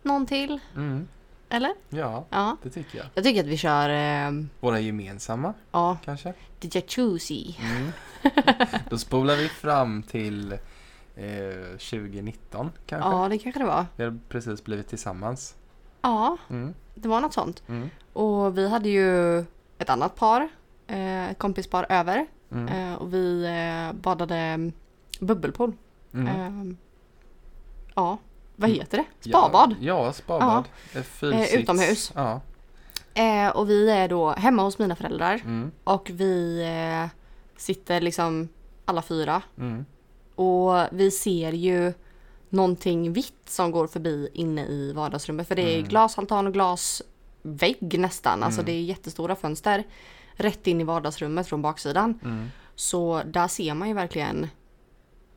någon 0.01 0.25
till, 0.25 0.59
Mm. 0.75 1.07
eller? 1.49 1.73
Ja, 1.89 2.25
Ja. 2.29 2.57
det 2.63 2.69
tycker 2.69 2.97
jag. 2.97 3.07
Jag 3.13 3.23
tycker 3.23 3.41
att 3.41 3.47
vi 3.47 3.57
kör, 3.57 3.89
eh, 3.89 4.31
Våra 4.59 4.79
gemensamma 4.79 5.53
ja, 5.71 5.97
kanske. 6.05 6.33
The 6.59 6.69
Jacuzzi. 6.71 7.57
Mm. 7.61 7.91
Då 8.89 8.97
spolar 8.97 9.35
vi 9.35 9.47
fram 9.49 10.03
till 10.03 10.51
eh, 11.15 11.77
2019 11.77 12.71
kanske. 12.85 13.09
Ja, 13.09 13.27
det 13.29 13.37
kanske 13.37 13.59
det 13.59 13.65
var. 13.67 13.85
Vi 13.95 14.03
har 14.03 14.19
precis 14.29 14.63
blivit 14.63 14.87
tillsammans. 14.87 15.55
Ja, 16.01 16.37
Mm. 16.49 16.73
det 16.95 17.07
var 17.07 17.21
något 17.21 17.33
sånt. 17.33 17.63
Mm. 17.67 17.89
Och 18.13 18.57
vi 18.57 18.69
hade 18.69 18.89
ju 18.89 19.45
ett 19.79 19.89
annat 19.89 20.15
par, 20.15 20.49
eh, 20.87 21.29
ett 21.29 21.37
kompispar 21.39 21.85
över. 21.89 22.25
Mm. 22.51 22.67
Eh, 22.67 22.95
och 22.95 23.13
vi 23.13 23.45
eh, 23.45 23.93
badade 24.01 24.71
bubbelpool. 25.19 25.73
Mm. 26.13 26.27
Eh, 26.27 26.75
ja, 27.95 28.17
vad 28.55 28.69
Mm. 28.69 28.79
heter 28.81 28.97
det? 28.97 29.29
Spabad. 29.29 29.75
Ja, 29.81 30.05
ja 30.05 30.13
spabad. 30.13 30.63
Eh, 31.21 31.55
utomhus. 31.55 32.11
Ja. 32.15 32.41
Eh, 33.13 33.47
och 33.49 33.69
vi 33.69 33.89
är 33.89 34.07
då 34.07 34.29
hemma 34.31 34.63
hos 34.63 34.79
mina 34.79 34.95
föräldrar. 34.95 35.33
Mm. 35.35 35.71
Och 35.83 36.09
vi 36.13 36.61
eh, 36.63 37.09
sitter 37.57 38.01
liksom 38.01 38.49
alla 38.85 39.01
fyra. 39.01 39.41
Mm. 39.57 39.85
Och 40.35 40.73
vi 40.91 41.11
ser 41.11 41.51
ju 41.51 41.93
någonting 42.49 43.13
vitt 43.13 43.43
som 43.49 43.71
går 43.71 43.87
förbi 43.87 44.29
inne 44.33 44.65
i 44.65 44.93
vardagsrummet. 44.93 45.47
För 45.47 45.55
det 45.55 45.73
är 45.73 45.77
Mm. 45.77 45.89
glasaltan 45.89 46.47
och 46.47 46.53
glasvägg 47.43 47.99
nästan. 47.99 48.43
Alltså 48.43 48.61
Mm. 48.61 48.65
det 48.65 48.71
är 48.79 48.81
jättestora 48.83 49.35
fönster. 49.35 49.83
Rätt 50.33 50.67
in 50.67 50.81
i 50.81 50.83
vardagsrummet 50.83 51.47
från 51.47 51.61
baksidan. 51.61 52.19
Mm. 52.23 52.47
Så 52.75 53.21
där 53.25 53.47
ser 53.47 53.73
man 53.73 53.87
ju 53.87 53.93
verkligen 53.93 54.47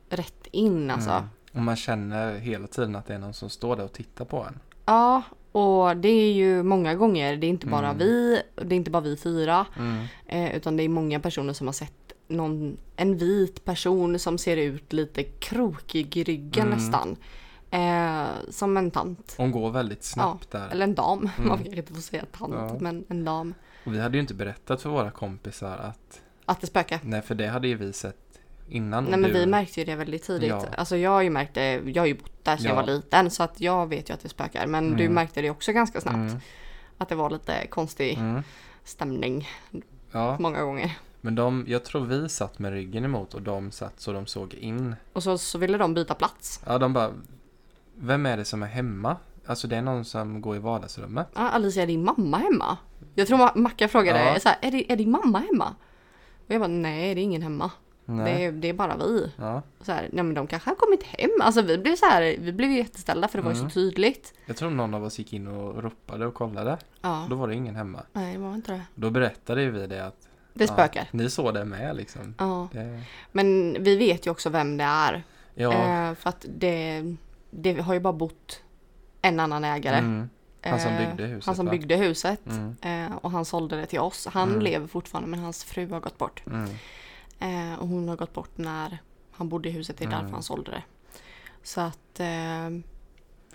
rätt 0.09 0.47
in 0.51 0.91
alltså. 0.91 1.09
Mm. 1.11 1.23
Och 1.53 1.59
man 1.61 1.75
känner 1.75 2.37
hela 2.39 2.67
tiden 2.67 2.95
att 2.95 3.05
det 3.07 3.13
är 3.13 3.19
någon 3.19 3.33
som 3.33 3.49
står 3.49 3.75
där 3.75 3.83
och 3.83 3.93
tittar 3.93 4.25
på 4.25 4.37
en. 4.43 4.59
Ja, 4.85 5.21
och 5.51 5.97
det 5.97 6.07
är 6.09 6.33
ju 6.33 6.63
många 6.63 6.95
gånger. 6.95 7.35
Det 7.37 7.47
är 7.47 7.49
inte 7.49 7.67
bara 7.67 7.85
Mm. 7.87 7.97
vi, 7.97 8.41
det 8.55 8.75
är 8.75 8.77
inte 8.77 8.91
bara 8.91 9.01
vi 9.03 9.17
fyra. 9.17 9.65
Mm. 9.77 10.05
Eh, 10.27 10.55
utan 10.55 10.77
det 10.77 10.83
är 10.83 10.89
många 10.89 11.19
personer 11.19 11.53
som 11.53 11.67
har 11.67 11.73
sett 11.73 12.13
någon, 12.27 12.77
en 12.95 13.17
vit 13.17 13.65
person 13.65 14.19
som 14.19 14.37
ser 14.37 14.57
ut 14.57 14.93
lite 14.93 15.23
krokig 15.23 16.17
i 16.17 16.23
ryggen 16.23 16.67
Mm. 16.67 16.77
nästan. 16.77 17.15
Eh, 17.73 18.25
som 18.49 18.77
en 18.77 18.91
tant. 18.91 19.33
Hon 19.37 19.51
går 19.51 19.71
väldigt 19.71 20.03
snabbt 20.03 20.51
där. 20.51 20.69
Eller 20.69 20.83
en 20.83 20.95
dam. 20.95 21.29
Mm. 21.37 21.49
Man 21.49 21.57
kanske 21.57 21.75
inte 21.79 21.93
får 21.93 22.01
säga 22.01 22.25
tant, 22.37 22.53
Ja. 22.55 22.77
men 22.79 23.05
en 23.09 23.25
dam. 23.25 23.53
Och 23.85 23.93
vi 23.93 23.99
hade 23.99 24.17
ju 24.17 24.21
inte 24.21 24.33
berättat 24.33 24.81
för 24.81 24.89
våra 24.89 25.11
kompisar 25.11 25.77
att, 25.77 26.21
Att 26.45 26.61
det 26.61 26.67
spökar. 26.67 26.99
nej 27.03 27.21
för 27.21 27.35
det 27.35 27.47
hade 27.47 27.67
ju 27.67 27.75
vi 27.75 27.93
sett 27.93 28.39
innan. 28.69 29.03
Nej 29.03 29.19
men 29.19 29.31
du- 29.33 29.39
vi 29.39 29.45
märkte 29.45 29.79
ju 29.79 29.85
det 29.85 29.95
väldigt 29.95 30.23
tidigt. 30.23 30.49
Ja. 30.49 30.65
Alltså 30.77 30.97
jag 30.97 31.09
har 31.09 31.21
ju 31.21 31.29
märkt 31.29 31.53
det, 31.53 31.81
jag 31.85 32.01
har 32.01 32.07
ju 32.07 32.13
bott 32.13 32.43
där 32.43 32.57
sedan 32.57 32.65
jag 32.65 32.71
Ja. 32.71 32.75
var 32.81 32.87
liten 32.87 33.29
så 33.31 33.43
att 33.43 33.61
jag 33.61 33.87
vet 33.89 34.09
ju 34.09 34.13
att 34.13 34.19
det 34.19 34.29
spökar. 34.29 34.67
Men 34.67 34.89
du 34.97 35.03
Mm. 35.03 35.13
märkte 35.13 35.41
det 35.41 35.49
också 35.49 35.71
ganska 35.71 36.01
snabbt. 36.01 36.15
Mm. 36.15 36.37
Att 36.97 37.09
det 37.09 37.15
var 37.15 37.29
lite 37.29 37.67
konstig 37.67 38.17
Mm. 38.17 38.43
stämning 38.83 39.49
Ja, 40.11 40.37
många 40.39 40.63
gånger. 40.63 40.97
men 41.21 41.35
de, 41.35 41.65
jag 41.67 41.85
tror 41.85 42.05
vi 42.05 42.29
satt 42.29 42.59
med 42.59 42.71
ryggen 42.71 43.05
emot 43.05 43.33
och 43.33 43.41
de 43.41 43.71
satt 43.71 43.99
så 43.99 44.13
de 44.13 44.25
såg 44.25 44.53
in. 44.53 44.95
Och 45.13 45.23
så, 45.23 45.37
så 45.37 45.57
ville 45.57 45.77
de 45.77 45.93
byta 45.93 46.13
plats. 46.13 46.61
Ja, 46.65 46.77
de 46.77 46.93
bara, 46.93 47.11
vem 48.03 48.25
är 48.25 48.37
det 48.37 48.45
som 48.45 48.63
är 48.63 48.67
hemma? 48.67 49.17
alltså 49.45 49.67
det 49.67 49.75
är 49.75 49.81
någon 49.81 50.05
som 50.05 50.41
går 50.41 50.55
i 50.55 50.59
vardagsrummet. 50.59 51.27
Ja, 51.35 51.49
Alicia, 51.49 51.83
är 51.83 51.87
din 51.87 52.03
mamma 52.05 52.37
hemma? 52.37 52.77
Jag 53.15 53.27
tror 53.27 53.37
Ma- 53.37 53.57
Macka 53.57 53.87
frågade 53.87 54.19
Ja. 54.19 54.39
så 54.39 54.49
här, 54.49 54.57
är, 54.61 54.71
det, 54.71 54.91
är 54.91 54.95
din 54.95 55.11
mamma 55.11 55.39
hemma? 55.39 55.75
Och 56.47 56.53
jag 56.53 56.61
bara, 56.61 56.67
nej 56.67 57.15
det 57.15 57.21
är 57.21 57.23
ingen 57.23 57.41
hemma. 57.41 57.71
Det 58.05 58.45
är, 58.45 58.51
det 58.51 58.67
är 58.69 58.73
bara 58.73 58.97
vi. 58.97 59.31
Ja. 59.37 59.61
Så 59.81 59.91
här, 59.91 60.09
nej 60.11 60.23
men 60.23 60.33
de 60.33 60.47
kanske 60.47 60.69
har 60.69 60.75
kommit 60.75 61.03
hem. 61.03 61.29
Alltså 61.41 61.61
vi 61.61 61.77
blev 61.77 61.95
så 61.95 62.05
här, 62.05 62.35
vi 62.39 62.51
blev 62.53 62.71
jätteställda 62.71 63.27
för 63.27 63.37
det 63.37 63.43
var 63.43 63.51
ju 63.51 63.57
Mm. 63.57 63.69
så 63.69 63.73
tydligt. 63.73 64.33
Jag 64.45 64.57
tror 64.57 64.69
någon 64.69 64.93
av 64.93 65.03
oss 65.03 65.19
gick 65.19 65.33
in 65.33 65.47
och 65.47 65.83
ropade 65.83 66.25
och 66.25 66.33
kollade. 66.33 66.77
Ja, 67.01 67.27
Då 67.29 67.35
var 67.35 67.47
det 67.47 67.55
ingen 67.55 67.75
hemma. 67.75 68.03
nej 68.13 68.33
det 68.33 68.39
var 68.39 68.53
inte 68.55 68.71
det. 68.71 68.81
Då 68.95 69.09
berättade 69.09 69.61
ju 69.61 69.71
vi 69.71 69.87
det 69.87 70.05
att 70.05 70.27
Det 70.53 70.67
spökar. 70.67 71.01
Ja, 71.01 71.07
ni 71.17 71.29
såg 71.29 71.53
det 71.53 71.65
med 71.65 71.95
liksom. 71.95 72.35
Ja. 72.39 72.67
Det, 72.71 73.01
Men 73.31 73.77
vi 73.83 73.97
vet 73.97 74.27
ju 74.27 74.31
också 74.31 74.49
vem 74.49 74.77
det 74.77 74.83
är. 74.83 75.23
ja. 75.55 75.71
Eh, 75.73 76.15
för 76.15 76.29
att 76.29 76.45
det, 76.57 77.15
det 77.55 77.79
har 77.81 77.93
ju 77.93 77.99
bara 77.99 78.13
bott 78.13 78.61
en 79.21 79.39
annan 79.39 79.63
ägare. 79.63 79.97
mm. 79.97 80.29
Han 80.65 80.79
som 80.79 80.91
Eh, 80.91 81.07
byggde 81.07 81.25
huset 81.25 81.45
Han 81.45 81.55
som 81.55 81.65
va? 81.65 81.71
byggde 81.71 81.95
huset. 81.95 82.39
Mm. 82.45 82.75
Eh, 83.11 83.15
och 83.17 83.31
han 83.31 83.45
sålde 83.45 83.75
det 83.75 83.85
till 83.85 83.99
oss. 83.99 84.27
Han 84.31 84.49
Mm. 84.49 84.61
lever 84.61 84.87
fortfarande 84.87 85.29
men 85.29 85.39
hans 85.39 85.63
fru 85.63 85.89
har 85.91 85.99
gått 85.99 86.17
bort. 86.17 86.43
Mm. 86.47 86.69
Eh, 87.73 87.79
och 87.79 87.87
hon 87.87 88.07
har 88.09 88.15
gått 88.15 88.33
bort 88.33 88.57
när 88.57 88.97
han 89.31 89.49
bodde 89.49 89.69
i 89.69 89.71
huset. 89.71 89.97
Det 89.97 90.03
är 90.03 90.07
Mm. 90.07 90.19
därför 90.19 90.33
han 90.33 90.43
sålde 90.43 90.71
det. 90.71 90.83
Så 91.63 91.81
att 91.81 92.19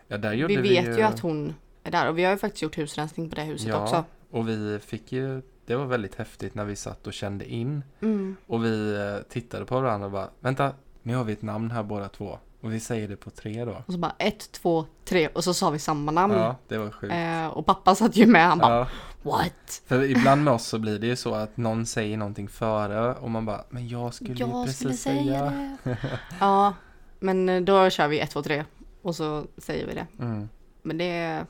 Ja, 0.08 0.18
där 0.18 0.32
gjorde 0.32 0.56
vi 0.56 0.62
vi, 0.62 0.68
vet 0.80 0.98
ju 0.98 1.02
att 1.02 1.20
hon 1.20 1.54
är 1.84 1.90
där. 1.90 2.08
Och 2.08 2.18
vi 2.18 2.24
har 2.24 2.32
ju 2.32 2.38
faktiskt 2.38 2.62
gjort 2.62 2.78
husrensning 2.78 3.30
på 3.30 3.36
det 3.36 3.42
huset 3.42 3.68
Ja. 3.68 3.82
också. 3.82 4.04
Och 4.30 4.48
vi 4.48 4.78
fick 4.86 5.12
ju, 5.12 5.42
det 5.66 5.76
var 5.76 5.84
väldigt 5.86 6.14
häftigt 6.14 6.54
när 6.54 6.64
vi 6.64 6.76
satt 6.76 7.06
och 7.06 7.12
kände 7.12 7.50
in. 7.52 7.82
Mm. 8.00 8.36
Och 8.46 8.64
vi 8.64 8.96
tittade 9.28 9.64
på 9.64 9.80
varandra 9.80 10.06
och 10.06 10.12
bara, 10.12 10.28
vänta, 10.40 10.72
nu 11.02 11.14
har 11.14 11.24
vi 11.24 11.32
ett 11.32 11.42
namn 11.42 11.70
här 11.70 11.82
båda 11.82 12.08
två. 12.08 12.38
Och 12.60 12.72
vi 12.72 12.80
säger 12.80 13.08
det 13.08 13.16
på 13.16 13.30
tre 13.30 13.64
då. 13.64 13.82
Och 13.86 13.92
så 13.92 13.98
bara 13.98 14.14
ett, 14.18 14.52
två, 14.52 14.86
tre 15.04 15.28
och 15.28 15.44
så 15.44 15.54
sa 15.54 15.70
vi 15.70 15.78
samma 15.78 16.12
namn. 16.12 16.34
Ja, 16.34 16.56
det 16.68 16.78
var 16.78 16.90
sjukt. 16.90 17.14
Eh, 17.14 17.46
och 17.46 17.66
pappa 17.66 17.94
satt 17.94 18.16
ju 18.16 18.26
med. 18.26 18.48
Han 18.48 18.58
bara 18.58 18.78
Ja, 18.78 18.86
what? 19.22 19.82
för 19.86 20.04
ibland 20.10 20.44
med 20.44 20.54
oss 20.54 20.66
så 20.66 20.78
blir 20.78 20.98
det 20.98 21.06
ju 21.06 21.16
så 21.16 21.34
att 21.34 21.56
någon 21.56 21.86
säger 21.86 22.16
någonting 22.16 22.48
före 22.48 23.14
och 23.14 23.30
man 23.30 23.46
bara, 23.46 23.64
men 23.68 23.88
jag 23.88 24.14
skulle 24.14 24.34
ju 24.34 24.40
Jag 24.40 24.64
precis 24.64 24.78
skulle 24.78 24.94
säga 24.94 25.44
det. 25.84 25.96
ja, 26.40 26.74
men 27.18 27.64
då 27.64 27.90
kör 27.90 28.08
vi 28.08 28.20
ett, 28.20 28.30
två, 28.30 28.42
tre. 28.42 28.64
Och 29.02 29.14
så 29.16 29.46
säger 29.56 29.86
vi 29.86 29.94
det. 29.94 30.06
Mm. 30.18 30.48
Men 30.82 30.98
det, 30.98 31.44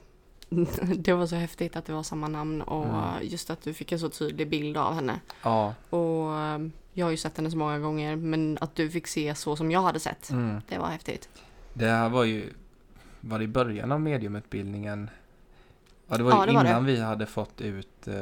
det 0.96 1.12
var 1.12 1.26
så 1.26 1.36
häftigt 1.36 1.76
att 1.76 1.84
det 1.84 1.92
var 1.92 2.02
samma 2.02 2.28
namn 2.28 2.62
och 2.62 2.84
Mm. 2.86 3.04
just 3.22 3.50
att 3.50 3.62
du 3.62 3.74
fick 3.74 3.92
en 3.92 3.98
så 3.98 4.08
tydlig 4.08 4.48
bild 4.50 4.76
av 4.76 4.94
henne. 4.94 5.20
Ja, 5.42 5.74
Och 5.90 6.38
eh, 6.40 6.58
jag 6.92 7.06
har 7.06 7.10
ju 7.10 7.16
sett 7.16 7.36
henne 7.36 7.50
så 7.50 7.56
många 7.56 7.78
gånger 7.78 8.16
men 8.16 8.58
att 8.60 8.74
du 8.74 8.90
fick 8.90 9.06
se 9.06 9.34
så 9.34 9.56
som 9.56 9.70
jag 9.70 9.82
hade 9.82 10.00
sett. 10.00 10.30
mm. 10.30 10.60
Det 10.68 10.78
var 10.78 10.86
häftigt. 10.88 11.28
det 11.74 11.86
här 11.86 12.08
var 12.08 12.24
ju, 12.24 12.52
var 13.20 13.38
det 13.38 13.44
i 13.44 13.48
början 13.48 13.92
av 13.92 14.00
mediumutbildningen? 14.00 15.10
Ja, 16.06 16.16
det 16.16 16.22
var 16.22 16.30
Ja, 16.30 16.40
ju 16.40 16.46
det 16.46 16.56
var 16.56 16.64
innan 16.64 16.84
vi 16.84 17.00
hade 17.00 17.26
fått 17.26 17.60
ut 17.60 18.08
eh, 18.08 18.14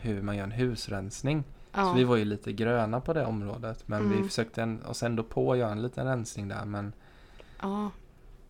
hur 0.00 0.22
man 0.22 0.36
gör 0.36 0.44
en 0.44 0.50
husrensning. 0.52 1.44
Så 1.74 1.80
Ja. 1.80 1.92
vi 1.92 2.04
var 2.04 2.16
ju 2.16 2.24
lite 2.24 2.52
gröna 2.52 3.00
på 3.00 3.12
det 3.12 3.24
området. 3.26 3.88
Men 3.88 4.08
vi 4.10 4.14
Mm. 4.16 4.28
försökte 4.28 4.62
en, 4.62 4.82
oss 4.86 5.02
ändå 5.02 5.22
på 5.22 5.52
att 5.52 5.58
göra 5.58 5.70
en 5.72 5.82
liten 5.82 6.06
rensning 6.06 6.48
där. 6.48 6.64
Men 6.64 6.92
ja. 7.60 7.90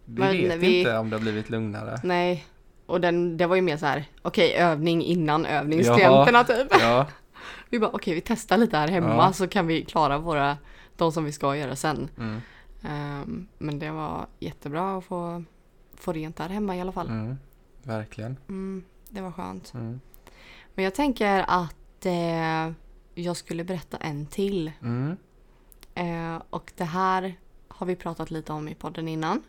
vi 0.05 0.21
Men 0.21 0.33
vet 0.33 0.59
vi- 0.59 0.79
inte 0.79 0.99
om 0.99 1.11
det 1.11 1.17
har 1.17 1.21
blivit 1.21 1.51
lugnare. 1.51 2.01
Nej. 2.05 2.47
Och 2.87 3.01
den, 3.01 3.37
det 3.37 3.47
var 3.47 3.57
ju 3.57 3.63
mer 3.63 3.77
så 3.77 3.87
här, 3.87 4.05
okej 4.23 4.55
övning 4.55 5.03
innan 5.03 5.47
övningsklienterna 5.47 6.45
typ. 6.45 6.67
Ja, 6.71 7.07
Vi 7.71 7.79
bara 7.79 7.91
okej 7.91 8.15
vi 8.15 8.21
testar 8.21 8.57
lite 8.59 8.77
här 8.77 8.89
hemma 8.89 9.15
Ja. 9.17 9.33
så 9.33 9.49
kan 9.49 9.67
vi 9.67 9.85
klara 9.85 10.19
våra, 10.19 10.57
de 10.97 11.13
som 11.13 11.25
vi 11.25 11.33
ska 11.33 11.57
göra 11.57 11.77
sen. 11.77 12.11
mm, 12.19 12.41
Ehm, 12.85 13.47
men 13.59 13.79
det 13.79 13.91
var 13.91 14.27
jättebra 14.39 14.99
att 14.99 15.05
få, 15.05 15.45
få 15.95 16.13
rent 16.13 16.37
där 16.37 16.49
hemma 16.49 16.77
i 16.77 16.81
alla 16.81 16.93
fall. 16.93 17.07
mm, 17.09 17.39
verkligen. 17.83 18.37
Mm, 18.49 18.85
det 19.09 19.21
var 19.21 19.33
skönt. 19.33 19.75
Mm, 19.75 20.01
Men 20.75 20.85
jag 20.85 20.95
tänker 20.95 21.45
att 21.49 22.07
eh, 22.07 22.73
jag 23.15 23.37
skulle 23.37 23.65
berätta 23.65 23.97
en 23.97 24.27
till. 24.27 24.73
mm, 24.83 25.17
Eh, 25.95 26.43
och 26.51 26.73
det 26.77 26.85
här 26.85 27.35
har 27.69 27.87
vi 27.87 27.97
pratat 27.97 28.31
lite 28.31 28.53
om 28.53 28.69
i 28.69 28.75
podden 28.75 29.09
innan. 29.09 29.43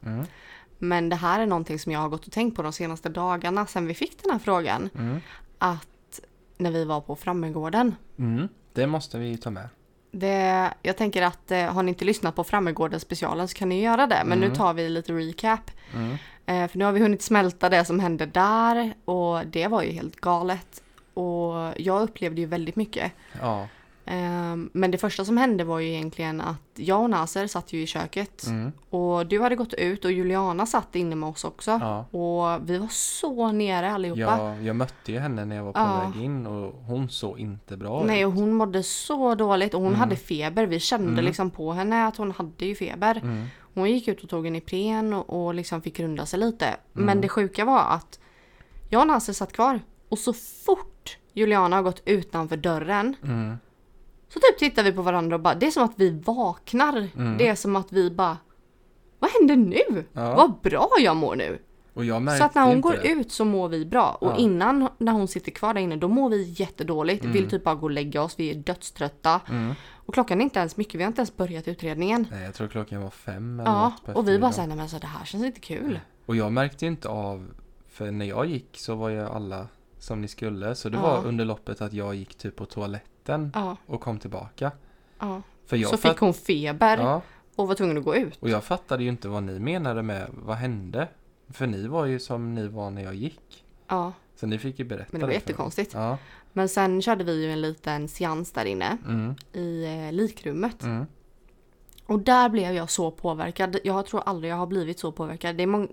Men 0.83 1.09
det 1.09 1.15
här 1.15 1.39
är 1.39 1.45
någonting 1.45 1.79
som 1.79 1.91
jag 1.91 1.99
har 1.99 2.09
gått 2.09 2.25
och 2.25 2.31
tänkt 2.31 2.55
på 2.55 2.61
de 2.63 2.73
senaste 2.73 3.09
dagarna 3.09 3.65
sedan 3.65 3.87
vi 3.87 3.93
fick 3.93 4.23
den 4.23 4.31
här 4.31 4.39
frågan. 4.39 4.89
mm, 4.95 5.19
Att 5.57 6.19
när 6.57 6.71
vi 6.71 6.85
var 6.85 7.01
på 7.01 7.15
Frammegården. 7.15 7.95
mm. 8.19 8.47
Det 8.73 8.87
måste 8.87 9.17
vi 9.17 9.37
ta 9.37 9.49
med. 9.49 9.69
Det, 10.11 10.69
jag 10.81 10.97
tänker 10.97 11.21
att 11.21 11.51
eh, 11.51 11.65
har 11.73 11.83
ni 11.83 11.89
inte 11.89 12.05
lyssnat 12.05 12.35
på 12.35 12.43
Frammegården 12.43 12.99
specialen 12.99 13.47
så 13.47 13.57
kan 13.57 13.69
ni 13.69 13.81
göra 13.81 14.07
det. 14.07 14.21
Men 14.25 14.39
nu 14.39 14.45
Mm. 14.45 14.57
tar 14.57 14.73
vi 14.73 14.89
lite 14.89 15.13
recap. 15.13 15.71
Mm, 15.93 16.17
Eh, 16.45 16.67
för 16.67 16.77
nu 16.79 16.85
har 16.85 16.91
vi 16.91 16.99
hunnit 16.99 17.21
smälta 17.21 17.69
det 17.69 17.85
som 17.85 17.99
hände 17.99 18.25
där 18.25 18.93
och 19.05 19.47
det 19.47 19.67
var 19.67 19.81
ju 19.83 19.91
helt 19.91 20.15
galet. 20.15 20.83
Och 21.13 21.53
jag 21.77 22.01
upplevde 22.01 22.41
ju 22.41 22.47
väldigt 22.47 22.75
mycket. 22.75 23.11
ja. 23.41 23.67
Ehm, 24.05 24.69
Men 24.73 24.91
det 24.91 24.97
första 24.97 25.25
som 25.25 25.37
hände 25.37 25.63
var 25.63 25.79
ju 25.79 25.87
egentligen 25.93 26.41
att 26.41 26.57
jag 26.75 27.01
och 27.01 27.09
Naser 27.09 27.47
satt 27.47 27.73
ju 27.73 27.81
i 27.81 27.87
köket. 27.87 28.47
Mm, 28.47 28.71
Och 28.89 29.25
du 29.27 29.41
hade 29.41 29.55
gått 29.55 29.73
ut 29.73 30.05
och 30.05 30.11
Juliana 30.11 30.65
satt 30.65 30.95
inne 30.95 31.15
med 31.15 31.29
oss 31.29 31.43
också. 31.43 31.71
ja. 31.71 32.05
Och 32.19 32.69
vi 32.69 32.77
var 32.77 32.87
så 32.87 33.51
nere 33.51 33.91
allihopa. 33.91 34.21
Jag, 34.21 34.63
jag 34.63 34.75
mötte 34.75 35.11
ju 35.11 35.19
henne 35.19 35.45
när 35.45 35.55
jag 35.55 35.63
var 35.63 35.71
på 35.73 35.79
Ja. 35.79 36.11
väg 36.15 36.23
in 36.23 36.47
och 36.47 36.73
hon 36.85 37.09
såg 37.09 37.39
inte 37.39 37.77
bra 37.77 38.03
Nej, 38.03 38.21
ut. 38.21 38.25
och 38.27 38.33
hon 38.33 38.53
mådde 38.53 38.83
så 38.83 39.35
dåligt 39.35 39.73
och 39.73 39.79
hon 39.81 39.87
Mm. 39.89 39.99
hade 39.99 40.15
feber. 40.15 40.65
Vi 40.65 40.79
kände 40.79 41.11
Mm. 41.11 41.25
liksom 41.25 41.49
på 41.49 41.71
henne 41.73 42.07
att 42.07 42.17
hon 42.17 42.31
hade 42.31 42.65
ju 42.65 42.75
feber. 42.75 43.17
Mm, 43.23 43.45
Hon 43.75 43.89
gick 43.91 44.07
ut 44.07 44.23
och 44.23 44.29
tog 44.29 44.47
en 44.47 44.55
Ipren 44.55 45.13
och, 45.13 45.45
och 45.45 45.53
liksom 45.53 45.81
fick 45.81 45.99
runda 45.99 46.25
sig 46.25 46.39
lite. 46.39 46.65
Mm. 46.65 46.77
Men 47.05 47.21
det 47.21 47.29
sjuka 47.29 47.65
var 47.65 47.79
att 47.81 48.19
jag 48.89 49.01
och 49.01 49.07
Naser 49.07 49.33
satt 49.33 49.53
kvar. 49.53 49.79
Och 50.09 50.19
så 50.19 50.33
fort 50.33 51.17
Juliana 51.33 51.75
har 51.75 51.83
gått 51.83 52.01
utanför 52.05 52.57
dörren 52.57 53.15
mm, 53.23 53.57
så 54.33 54.39
typ 54.39 54.57
tittar 54.57 54.83
vi 54.83 54.91
på 54.91 55.01
varandra 55.01 55.35
och 55.35 55.41
bara, 55.41 55.55
det 55.55 55.67
är 55.67 55.71
som 55.71 55.83
att 55.83 55.93
vi 55.95 56.09
vaknar. 56.09 57.07
Mm. 57.15 57.37
Det 57.37 57.47
är 57.47 57.55
som 57.55 57.75
att 57.75 57.91
vi 57.91 58.11
bara, 58.11 58.37
vad 59.19 59.31
händer 59.31 59.55
nu? 59.55 60.05
Ja. 60.13 60.35
Vad 60.35 60.53
bra 60.61 60.89
jag 60.99 61.15
mår 61.17 61.35
nu. 61.35 61.59
Så 62.37 62.43
att 62.43 62.55
när 62.55 62.65
hon 62.65 62.81
går 62.81 62.93
det. 63.03 63.07
ut 63.07 63.31
så 63.31 63.45
mår 63.45 63.69
vi 63.69 63.85
bra. 63.85 64.17
Och 64.21 64.31
Ja. 64.31 64.35
innan 64.37 64.89
när 64.97 65.11
hon 65.11 65.27
sitter 65.27 65.51
kvar 65.51 65.73
där 65.73 65.81
inne 65.81 65.95
då 65.95 66.07
mår 66.07 66.29
vi 66.29 66.43
jättedåligt. 66.57 67.23
Mm. 67.23 67.33
Vill 67.33 67.49
typ 67.49 67.63
bara 67.63 67.75
gå 67.75 67.83
och 67.83 67.91
lägga 67.91 68.21
oss, 68.21 68.33
vi 68.37 68.49
är 68.49 68.55
dödströtta. 68.55 69.41
Mm. 69.49 69.73
Och 70.05 70.13
klockan 70.13 70.39
är 70.39 70.43
inte 70.43 70.59
ens 70.59 70.77
mycket, 70.77 70.95
vi 70.95 71.03
har 71.03 71.07
inte 71.07 71.19
ens 71.21 71.37
börjat 71.37 71.67
utredningen. 71.67 72.27
Nej, 72.31 72.43
jag 72.43 72.53
tror 72.53 72.67
klockan 72.67 73.01
var 73.01 73.09
fem 73.09 73.59
eller 73.59 73.71
Ja, 73.71 73.93
något 74.05 74.15
och 74.15 74.27
vi 74.27 74.39
bara 74.39 74.51
såhär, 74.51 74.67
nej 74.67 74.77
men 74.77 74.83
alltså 74.83 74.99
det 74.99 75.07
här 75.07 75.25
känns 75.25 75.43
inte 75.43 75.59
kul. 75.59 75.99
Och 76.25 76.35
jag 76.35 76.51
märkte 76.51 76.85
ju 76.85 76.91
inte 76.91 77.09
av, 77.09 77.51
för 77.89 78.11
när 78.11 78.25
jag 78.25 78.45
gick 78.45 78.77
så 78.79 78.95
var 78.95 79.09
ju 79.09 79.21
alla 79.25 79.67
som 80.03 80.21
ni 80.21 80.27
skulle. 80.27 80.75
Så 80.75 80.89
det 80.89 80.97
Ja. 80.97 81.01
var 81.01 81.25
under 81.25 81.45
loppet 81.45 81.81
att 81.81 81.93
jag 81.93 82.15
gick 82.15 82.35
typ 82.35 82.55
på 82.55 82.65
toaletten 82.65 83.51
Ja, 83.53 83.77
och 83.85 84.01
kom 84.01 84.19
tillbaka. 84.19 84.71
ja. 85.19 85.41
För 85.65 85.77
jag 85.77 85.89
Så 85.89 85.97
fick 85.97 86.17
hon 86.17 86.33
feber 86.33 87.21
och 87.55 87.67
var 87.67 87.75
tvungen 87.75 87.97
att 87.97 88.03
gå 88.03 88.15
ut. 88.15 88.37
och 88.41 88.49
jag 88.49 88.63
fattade 88.63 89.03
ju 89.03 89.09
inte 89.09 89.27
vad 89.27 89.43
ni 89.43 89.59
menade 89.59 90.03
med 90.03 90.27
vad 90.33 90.55
hände. 90.57 91.07
För 91.49 91.67
ni 91.67 91.87
var 91.87 92.05
ju 92.05 92.19
som 92.19 92.53
ni 92.55 92.67
var 92.67 92.89
när 92.89 93.03
jag 93.03 93.15
gick. 93.15 93.63
Ja, 93.87 94.13
Så 94.35 94.47
ni 94.47 94.57
fick 94.57 94.79
ju 94.79 94.85
berätta 94.85 95.07
men 95.11 95.19
det 95.19 95.25
var 95.25 95.27
mig. 95.27 95.35
jättekonstigt. 95.35 95.93
Ja. 95.93 96.17
Men 96.53 96.69
sen 96.69 97.01
körde 97.01 97.23
vi 97.23 97.43
ju 97.45 97.51
en 97.51 97.61
liten 97.61 98.07
seans 98.07 98.51
där 98.51 98.65
inne 98.65 98.97
Mm, 99.07 99.35
i 99.53 99.85
eh, 99.85 100.11
likrummet. 100.13 100.83
mm, 100.83 101.05
Och 102.05 102.19
där 102.19 102.49
blev 102.49 102.73
jag 102.73 102.89
så 102.89 103.11
påverkad. 103.11 103.77
Jag 103.83 104.05
tror 104.05 104.21
aldrig 104.25 104.51
jag 104.51 104.57
har 104.57 104.67
blivit 104.67 104.99
så 104.99 105.11
påverkad. 105.11 105.55
Det, 105.55 105.87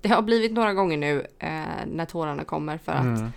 det 0.00 0.08
har 0.08 0.22
blivit 0.22 0.52
några 0.52 0.74
gånger 0.74 0.96
nu 0.96 1.26
eh, 1.38 1.62
när 1.86 2.04
tårarna 2.04 2.44
kommer 2.44 2.78
för 2.78 2.92
att 2.92 3.04
mm, 3.18 3.30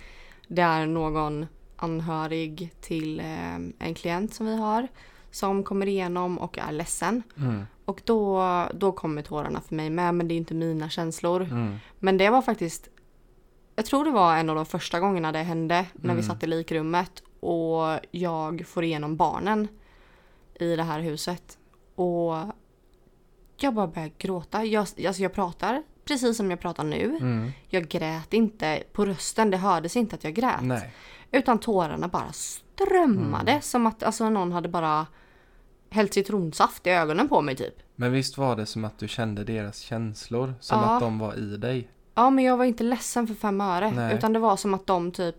det 0.46 0.62
är 0.62 0.86
någon 0.86 1.46
anhörig 1.76 2.72
till 2.80 3.20
eh, 3.20 3.54
en 3.78 3.94
klient 3.94 4.34
som 4.34 4.46
vi 4.46 4.56
har 4.56 4.88
som 5.30 5.62
kommer 5.64 5.86
igenom 5.86 6.38
och 6.38 6.58
är 6.58 6.72
ledsen. 6.72 7.22
mm, 7.38 7.62
Och 7.84 8.02
då, 8.04 8.42
då 8.74 8.92
kommer 8.92 9.22
tårarna 9.22 9.60
för 9.60 9.74
mig 9.74 9.90
med 9.90 10.14
men 10.14 10.28
det 10.28 10.34
är 10.34 10.36
inte 10.36 10.54
mina 10.54 10.88
känslor. 10.90 11.42
mm, 11.42 11.76
Men 11.98 12.18
det 12.18 12.30
var 12.30 12.42
faktiskt, 12.42 12.88
jag 13.76 13.86
tror 13.86 14.04
det 14.04 14.10
var 14.10 14.36
en 14.36 14.50
av 14.50 14.56
de 14.56 14.66
första 14.66 15.00
gångerna 15.00 15.32
det 15.32 15.38
hände 15.42 15.86
när 15.92 16.14
vi 16.14 16.20
Mm. 16.20 16.22
satt 16.22 16.42
i 16.42 16.46
likrummet 16.46 17.22
och 17.40 17.98
jag 18.10 18.66
får 18.66 18.84
igenom 18.84 19.16
barnen 19.16 19.68
i 20.60 20.76
det 20.76 20.82
här 20.82 21.00
huset. 21.00 21.58
Och 21.94 22.34
jag 23.56 23.74
bara 23.74 23.86
börjar 23.86 24.10
gråta. 24.18 24.64
Jag, 24.64 24.80
alltså 24.80 25.22
jag 25.22 25.32
pratar 25.32 25.82
precis 26.06 26.36
som 26.36 26.50
jag 26.50 26.60
pratar 26.60 26.84
nu. 26.84 27.04
mm. 27.20 27.52
Jag 27.68 27.88
grät 27.88 28.34
inte 28.34 28.82
på 28.92 29.04
rösten, 29.04 29.50
det 29.50 29.56
hördes 29.56 29.96
inte 29.96 30.16
att 30.16 30.24
jag 30.24 30.34
grät. 30.34 30.62
Nej. 30.62 30.92
Utan 31.32 31.58
tårarna 31.58 32.08
bara 32.08 32.32
strömmade 32.32 33.50
Mm. 33.50 33.62
som 33.62 33.86
att 33.86 34.02
alltså, 34.02 34.30
någon 34.30 34.52
hade 34.52 34.68
bara 34.68 35.06
hällt 35.90 36.14
citronsaft 36.14 36.86
i 36.86 36.90
ögonen 36.90 37.28
på 37.28 37.40
mig 37.42 37.56
typ. 37.56 37.74
Men 37.96 38.12
visst 38.12 38.38
var 38.38 38.56
det 38.56 38.66
som 38.66 38.84
att 38.84 38.98
du 38.98 39.08
kände 39.08 39.44
deras 39.44 39.78
känslor? 39.78 40.54
Som 40.60 40.80
Ja. 40.80 40.84
att 40.94 41.00
de 41.00 41.18
var 41.18 41.34
i 41.38 41.56
dig? 41.56 41.88
Ja 42.14 42.30
men 42.30 42.44
jag 42.44 42.56
var 42.56 42.64
inte 42.64 42.84
ledsen 42.84 43.26
för 43.26 43.34
fem 43.34 43.60
öre. 43.60 43.90
Nej. 43.90 44.14
Utan 44.14 44.32
det 44.32 44.38
var 44.38 44.56
som 44.56 44.74
att 44.74 44.86
de 44.86 45.12
typ 45.12 45.36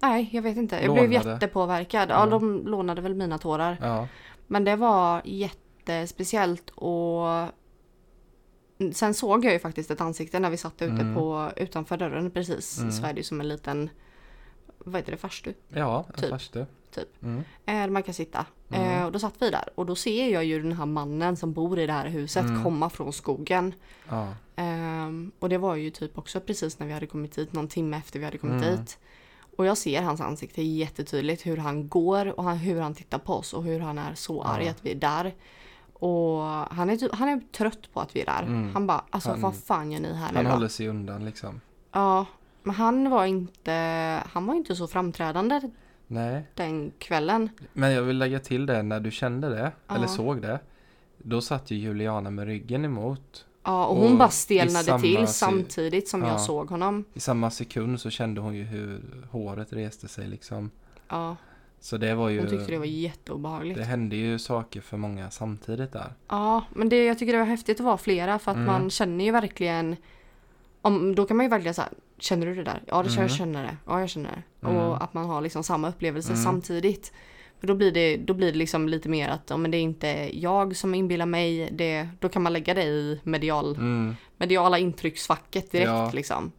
Nej 0.00 0.28
jag 0.32 0.42
vet 0.42 0.56
inte. 0.56 0.76
Jag 0.76 0.86
Lånade. 0.86 1.08
blev 1.08 1.26
jättepåverkad. 1.26 2.10
Ja 2.10 2.16
Mm. 2.26 2.30
de 2.30 2.66
lånade 2.70 3.00
väl 3.00 3.14
mina 3.14 3.38
tårar. 3.38 3.76
Ja. 3.80 4.08
Men 4.46 4.64
det 4.64 4.76
var 4.76 5.22
jättespeciellt 5.24 6.70
och 6.70 7.26
sen 8.92 9.14
såg 9.14 9.44
jag 9.44 9.52
ju 9.52 9.58
faktiskt 9.58 9.90
ett 9.90 10.00
ansikte 10.00 10.38
när 10.38 10.50
vi 10.50 10.56
satt 10.56 10.82
ute 10.82 10.92
Mm. 10.92 11.14
på, 11.14 11.50
utanför 11.56 11.96
dörren 11.96 12.30
precis. 12.30 12.78
Mm. 12.78 12.92
Så 12.92 13.06
är 13.06 13.12
det 13.12 13.18
ju 13.18 13.24
som 13.24 13.40
en 13.40 13.48
liten, 13.48 13.90
vad 14.78 14.96
heter 14.96 15.12
det, 15.12 15.18
farstu? 15.18 15.54
Ja, 15.68 16.04
en 16.14 16.20
Typ. 16.20 16.30
farstu. 16.30 16.66
Typ. 16.94 17.22
Mm. 17.22 17.44
Eh, 17.66 17.86
man 17.92 18.02
kan 18.02 18.14
sitta. 18.14 18.46
Mm. 18.70 18.98
Eh, 18.98 19.04
och 19.06 19.12
då 19.12 19.18
satt 19.18 19.34
vi 19.38 19.50
där 19.50 19.68
och 19.74 19.86
då 19.86 19.94
ser 19.94 20.28
jag 20.32 20.44
ju 20.44 20.62
den 20.62 20.72
här 20.72 20.86
mannen 20.86 21.36
som 21.36 21.52
bor 21.52 21.78
i 21.78 21.86
det 21.86 21.92
här 21.92 22.08
huset 22.08 22.44
Mm. 22.44 22.62
komma 22.64 22.90
från 22.90 23.12
skogen. 23.12 23.74
Ja. 24.08 24.28
Ehm, 24.56 25.32
och 25.38 25.48
det 25.48 25.58
var 25.58 25.74
ju 25.74 25.90
typ 25.90 26.18
också 26.18 26.40
precis 26.40 26.78
när 26.78 26.86
vi 26.86 26.92
hade 26.92 27.06
kommit 27.06 27.32
dit, 27.36 27.52
någon 27.52 27.68
timme 27.68 27.96
efter 27.96 28.18
vi 28.18 28.24
hade 28.24 28.38
kommit 28.38 28.64
Mm. 28.64 28.76
dit. 28.76 28.98
Och 29.56 29.66
jag 29.66 29.78
ser 29.78 30.02
hans 30.02 30.20
ansikte 30.20 30.62
jättetydligt, 30.62 31.46
hur 31.46 31.56
han 31.56 31.88
går 31.88 32.38
och 32.38 32.44
han, 32.44 32.56
hur 32.56 32.80
han 32.80 32.94
tittar 32.94 33.18
på 33.18 33.32
oss 33.34 33.52
och 33.54 33.64
hur 33.64 33.80
han 33.80 33.98
är 33.98 34.14
så 34.14 34.42
Ja. 34.44 34.50
arg 34.50 34.68
att 34.68 34.84
vi 34.84 34.90
är 34.90 34.94
där. 34.94 35.34
Och 35.98 36.38
han 36.76 36.90
är, 36.90 36.96
typ, 36.96 37.14
han 37.14 37.28
är 37.28 37.40
trött 37.52 37.92
på 37.92 38.00
att 38.00 38.16
vi 38.16 38.20
är 38.20 38.26
där. 38.26 38.42
Mm. 38.42 38.70
Han 38.74 38.86
bara, 38.86 39.04
alltså 39.10 39.30
Han- 39.30 39.40
vad 39.40 39.56
fan 39.56 39.92
gör 39.92 40.00
ni 40.00 40.14
här 40.14 40.26
Han 40.26 40.34
nu 40.34 40.42
då? 40.50 40.54
håller 40.54 40.68
sig 40.68 40.88
undan 40.88 41.24
liksom. 41.24 41.60
Ja, 41.92 42.26
men 42.62 42.74
han 42.74 43.10
var 43.10 43.24
inte, 43.26 43.72
han 44.26 44.46
var 44.46 44.54
inte 44.54 44.76
så 44.76 44.86
framträdande 44.88 45.60
Nej, 46.06 46.42
den 46.54 46.92
kvällen. 46.98 47.50
men 47.72 47.92
jag 47.92 48.02
vill 48.02 48.18
lägga 48.18 48.38
till 48.38 48.66
det 48.66 48.82
när 48.82 49.00
du 49.00 49.10
kände 49.10 49.48
det, 49.48 49.72
Ja. 49.88 49.94
eller 49.94 50.06
såg 50.06 50.42
det. 50.42 50.60
Då 51.18 51.40
satt 51.40 51.70
ju 51.70 51.76
Juliana 51.76 52.30
med 52.30 52.46
ryggen 52.46 52.84
emot. 52.84 53.44
Ja, 53.64 53.86
och 53.86 53.96
Och 53.96 54.02
hon 54.08 54.18
bara 54.18 54.28
stelnade 54.28 54.98
till 55.00 55.26
samtidigt 55.26 56.08
som 56.08 56.22
Ja. 56.22 56.28
jag 56.28 56.40
såg 56.40 56.70
honom. 56.70 57.04
I 57.14 57.20
samma 57.20 57.50
sekund 57.50 58.00
så 58.00 58.10
kände 58.10 58.40
hon 58.40 58.54
ju 58.54 58.64
hur 58.64 59.00
håret 59.30 59.72
reste 59.72 60.08
sig 60.08 60.28
liksom. 60.28 60.70
Ja, 61.08 61.36
Så 61.80 61.96
det 61.96 62.14
var 62.14 62.28
ju... 62.28 62.38
hon 62.40 62.48
tyckte 62.48 62.72
det 62.72 62.78
var 62.78 62.84
jätteobehagligt. 62.84 63.78
det 63.78 63.84
hände 63.84 64.16
ju 64.16 64.38
saker 64.38 64.80
för 64.80 64.96
många 64.96 65.30
samtidigt 65.30 65.92
där. 65.92 66.12
Ja, 66.28 66.64
men 66.74 66.88
det, 66.88 67.04
jag 67.04 67.18
tycker 67.18 67.32
det 67.32 67.38
var 67.38 67.46
häftigt 67.46 67.80
att 67.80 67.86
vara 67.86 67.98
flera 67.98 68.38
för 68.38 68.50
att 68.50 68.56
Mm. 68.56 68.66
man 68.66 68.90
känner 68.90 69.24
ju 69.24 69.30
verkligen 69.30 69.96
om, 70.82 71.14
Då 71.14 71.24
kan 71.26 71.36
man 71.36 71.46
ju 71.46 71.50
verkligen 71.50 71.74
säga 71.74 71.88
Känner 72.20 72.46
du 72.46 72.54
det 72.54 72.62
där? 72.64 72.82
Ja, 72.86 73.02
det 73.02 73.08
Mm. 73.10 73.22
jag 73.22 73.30
känner 73.30 73.62
det. 73.62 73.76
Ja, 73.86 74.00
jag 74.00 74.08
känner 74.08 74.30
det. 74.60 74.66
Mm. 74.68 74.82
Och 74.82 75.02
att 75.04 75.14
man 75.14 75.26
har 75.26 75.40
liksom 75.40 75.62
samma 75.64 75.88
upplevelse 75.88 76.32
Mm. 76.32 76.44
samtidigt. 76.44 77.12
För 77.60 77.66
då 77.66 77.74
blir 77.74 77.92
det, 77.92 78.16
då 78.16 78.34
blir 78.34 78.52
det 78.52 78.58
liksom 78.58 78.88
lite 78.88 79.08
mer 79.08 79.28
att 79.28 79.60
men 79.60 79.70
det 79.70 79.76
är 79.76 79.82
inte 79.82 80.30
jag 80.40 80.76
som 80.76 80.94
inbillar 80.94 81.26
mig. 81.26 81.68
Det, 81.72 82.08
då 82.20 82.28
kan 82.28 82.42
man 82.42 82.52
lägga 82.52 82.74
det 82.74 82.82
i 82.84 83.20
medial, 83.22 83.74
Mm. 83.76 84.16
mediala 84.36 84.78
intrycksfacket 84.78 85.70
direkt 85.72 85.88
Ja. 85.88 86.10
liksom. 86.14 86.52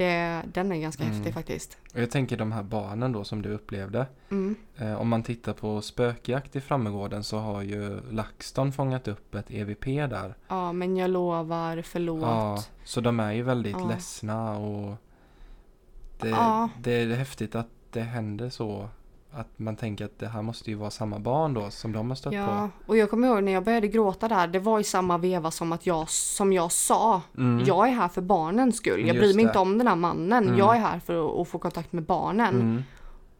Det, 0.00 0.42
den 0.52 0.72
är 0.72 0.76
ganska 0.80 1.02
Mm. 1.02 1.14
häftig 1.14 1.34
faktiskt. 1.34 1.78
Och 1.94 2.00
jag 2.00 2.10
tänker 2.10 2.36
de 2.36 2.52
här 2.52 2.62
barnen 2.62 3.12
då 3.12 3.24
som 3.24 3.42
du 3.42 3.48
upplevde. 3.52 4.06
Mm. 4.30 4.56
Eh, 4.76 4.94
om 5.00 5.08
man 5.08 5.22
tittar 5.22 5.52
på 5.52 5.80
spökjakt 5.80 6.56
i 6.56 6.60
Frammegården 6.60 7.24
så 7.24 7.38
har 7.38 7.62
ju 7.62 8.00
LaxTon 8.10 8.72
fångat 8.72 9.08
upp 9.08 9.34
ett 9.34 9.50
EVP 9.50 9.84
där. 9.84 10.34
Ja, 10.48 10.72
men 10.72 10.96
jag 10.96 11.10
lovar, 11.10 11.82
förlåt. 11.82 12.22
Ja, 12.22 12.62
så 12.84 13.00
de 13.00 13.20
är 13.20 13.32
ju 13.32 13.42
väldigt 13.42 13.76
Ja. 13.78 13.88
ledsna 13.88 14.58
och 14.58 14.96
det, 16.20 16.28
Ja. 16.28 16.68
det 16.82 16.92
är 16.92 17.14
häftigt 17.14 17.54
att 17.54 17.68
det 17.90 18.00
händer 18.00 18.50
så. 18.50 18.88
Att 19.32 19.58
man 19.58 19.76
tänker 19.76 20.04
att 20.04 20.18
det 20.18 20.28
här 20.28 20.42
måste 20.42 20.70
ju 20.70 20.76
vara 20.76 20.90
samma 20.90 21.18
barn 21.18 21.54
då 21.54 21.70
som 21.70 21.92
de 21.92 22.08
har 22.08 22.14
stött 22.16 22.32
Ja, 22.32 22.68
och 22.86 22.96
jag 22.96 23.10
kommer 23.10 23.28
ihåg 23.28 23.42
när 23.44 23.52
jag 23.52 23.64
började 23.64 23.88
gråta 23.88 24.28
där, 24.28 24.46
det 24.46 24.58
var 24.58 24.80
i 24.80 24.84
samma 24.84 25.18
veva 25.18 25.50
som 25.50 25.72
att 25.72 25.86
jag, 25.86 26.08
som 26.10 26.52
jag 26.52 26.72
sa, 26.72 27.22
på. 27.34 27.40
Mm. 27.40 27.64
jag 27.66 27.88
är 27.88 27.92
här 27.92 28.08
för 28.08 28.22
barnens 28.22 28.76
skull. 28.76 29.00
Jag 29.00 29.08
Just 29.16 29.18
bryr 29.20 29.34
mig 29.34 29.44
det. 29.44 29.48
inte 29.48 29.58
om 29.58 29.78
den 29.78 29.86
här 29.86 29.96
mannen, 29.96 30.44
Mm. 30.44 30.58
jag 30.58 30.76
är 30.76 30.80
här 30.80 30.98
för 31.00 31.42
att, 31.42 31.48
få 31.48 31.58
kontakt 31.58 31.92
med 31.92 32.02
barnen. 32.04 32.54
Mm. 32.54 32.82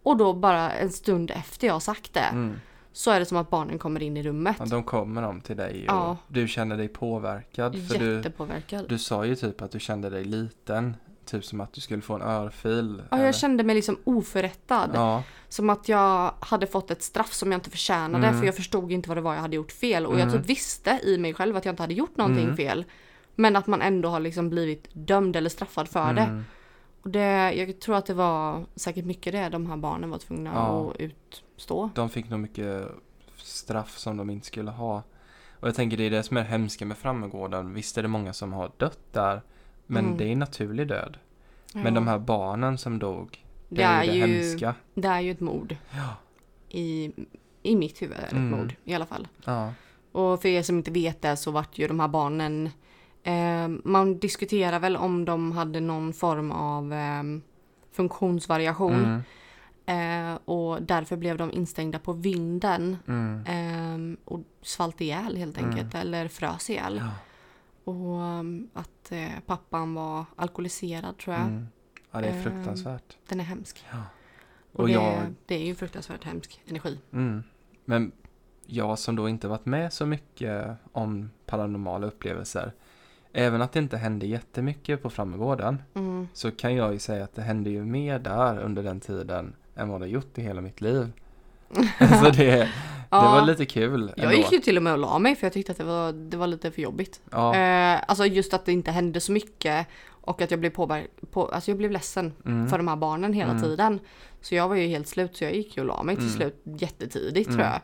Och 0.02 0.16
då 0.16 0.32
bara 0.32 0.70
en 0.70 0.90
stund 0.90 1.30
efter 1.30 1.66
jag 1.66 1.82
sagt 1.82 2.14
det, 2.14 2.20
Mm. 2.20 2.54
så 2.92 3.10
är 3.10 3.18
det 3.20 3.26
som 3.26 3.36
att 3.38 3.50
barnen 3.50 3.78
kommer 3.78 4.02
in 4.02 4.16
i 4.16 4.22
rummet. 4.22 4.56
Ja, 4.58 4.64
de 4.66 4.82
kommer 4.82 5.22
de 5.22 5.40
till 5.40 5.56
dig 5.56 5.80
och 5.88 5.94
Ja. 5.94 6.16
du 6.28 6.48
känner 6.48 6.76
dig 6.76 6.88
påverkad. 6.88 7.88
För 7.88 7.98
du, 7.98 8.14
Jättepåverkad. 8.16 8.88
du 8.88 8.98
sa 8.98 9.24
ju 9.24 9.34
typ 9.36 9.62
att 9.62 9.70
du 9.70 9.80
kände 9.80 10.10
dig 10.10 10.24
liten. 10.24 10.96
Typ 11.30 11.44
som 11.44 11.60
att 11.60 11.72
du 11.72 11.80
skulle 11.80 12.02
få 12.02 12.14
en 12.14 12.22
örfil. 12.22 13.02
Ja, 13.10 13.16
eller- 13.16 13.26
jag 13.26 13.34
kände 13.34 13.64
mig 13.64 13.74
liksom 13.74 13.98
oförrättad. 14.04 14.90
Ja, 14.94 15.22
Som 15.48 15.70
att 15.70 15.88
jag 15.88 16.34
hade 16.40 16.66
fått 16.66 16.90
ett 16.90 17.02
straff 17.02 17.32
som 17.32 17.52
jag 17.52 17.58
inte 17.58 17.70
förtjänade 17.70 18.26
Mm. 18.26 18.38
för 18.40 18.46
jag 18.46 18.56
förstod 18.56 18.92
inte 18.92 19.08
vad 19.08 19.16
det 19.16 19.20
var 19.20 19.34
jag 19.34 19.40
hade 19.40 19.56
gjort 19.56 19.72
fel. 19.72 20.06
Och 20.06 20.14
jag 20.14 20.20
Mm. 20.28 20.32
typ 20.34 20.46
visste 20.50 21.00
i 21.04 21.18
mig 21.18 21.34
själv 21.34 21.56
att 21.56 21.64
jag 21.64 21.72
inte 21.72 21.82
hade 21.82 21.94
gjort 21.94 22.16
någonting 22.16 22.44
Mm. 22.44 22.56
fel. 22.56 22.84
Men 23.34 23.56
att 23.56 23.66
man 23.66 23.82
ändå 23.82 24.08
har 24.08 24.20
liksom 24.20 24.50
blivit 24.50 24.88
dömd 24.92 25.36
eller 25.36 25.50
straffad 25.50 25.88
för 25.88 26.12
det. 26.12 26.20
mm. 26.22 26.44
Och 27.02 27.10
det. 27.10 27.52
Jag 27.52 27.80
tror 27.80 27.96
att 27.96 28.06
det 28.06 28.14
var 28.14 28.64
säkert 28.76 29.04
mycket 29.04 29.32
det 29.32 29.48
de 29.48 29.66
här 29.66 29.76
barnen 29.76 30.10
var 30.10 30.18
tvungna 30.18 30.50
Ja. 30.54 30.90
att 30.90 31.00
utstå. 31.00 31.90
De 31.94 32.08
fick 32.10 32.28
nog 32.30 32.40
mycket 32.40 32.88
straff 33.36 33.98
som 33.98 34.16
de 34.16 34.30
inte 34.30 34.46
skulle 34.46 34.70
ha. 34.70 35.02
Och 35.60 35.68
jag 35.68 35.74
tänker 35.74 35.96
det 35.96 36.04
är 36.06 36.10
det 36.10 36.22
som 36.22 36.36
är 36.36 36.42
hemska 36.42 36.86
med 36.86 36.98
Frammegården. 36.98 37.74
Visst 37.74 37.98
är 37.98 38.02
det 38.02 38.08
många 38.08 38.32
som 38.32 38.52
har 38.52 38.70
dött 38.76 38.98
där. 39.12 39.42
Men 39.90 40.04
Mm. 40.04 40.16
det 40.18 40.32
är 40.32 40.36
naturlig 40.36 40.88
död. 40.88 41.16
Ja. 41.72 41.80
Men 41.82 41.94
de 41.94 42.06
här 42.08 42.18
barnen 42.18 42.78
som 42.78 42.98
dog. 42.98 43.44
Det, 43.68 43.76
det, 43.76 43.82
är 43.82 44.04
ju 44.04 44.10
det 44.20 44.26
ju, 44.28 44.42
hemska. 44.42 44.74
det 44.94 45.08
är 45.08 45.20
ju 45.20 45.30
ett 45.30 45.40
mord. 45.40 45.76
Ja. 45.90 46.14
I, 46.68 47.12
I 47.62 47.76
mitt 47.76 48.02
huvud 48.02 48.16
är 48.16 48.20
det 48.20 48.26
ett 48.26 48.32
Mm. 48.32 48.50
mord 48.60 48.74
i 48.84 48.94
alla 48.94 49.06
fall. 49.06 49.28
Ja. 49.44 49.72
Och 50.12 50.42
för 50.42 50.48
er 50.48 50.62
som 50.62 50.76
inte 50.78 50.90
vet 50.90 51.22
det 51.22 51.36
så 51.36 51.50
vart 51.50 51.78
ju 51.78 51.88
de 51.88 52.00
här 52.00 52.08
barnen 52.08 52.70
eh, 53.22 53.68
Man 53.84 54.18
diskuterar 54.18 54.78
väl 54.78 54.96
om 54.96 55.24
de 55.24 55.52
hade 55.52 55.80
någon 55.80 56.12
form 56.12 56.50
av 56.52 56.92
eh, 56.92 57.22
funktionsvariation. 57.92 58.94
Mm. 59.86 60.32
Eh, 60.32 60.38
och 60.44 60.82
därför 60.82 61.16
blev 61.16 61.36
de 61.36 61.52
instängda 61.52 61.98
på 61.98 62.12
vinden. 62.12 62.96
Mm. 63.08 63.44
Eh, 63.46 64.18
och 64.24 64.40
svalt 64.62 65.00
ihjäl 65.00 65.36
helt 65.36 65.58
Mm. 65.58 65.70
enkelt. 65.70 65.94
Eller 65.94 66.28
frös 66.28 66.70
ihjäl. 66.70 66.96
Ja. 67.04 67.10
Och 67.84 68.20
um, 68.20 68.68
att 68.74 69.12
eh, 69.12 69.28
pappan 69.46 69.94
var 69.94 70.24
alkoholiserad 70.36 71.18
tror 71.18 71.34
jag. 71.36 71.44
Mm. 71.44 71.66
ja, 72.10 72.20
det 72.20 72.26
är 72.26 72.32
Ehm, 72.32 72.42
fruktansvärt. 72.42 73.16
Den 73.28 73.40
är 73.40 73.44
hemsk. 73.44 73.84
Ja. 73.92 73.98
Och, 74.72 74.80
Och 74.80 74.86
det, 74.86 74.92
jag- 74.92 75.34
det 75.46 75.54
är 75.54 75.66
ju 75.66 75.74
fruktansvärt 75.74 76.24
hemsk 76.24 76.60
energi. 76.68 76.98
Mm. 77.12 77.42
Men 77.84 78.12
jag 78.66 78.98
som 78.98 79.16
då 79.16 79.28
inte 79.28 79.48
varit 79.48 79.66
med 79.66 79.92
så 79.92 80.06
mycket 80.06 80.76
om 80.92 81.30
paranormala 81.46 82.06
upplevelser. 82.06 82.72
Även 83.32 83.62
att 83.62 83.72
det 83.72 83.78
inte 83.78 83.96
hände 83.96 84.26
jättemycket 84.26 85.02
på 85.02 85.10
Frammegården. 85.10 85.82
Mm. 85.94 86.28
Så 86.32 86.50
kan 86.50 86.74
jag 86.74 86.92
ju 86.92 86.98
säga 86.98 87.24
att 87.24 87.34
det 87.34 87.42
hände 87.42 87.70
ju 87.70 87.84
mer 87.84 88.18
där 88.18 88.58
under 88.58 88.82
den 88.82 89.00
tiden 89.00 89.54
än 89.76 89.88
vad 89.88 90.00
det 90.00 90.06
gjort 90.08 90.38
i 90.38 90.42
hela 90.42 90.60
mitt 90.60 90.80
liv. 90.80 91.12
så 92.22 92.30
det, 92.30 92.68
det 93.10 93.16
Ja, 93.16 93.30
var 93.30 93.42
lite 93.46 93.66
kul 93.66 94.12
jag 94.16 94.24
ändå. 94.24 94.36
gick 94.36 94.52
ju 94.52 94.58
till 94.58 94.76
och 94.76 94.82
med 94.82 94.92
och 94.92 94.98
la 94.98 95.18
mig 95.18 95.36
för 95.36 95.46
jag 95.46 95.52
tyckte 95.52 95.72
att 95.72 95.78
det 95.78 95.84
var, 95.84 96.12
det 96.12 96.36
var 96.36 96.46
lite 96.46 96.70
för 96.70 96.82
jobbigt. 96.82 97.20
Ja, 97.30 97.54
Eh, 97.56 98.00
alltså 98.08 98.26
just 98.26 98.54
att 98.54 98.64
det 98.64 98.72
inte 98.72 98.90
hände 98.90 99.20
så 99.20 99.32
mycket 99.32 99.86
och 100.10 100.42
att 100.42 100.50
jag 100.50 100.60
blev 100.60 100.70
påverkad. 100.70 101.30
På, 101.30 101.46
alltså 101.48 101.70
jag 101.70 101.78
blev 101.78 101.90
ledsen 101.90 102.32
mm, 102.46 102.68
för 102.68 102.76
de 102.78 102.88
här 102.88 102.96
barnen 102.96 103.32
hela 103.32 103.50
Mm. 103.50 103.62
tiden. 103.62 104.00
Så 104.40 104.54
jag 104.54 104.68
var 104.68 104.76
ju 104.76 104.86
helt 104.86 105.08
slut 105.08 105.36
så 105.36 105.44
jag 105.44 105.54
gick 105.54 105.76
ju 105.76 105.80
och 105.80 105.86
la 105.88 106.02
mig 106.02 106.16
till 106.16 106.24
Mm. 106.24 106.36
slut 106.36 106.62
jättetidigt 106.64 107.46
Mm. 107.48 107.58
tror 107.58 107.68
jag. 107.72 107.80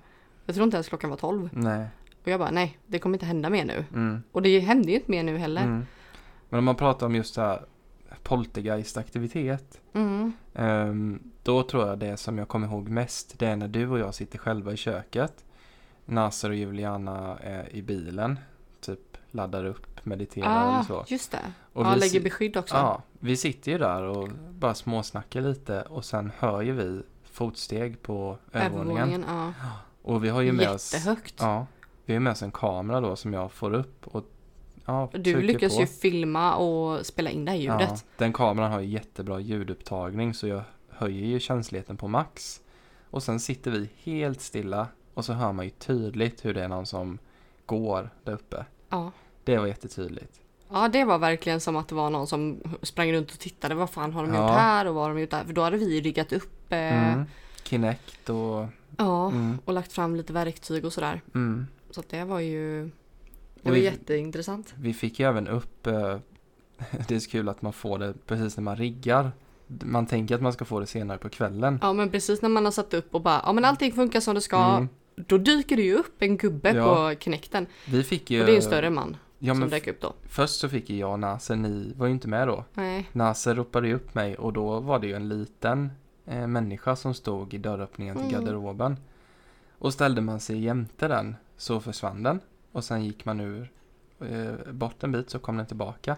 Jag 0.46 0.54
tror 0.54 0.64
inte 0.64 0.76
ens 0.76 0.88
klockan 0.88 1.10
var 1.10 1.16
12. 1.16 1.48
nej. 1.52 1.86
Och 2.24 2.28
jag 2.30 2.40
bara 2.40 2.50
nej, 2.50 2.78
det 2.86 2.98
kommer 2.98 3.14
inte 3.16 3.26
hända 3.26 3.50
mer 3.50 3.64
nu. 3.64 3.84
Mm, 3.94 4.22
Och 4.32 4.42
det 4.42 4.60
hände 4.60 4.88
ju 4.90 4.94
inte 4.96 5.10
mer 5.10 5.22
nu 5.22 5.38
heller. 5.38 5.62
mm. 5.62 5.86
Men 6.48 6.58
om 6.58 6.64
man 6.64 6.74
pratar 6.76 7.06
om 7.06 7.14
just 7.14 7.34
så 7.34 7.40
här 7.40 7.62
poltergeistaktivitet. 8.22 9.80
Mm. 9.92 10.32
ehm, 10.54 11.22
då 11.42 11.62
tror 11.62 11.88
jag 11.88 11.98
det 11.98 12.16
som 12.16 12.38
jag 12.38 12.48
kommer 12.48 12.66
ihåg 12.66 12.88
mest 12.88 13.38
det 13.38 13.46
är 13.46 13.56
när 13.56 13.68
du 13.68 13.88
och 13.88 13.98
jag 13.98 14.14
sitter 14.14 14.38
själva 14.38 14.72
i 14.72 14.76
köket. 14.76 15.44
Nasser 16.04 16.50
och 16.50 16.56
Juliana 16.56 17.38
är 17.40 17.74
i 17.76 17.82
bilen. 17.82 18.38
Typ 18.80 19.16
laddar 19.30 19.64
upp, 19.64 20.04
mediterar 20.06 20.78
Ah, 20.80 20.84
så. 20.84 21.04
just 21.08 21.30
det. 21.32 21.52
Och 21.72 21.84
ja, 21.86 21.90
vi 21.94 22.00
lägger 22.00 22.20
beskydd 22.20 22.56
också. 22.56 22.74
Ja, 22.74 23.02
vi 23.20 23.36
sitter 23.36 23.72
ju 23.72 23.78
där 23.78 24.02
och 24.02 24.28
bara 24.50 24.74
småsnackar 24.74 25.40
lite 25.40 25.82
och 25.82 26.04
sen 26.04 26.32
hör 26.38 26.62
ju 26.62 26.72
vi 26.72 27.02
fotsteg 27.24 28.02
på 28.02 28.38
övervåningen. 28.52 29.02
Övervåningen, 29.02 29.24
ja. 29.28 29.70
Och 30.02 30.24
vi 30.24 30.28
har 30.28 30.40
ju 30.40 30.52
med 30.52 30.70
oss, 30.70 30.94
Jättehögt. 30.94 31.34
ja, 31.38 31.66
vi 32.04 32.12
har 32.14 32.20
med 32.20 32.30
oss 32.30 32.42
en 32.42 32.50
kamera 32.50 33.00
då 33.00 33.16
som 33.16 33.32
jag 33.32 33.52
får 33.52 33.74
upp 33.74 34.06
och 34.06 34.24
ja, 34.86 35.10
Du 35.12 35.42
lyckas 35.42 35.74
på. 35.74 35.80
ju 35.80 35.86
filma 35.86 36.56
och 36.56 37.06
spela 37.06 37.30
in 37.30 37.44
det 37.44 37.50
här 37.50 37.58
ljudet. 37.58 37.88
Ja, 37.90 37.96
den 38.16 38.32
kameran 38.32 38.72
har 38.72 38.80
ju 38.80 38.88
jättebra 38.88 39.40
ljudupptagning 39.40 40.34
så 40.34 40.46
jag 40.46 40.62
höjer 40.88 41.26
ju 41.26 41.40
känsligheten 41.40 41.96
på 41.96 42.08
max. 42.08 42.60
Och 43.10 43.22
sen 43.22 43.40
sitter 43.40 43.70
vi 43.70 43.88
helt 44.02 44.40
stilla 44.40 44.88
och 45.14 45.24
så 45.24 45.32
hör 45.32 45.52
man 45.52 45.64
ju 45.64 45.70
tydligt 45.70 46.44
hur 46.44 46.54
det 46.54 46.64
är 46.64 46.68
någon 46.68 46.86
som 46.86 47.18
går 47.66 48.10
där 48.24 48.32
uppe. 48.32 48.64
Ja. 48.88 49.12
Det 49.44 49.58
var 49.58 49.66
jättetydligt. 49.66 50.40
Ja, 50.70 50.88
det 50.88 51.04
var 51.04 51.18
verkligen 51.18 51.60
som 51.60 51.76
att 51.76 51.88
det 51.88 51.94
var 51.94 52.10
någon 52.10 52.26
som 52.26 52.60
sprang 52.82 53.12
runt 53.12 53.32
och 53.32 53.38
tittade. 53.38 53.74
Vad 53.74 53.90
fan 53.90 54.12
har 54.12 54.22
de 54.26 54.34
Ja. 54.34 54.40
gjort 54.42 54.50
här 54.58 54.86
och 54.86 54.94
vad 54.94 55.04
har 55.04 55.14
de 55.14 55.20
gjort 55.20 55.30
där? 55.30 55.44
För 55.44 55.52
då 55.52 55.62
hade 55.62 55.76
vi 55.76 56.00
riggat 56.00 56.32
upp 56.32 56.72
eh, 56.72 57.12
Mm. 57.12 57.24
Kinect 57.62 58.30
och... 58.30 58.66
ja, 58.96 59.28
Mm, 59.28 59.58
och 59.64 59.72
lagt 59.72 59.92
fram 59.92 60.16
lite 60.16 60.32
verktyg 60.32 60.84
och 60.84 60.92
sådär. 60.92 61.20
mm. 61.34 61.66
Så 61.90 62.02
det 62.10 62.24
var 62.24 62.40
ju 62.40 62.90
det 63.66 63.70
var 63.72 63.78
vi- 63.78 63.84
jätteintressant. 63.84 64.74
Vi 64.78 64.94
fick 64.94 65.20
ju 65.20 65.26
även 65.28 65.48
upp, 65.48 65.86
eh, 65.86 66.16
det 67.08 67.14
är 67.14 67.18
så 67.18 67.30
kul 67.30 67.48
att 67.48 67.62
man 67.62 67.72
får 67.72 67.98
det 67.98 68.14
precis 68.26 68.56
när 68.56 68.62
man 68.62 68.76
riggar. 68.76 69.32
Man 69.84 70.06
tänker 70.06 70.34
att 70.34 70.42
man 70.42 70.52
ska 70.52 70.64
få 70.64 70.80
det 70.80 70.86
senare 70.86 71.18
på 71.18 71.28
kvällen. 71.28 71.78
Ja, 71.82 71.92
men 71.92 72.10
precis 72.10 72.42
när 72.42 72.48
man 72.48 72.64
har 72.64 72.72
satt 72.72 72.94
upp 72.94 73.14
och 73.14 73.22
bara, 73.22 73.40
ja 73.44 73.52
men 73.52 73.64
allting 73.64 73.92
funkar 73.92 74.20
som 74.20 74.34
det 74.34 74.40
ska. 74.40 74.64
Mm. 74.76 74.88
Då 75.16 75.38
dyker 75.38 75.76
det 75.76 75.82
ju 75.82 75.94
upp 75.94 76.22
en 76.22 76.36
gubbe 76.36 76.72
Ja. 76.72 76.84
på 77.12 77.14
knäkten. 77.20 77.66
Vi 77.88 78.02
fick 78.02 78.30
ju, 78.30 78.40
Och 78.40 78.46
det 78.46 78.52
är 78.52 78.56
en 78.56 78.62
större 78.62 78.90
man. 78.90 79.16
Ja, 79.38 79.54
som 79.54 79.68
dök 79.68 79.86
upp 79.86 80.00
då. 80.00 80.12
först 80.28 80.54
så 80.60 80.68
fick 80.68 80.90
ju 80.90 80.96
jag 80.98 81.12
och 81.12 81.18
Naser, 81.20 81.56
ni 81.56 81.92
var 81.96 82.06
ju 82.06 82.12
inte 82.12 82.28
med 82.28 82.48
då. 82.48 82.64
Nej. 82.74 83.08
Naser 83.12 83.54
ropade 83.54 83.88
ju 83.88 83.94
upp 83.94 84.14
mig 84.14 84.36
och 84.36 84.52
då 84.52 84.80
var 84.80 84.98
det 84.98 85.06
ju 85.06 85.12
en 85.14 85.28
liten 85.28 85.90
eh, 86.26 86.46
människa 86.46 86.96
som 86.96 87.14
stod 87.14 87.54
i 87.54 87.58
dörröppningen 87.58 88.16
till 88.16 88.26
Mm. 88.34 88.40
garderoben. 88.44 88.96
Och 89.78 89.92
ställde 89.92 90.20
man 90.20 90.40
sig 90.40 90.58
jämte 90.64 91.08
den 91.08 91.36
så 91.56 91.80
försvann 91.80 92.22
den. 92.22 92.40
Och 92.76 92.84
sen 92.84 93.04
gick 93.04 93.24
man 93.24 93.40
ur 93.40 93.70
eh, 94.20 94.72
bort 94.72 95.02
en 95.04 95.12
bit 95.12 95.30
så 95.30 95.38
kom 95.38 95.56
den 95.56 95.66
tillbaka. 95.66 96.16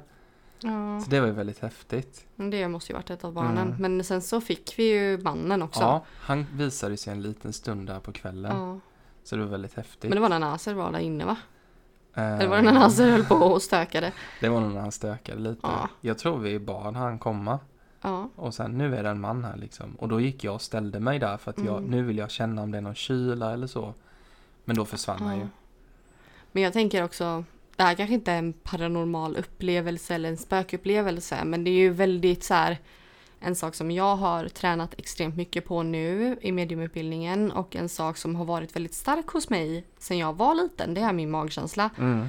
Ja, 0.61 1.01
Så 1.05 1.11
det 1.11 1.21
var 1.21 1.27
ju 1.27 1.33
väldigt 1.33 1.59
häftigt. 1.59 2.27
det 2.37 2.68
måste 2.68 2.92
ju 2.92 2.97
varit 2.97 3.11
ett 3.11 3.25
av 3.25 3.33
barnen. 3.33 3.68
Mm. 3.68 3.83
Men 3.94 4.05
sen 4.05 4.23
så 4.23 4.40
fick 4.40 4.75
vi 4.79 4.83
ju 4.92 5.18
mannen 5.18 5.62
också. 5.62 5.81
Ja, 5.81 6.05
han 6.21 6.47
visade 6.53 6.97
sig 6.97 7.12
en 7.12 7.23
liten 7.23 7.53
stund 7.53 7.87
där 7.87 8.01
på 8.01 8.12
kvällen. 8.12 8.57
Ja. 8.57 8.79
Så 9.25 9.37
det 9.37 9.42
var 9.42 9.51
väldigt 9.51 9.75
häftigt. 9.75 10.03
Men 10.11 10.11
det 10.16 10.21
var 10.21 10.29
när 10.29 10.38
Naser 10.38 10.75
var 10.75 10.92
där 10.92 10.99
inne 10.99 11.25
va? 11.25 11.37
Eh, 12.14 12.33
Eller 12.33 12.49
var 12.49 12.57
det 12.57 12.62
när 12.62 12.73
Naser 12.73 13.11
höll 13.11 13.25
på 13.25 13.35
och 13.35 13.62
stökade? 13.62 14.12
Det 14.40 14.49
var 14.49 14.61
nog 14.61 14.73
när 14.73 14.81
han 14.81 14.92
stökade 14.92 15.40
lite. 15.40 15.61
Ja. 15.62 15.88
Jag 16.01 16.18
tror 16.18 16.38
vi 16.38 16.59
bad 16.59 16.97
han 16.97 17.18
komma. 17.18 17.59
Ja. 18.03 18.29
Och 18.37 18.55
sen 18.55 18.79
nu 18.79 18.97
är 18.97 19.03
det 19.03 19.09
en 19.09 19.21
man 19.21 19.44
här 19.44 19.57
liksom. 19.57 19.94
Och 19.94 20.09
då 20.09 20.21
gick 20.21 20.44
jag 20.44 20.55
och 20.55 20.62
ställde 20.62 21.01
mig 21.01 21.18
där 21.18 21.37
för 21.37 21.51
att 21.51 21.59
jag, 21.59 21.77
Mm. 21.79 21.90
nu 21.90 22.03
vill 22.03 22.18
jag 22.18 22.31
känna 22.31 22.62
om 22.62 22.71
det 22.71 22.79
är 22.79 22.83
någon 22.83 22.94
kyla 22.94 23.53
eller 23.53 23.66
så. 23.66 23.94
Men 24.64 24.77
då 24.77 24.85
försvann 24.85 25.23
han 25.23 25.37
ju. 25.38 25.47
Men 26.53 26.63
jag 26.63 26.73
tänker 26.73 27.05
också, 27.05 27.45
det 27.77 27.83
här 27.83 27.95
kanske 27.95 28.15
inte 28.15 28.33
är 28.33 28.39
en 28.39 28.53
paranormal 28.53 29.37
upplevelse 29.37 30.15
eller 30.15 30.29
en 30.29 30.37
spökupplevelse, 30.37 31.45
men 31.45 31.65
det 31.65 31.71
är 31.71 31.79
ju 31.79 31.91
väldigt 31.91 32.45
så 32.45 32.55
här 32.55 32.79
en 33.41 33.57
sak 33.57 33.75
som 33.75 33.91
jag 33.91 34.17
har 34.17 34.49
tränat 34.49 34.95
extremt 34.99 35.37
mycket 35.37 35.65
på 35.65 35.83
nu 35.83 36.39
i 36.41 36.53
mediumutbildningen 36.53 37.53
och 37.53 37.77
en 37.77 37.89
sak 37.89 38.17
som 38.17 38.37
har 38.37 38.45
varit 38.45 38.77
väldigt 38.77 38.95
stark 38.95 39.27
hos 39.27 39.51
mig 39.51 39.85
sedan 39.99 40.19
jag 40.19 40.37
var 40.37 40.55
liten, 40.55 40.95
det 40.95 41.01
är 41.01 41.13
min 41.13 41.31
magkänsla. 41.31 41.91
Mm. 41.99 42.27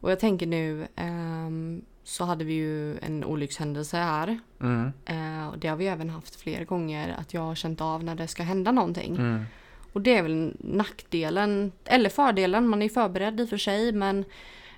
Och 0.00 0.10
jag 0.10 0.20
tänker 0.20 0.46
nu 0.46 0.86
ehm, 0.96 1.82
så 2.04 2.24
hade 2.24 2.44
vi 2.44 2.52
ju 2.52 2.98
en 2.98 3.24
olyckshändelse 3.24 3.96
här. 3.96 4.40
Mm. 4.60 4.92
Eh, 5.04 5.48
och 5.48 5.58
det 5.58 5.68
har 5.68 5.76
vi 5.76 5.86
även 5.86 6.10
haft 6.10 6.36
fler 6.36 6.64
gånger 6.64 7.16
att 7.18 7.34
jag 7.34 7.40
har 7.40 7.54
känt 7.54 7.80
av 7.80 8.04
när 8.04 8.14
det 8.14 8.28
ska 8.28 8.42
hända 8.42 8.72
någonting. 8.72 9.16
Mm. 9.16 9.44
Och 9.92 10.00
det 10.00 10.14
är 10.14 10.22
väl 10.22 10.52
nackdelen, 10.58 11.72
eller 11.84 12.10
fördelen, 12.10 12.68
man 12.68 12.82
är 12.82 12.88
förberedd 12.88 13.40
i 13.40 13.44
och 13.44 13.48
för 13.48 13.56
sig 13.56 13.92
men 13.92 14.24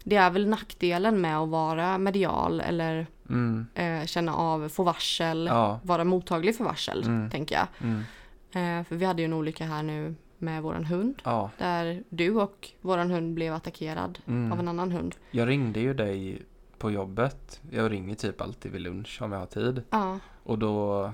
det 0.05 0.17
är 0.17 0.31
väl 0.31 0.49
nackdelen 0.49 1.21
med 1.21 1.39
att 1.39 1.49
vara 1.49 1.99
medial 1.99 2.61
eller 2.61 3.07
Mm. 3.29 3.67
eh, 3.75 4.05
känna 4.07 4.35
av, 4.37 4.69
få 4.69 4.83
varsel, 4.83 5.47
Ja. 5.51 5.81
vara 5.83 6.05
mottaglig 6.05 6.57
för 6.57 6.65
varsel 6.65 7.03
Mm. 7.05 7.31
tänker 7.31 7.55
jag. 7.55 7.67
Mm. 7.81 8.01
Eh, 8.81 8.85
för 8.87 8.97
vi 8.97 9.05
hade 9.05 9.23
ju 9.23 9.27
en 9.27 9.33
olycka 9.33 9.65
här 9.67 9.83
nu 9.83 10.15
med 10.39 10.63
våran 10.63 10.85
hund 10.85 11.23
Ja. 11.25 11.51
där 11.59 12.03
du 12.09 12.35
och 12.37 12.69
våran 12.81 13.11
hund 13.11 13.35
blev 13.35 13.55
attackerad 13.55 14.19
Mm. 14.27 14.53
av 14.53 14.59
en 14.61 14.69
annan 14.69 14.93
hund. 14.93 15.15
Jag 15.31 15.49
ringde 15.49 15.81
ju 15.81 15.95
dig 15.95 16.43
på 16.79 16.91
jobbet. 16.91 17.61
Jag 17.71 17.93
ringer 17.93 18.15
typ 18.15 18.41
alltid 18.41 18.73
vid 18.73 18.81
lunch 18.81 19.19
om 19.23 19.33
jag 19.33 19.39
har 19.39 19.47
tid. 19.47 19.83
Ja, 19.91 20.19
Och 20.45 20.59
då 20.59 21.11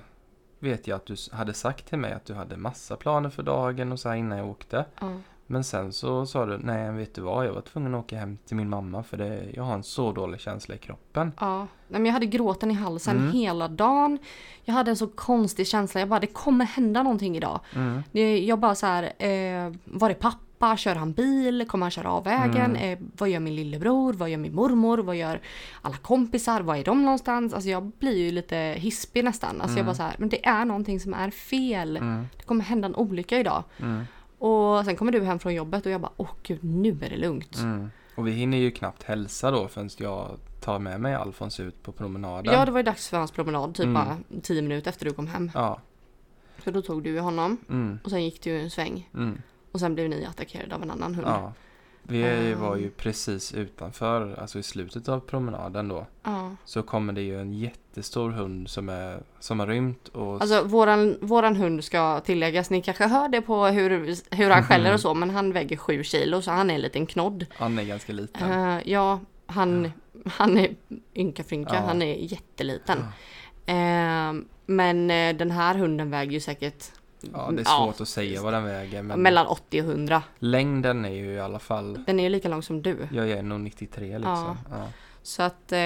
vet 0.59 0.87
jag 0.87 0.97
att 0.97 1.07
du 1.07 1.17
hade 1.33 1.55
sagt 1.55 1.87
till 1.89 1.99
mig 1.99 2.13
att 2.13 2.25
du 2.25 2.35
hade 2.35 2.57
massa 2.57 2.97
planer 2.97 3.31
för 3.31 3.43
dagen 3.43 3.93
och 3.93 4.01
så 4.01 4.15
innan 4.15 4.39
jag 4.39 4.49
åkte. 4.49 4.85
ja, 5.01 5.13
Men 5.47 5.65
sen 5.65 5.93
så 5.93 6.27
sa 6.27 6.47
du, 6.47 6.59
nej 6.59 6.93
vet 6.93 7.15
du 7.15 7.21
vad, 7.21 7.47
jag 7.47 7.53
var 7.53 7.61
tvungen 7.61 7.95
att 7.95 8.05
åka 8.05 8.19
hem 8.19 8.39
till 8.47 8.57
min 8.57 8.69
mamma 8.69 9.03
för 9.03 9.17
det, 9.17 9.47
jag 9.55 9.63
har 9.63 9.75
en 9.75 9.83
så 9.83 10.13
dålig 10.13 10.41
känsla 10.41 10.75
i 10.75 10.79
kroppen. 10.79 11.33
ja. 11.41 11.67
Men 11.89 12.07
jag 12.07 12.13
hade 12.13 12.27
gråten 12.27 12.71
i 12.71 12.75
halsen 12.75 13.17
Mm. 13.17 13.33
hela 13.33 13.69
dagen. 13.69 14.19
Jag 14.65 14.75
hade 14.75 14.91
en 14.91 14.97
så 14.97 15.07
konstig 15.07 15.67
känsla. 15.67 16.01
Jag 16.01 16.09
bara, 16.09 16.21
det 16.21 16.27
kommer 16.27 16.65
hända 16.65 17.03
någonting 17.03 17.37
idag. 17.37 17.61
Mm. 17.75 18.03
Jag 18.47 18.59
bara 18.59 18.75
så 18.75 18.87
här, 18.87 19.03
eh, 19.03 19.73
var 19.85 20.11
är 20.11 20.15
pappa? 20.15 20.39
Kör 20.77 20.95
han 20.95 21.13
bil? 21.13 21.65
Kommer 21.69 21.85
han 21.85 21.91
köra 21.91 22.13
av 22.13 22.25
vägen? 22.25 22.77
Mm. 22.77 22.93
Eh, 22.93 22.99
vad 23.19 23.29
gör 23.29 23.41
min 23.41 23.57
lillebror? 23.57 24.13
Vad 24.13 24.31
gör 24.31 24.39
min 24.39 24.55
mormor? 24.55 24.99
Vad 24.99 25.17
gör 25.17 25.41
alla 25.83 25.97
kompisar? 25.97 26.61
Var 26.61 26.77
är 26.77 26.85
de 26.85 27.03
någonstans? 27.03 27.55
Alltså 27.55 27.71
jag 27.71 27.93
blir 27.99 28.17
ju 28.17 28.31
lite 28.31 28.57
hispig 28.57 29.25
nästan. 29.25 29.61
Alltså 29.61 29.77
jag 29.77 29.87
bara 29.87 29.95
så 29.95 30.03
här, 30.03 30.15
men 30.19 30.29
det 30.29 30.47
är 30.47 30.65
någonting 30.65 31.01
som 31.01 31.15
är 31.15 31.31
fel. 31.31 31.97
Mm. 31.97 32.27
Det 32.37 32.43
kommer 32.43 32.65
hända 32.65 32.87
en 32.87 32.95
olycka 32.95 33.39
idag. 33.39 33.65
Mm. 33.83 34.05
Och 34.39 34.85
sen 34.85 34.97
kommer 34.97 35.13
du 35.13 35.23
hem 35.25 35.39
från 35.39 35.55
jobbet 35.55 35.87
och 35.87 35.93
jag 35.93 36.01
bara, 36.01 36.13
åh 36.17 36.31
gud, 36.43 36.65
nu 36.65 36.89
är 37.03 37.11
det 37.11 37.17
lugnt. 37.17 37.57
Mm. 37.59 37.91
Och 38.15 38.27
vi 38.27 38.31
hinner 38.33 38.59
ju 38.59 38.71
knappt 38.71 39.03
hälsa 39.03 39.51
då 39.51 39.69
förrän 39.69 39.91
jag 39.99 40.39
tar 40.61 40.79
med 40.79 41.01
mig 41.01 41.15
Alfons 41.15 41.61
ut 41.61 41.83
på 41.83 41.93
promenaden. 41.93 42.55
Ja, 42.55 42.65
det 42.65 42.71
var 42.73 42.79
ju 42.79 42.83
dags 42.85 43.09
för 43.09 43.19
hans 43.19 43.31
promenad, 43.31 43.75
typ 43.75 43.85
Mm. 43.87 43.95
bara 43.95 44.17
tio 44.43 44.63
minuter 44.63 44.91
efter 44.91 45.05
du 45.05 45.13
kom 45.13 45.27
hem. 45.27 45.51
Ja. 45.55 45.81
Så 46.65 46.71
då 46.71 46.83
tog 46.83 47.03
du 47.03 47.21
honom 47.21 47.57
Mm. 47.69 47.99
och 48.05 48.11
sen 48.11 48.25
gick 48.25 48.43
du 48.43 48.61
en 48.61 48.71
sväng. 48.71 49.09
Mm. 49.15 49.43
Och 49.79 49.81
sen 49.81 49.95
blev 49.95 50.09
ni 50.11 50.25
attackerade 50.25 50.75
av 50.75 50.83
en 50.83 50.91
annan 50.91 51.15
hund. 51.15 51.29
ja. 51.29 51.53
Vi 52.03 52.53
Um. 52.53 52.61
var 52.61 52.77
ju 52.77 52.91
precis 52.91 53.55
utanför, 53.55 54.35
alltså 54.41 54.59
i 54.59 54.63
slutet 54.63 55.09
av 55.09 55.21
promenaden 55.21 55.89
då. 55.89 56.07
Ja. 56.23 56.51
Så 56.65 56.83
kommer 56.83 57.13
det 57.13 57.21
ju 57.23 57.41
en 57.41 57.53
jättestor 57.53 58.31
hund 58.31 58.69
som, 58.71 58.89
är, 58.89 59.21
som 59.41 59.61
har 59.61 59.67
rymt 59.67 60.09
och... 60.09 60.41
Alltså 60.41 60.63
våran, 60.63 61.19
våran 61.21 61.57
hund 61.57 61.85
ska 61.85 62.21
tilläggas, 62.21 62.71
ni 62.71 62.83
kanske 62.83 63.07
hör 63.07 63.29
det 63.29 63.41
på 63.41 63.67
hur, 63.67 63.91
hur 64.37 64.51
han 64.51 64.63
skäller 64.63 64.95
och 64.95 65.01
så, 65.01 65.15
men 65.15 65.31
han 65.31 65.53
väger 65.53 65.77
sju 65.77 66.05
kilo 66.05 66.43
så 66.43 66.51
han 66.51 66.71
är 66.71 66.75
en 66.75 66.81
liten 66.81 67.07
knodd. 67.07 67.47
han 67.57 67.79
är 67.79 67.85
ganska 67.85 68.13
liten. 68.13 68.53
Eh, 68.53 68.79
ja, 68.93 69.21
han, 69.47 69.93
han 70.27 70.59
är 70.59 70.75
ynka 71.15 71.45
frynka, 71.45 71.75
Ja. 71.75 71.81
han 71.81 72.03
är 72.03 72.15
jätteliten. 72.15 72.99
Eh, 73.67 74.45
men 74.67 75.11
eh, 75.11 75.37
den 75.37 75.51
här 75.51 75.75
hunden 75.75 76.11
väger 76.11 76.33
ju 76.33 76.41
säkert 76.41 76.85
Ja, 77.21 77.51
det 77.53 77.63
är 77.63 77.65
ja, 77.65 77.85
svårt 77.87 78.01
att 78.01 78.09
säga 78.09 78.43
vad 78.43 78.53
den 78.53 78.65
väger 78.65 79.03
men 79.03 79.23
mellan 79.23 79.47
80 79.47 79.81
och 79.83 79.89
100. 79.89 80.23
längden 80.39 81.05
är 81.05 81.15
ju 81.15 81.33
i 81.33 81.41
alla 81.41 81.59
fall... 81.59 81.99
Den 82.07 82.21
är 82.21 82.25
ju 82.25 82.29
lika 82.29 82.49
lång 82.49 82.63
som 82.63 82.83
du. 82.83 83.09
Jag 83.13 83.31
är 83.31 83.43
nog 83.43 83.61
93 83.61 84.19
liksom. 84.19 84.57
Ja. 84.71 84.87
Så 85.23 85.43
att 85.43 85.73
eh, 85.73 85.79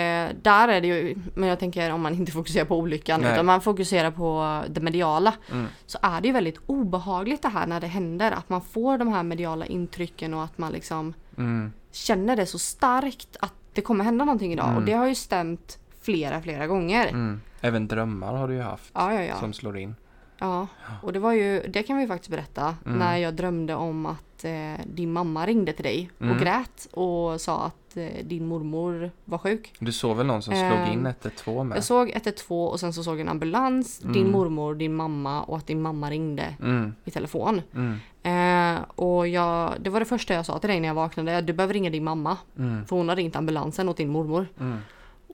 där 0.42 0.68
är 0.68 0.80
det 0.80 0.86
ju, 0.86 1.16
men 1.34 1.48
jag 1.48 1.58
tänker 1.58 1.92
om 1.92 2.00
man 2.00 2.14
inte 2.14 2.32
fokuserar 2.32 2.64
på 2.64 2.78
olyckan 2.78 3.20
Nej. 3.20 3.32
utan 3.32 3.46
man 3.46 3.60
fokuserar 3.60 4.10
på 4.10 4.62
det 4.68 4.80
mediala. 4.80 5.34
Mm. 5.52 5.66
Så 5.86 5.98
är 6.02 6.20
det 6.20 6.26
ju 6.28 6.32
väldigt 6.34 6.58
obehagligt 6.66 7.42
det 7.42 7.48
här 7.48 7.66
när 7.66 7.80
det 7.80 7.86
händer. 7.86 8.32
Att 8.32 8.48
man 8.48 8.60
får 8.60 8.98
de 8.98 9.08
här 9.08 9.22
mediala 9.22 9.66
intrycken 9.66 10.34
och 10.34 10.44
att 10.44 10.58
man 10.58 10.72
liksom 10.72 11.14
Mm. 11.38 11.72
känner 11.92 12.36
det 12.36 12.46
så 12.46 12.58
starkt 12.58 13.36
att 13.40 13.54
det 13.72 13.80
kommer 13.80 14.04
hända 14.04 14.24
någonting 14.24 14.52
idag. 14.52 14.66
Mm. 14.66 14.76
Och 14.76 14.82
det 14.82 14.92
har 14.92 15.06
ju 15.06 15.14
stämt 15.14 15.78
flera, 16.02 16.40
flera 16.42 16.66
gånger. 16.66 17.06
Mm. 17.08 17.40
Även 17.60 17.88
drömmar 17.88 18.34
har 18.34 18.48
du 18.48 18.54
ju 18.54 18.60
haft 18.62 18.90
Ja, 18.94 19.14
ja, 19.14 19.22
ja. 19.22 19.36
som 19.38 19.52
slår 19.52 19.78
in. 19.78 19.94
Ja. 20.42 20.66
Och 21.02 21.12
det 21.12 21.18
var 21.18 21.32
ju, 21.32 21.62
det 21.68 21.82
kan 21.82 21.96
vi 21.98 22.06
faktiskt 22.06 22.30
berätta, 22.30 22.74
Mm. 22.86 22.98
när 22.98 23.16
jag 23.16 23.34
drömde 23.34 23.74
om 23.74 24.06
att 24.06 24.44
eh, 24.44 24.84
din 24.86 25.12
mamma 25.12 25.46
ringde 25.46 25.72
till 25.72 25.84
dig 25.84 26.10
och 26.18 26.22
Mm. 26.24 26.38
grät 26.38 26.88
och 26.92 27.40
sa 27.40 27.62
att 27.64 27.96
eh, 27.96 28.24
din 28.24 28.46
mormor 28.46 29.10
var 29.24 29.38
sjuk. 29.38 29.72
Du 29.78 29.92
såg 29.92 30.16
väl 30.16 30.26
någon 30.26 30.42
som 30.42 30.54
slog 30.54 30.64
Ehm, 30.64 30.92
in 30.92 31.06
112 31.06 31.66
med? 31.66 31.76
Jag 31.76 31.84
såg 31.84 32.10
112 32.10 32.68
och 32.72 32.80
sen 32.80 32.92
så 32.92 33.02
såg 33.02 33.14
jag 33.14 33.20
en 33.20 33.28
ambulans, 33.28 33.98
din 33.98 34.16
Mm. 34.16 34.30
mormor, 34.32 34.74
din 34.74 34.94
mamma 34.94 35.42
och 35.42 35.56
att 35.56 35.66
din 35.66 35.82
mamma 35.82 36.10
ringde 36.10 36.54
Mm. 36.62 36.94
i 37.04 37.10
telefon. 37.10 37.62
Mm. 37.74 37.98
Eh, 38.24 38.82
och 38.94 39.28
jag, 39.28 39.72
det 39.80 39.90
var 39.90 40.00
det 40.00 40.06
första 40.06 40.34
jag 40.34 40.46
sa 40.46 40.58
till 40.58 40.70
dig 40.70 40.80
när 40.80 40.88
jag 40.88 40.94
vaknade. 40.94 41.40
Du 41.40 41.52
behöver 41.52 41.74
ringa 41.74 41.90
din 41.90 42.04
mamma. 42.04 42.36
Mm. 42.58 42.86
För 42.86 42.96
hon 42.96 43.08
har 43.08 43.16
ringt 43.16 43.36
ambulansen 43.36 43.88
åt 43.88 43.96
din 43.96 44.08
mormor. 44.08 44.46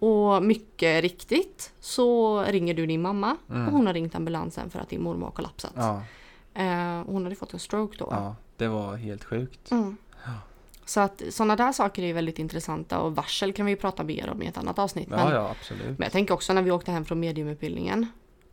Mm. 0.01 0.13
Och 0.13 0.43
mycket 0.43 1.03
riktigt 1.03 1.73
så 1.81 2.43
ringer 2.43 2.75
du 2.75 2.87
din 2.87 3.03
mamma. 3.03 3.37
Mm. 3.51 3.67
Och 3.67 3.73
hon 3.73 3.87
har 3.87 3.95
ringt 3.95 4.15
ambulansen 4.15 4.71
för 4.71 4.79
att 4.79 4.89
din 4.89 5.03
mormor 5.03 5.25
har 5.27 5.33
kollapsat. 5.33 5.73
Ja, 5.77 6.03
Eh, 6.55 7.03
hon 7.07 7.25
hade 7.25 7.37
fått 7.37 7.53
en 7.53 7.59
stroke 7.59 7.97
då. 7.99 8.09
ja, 8.11 8.37
det 8.57 8.69
var 8.69 8.97
helt 8.97 9.25
sjukt. 9.25 9.71
Mm. 9.71 9.97
Så 10.85 11.01
att 11.01 11.23
sådana 11.31 11.57
där 11.57 11.73
saker 11.73 12.03
är 12.03 12.13
väldigt 12.15 12.39
intressanta 12.39 12.99
och 13.01 13.17
varsel 13.17 13.53
kan 13.53 13.67
vi 13.67 13.77
prata 13.77 14.05
mer 14.05 14.31
om 14.31 14.43
i 14.43 14.47
ett 14.47 14.59
annat 14.59 14.79
avsnitt. 14.79 15.09
Men, 15.09 15.19
Ja, 15.19 15.33
ja, 15.35 15.51
absolut. 15.51 15.87
men 15.99 16.03
jag 16.07 16.13
tänker 16.13 16.35
också 16.35 16.53
när 16.53 16.63
vi 16.63 16.71
åkte 16.71 16.91
hem 16.93 17.05
från 17.05 17.21
mediumutbildningen. 17.21 18.07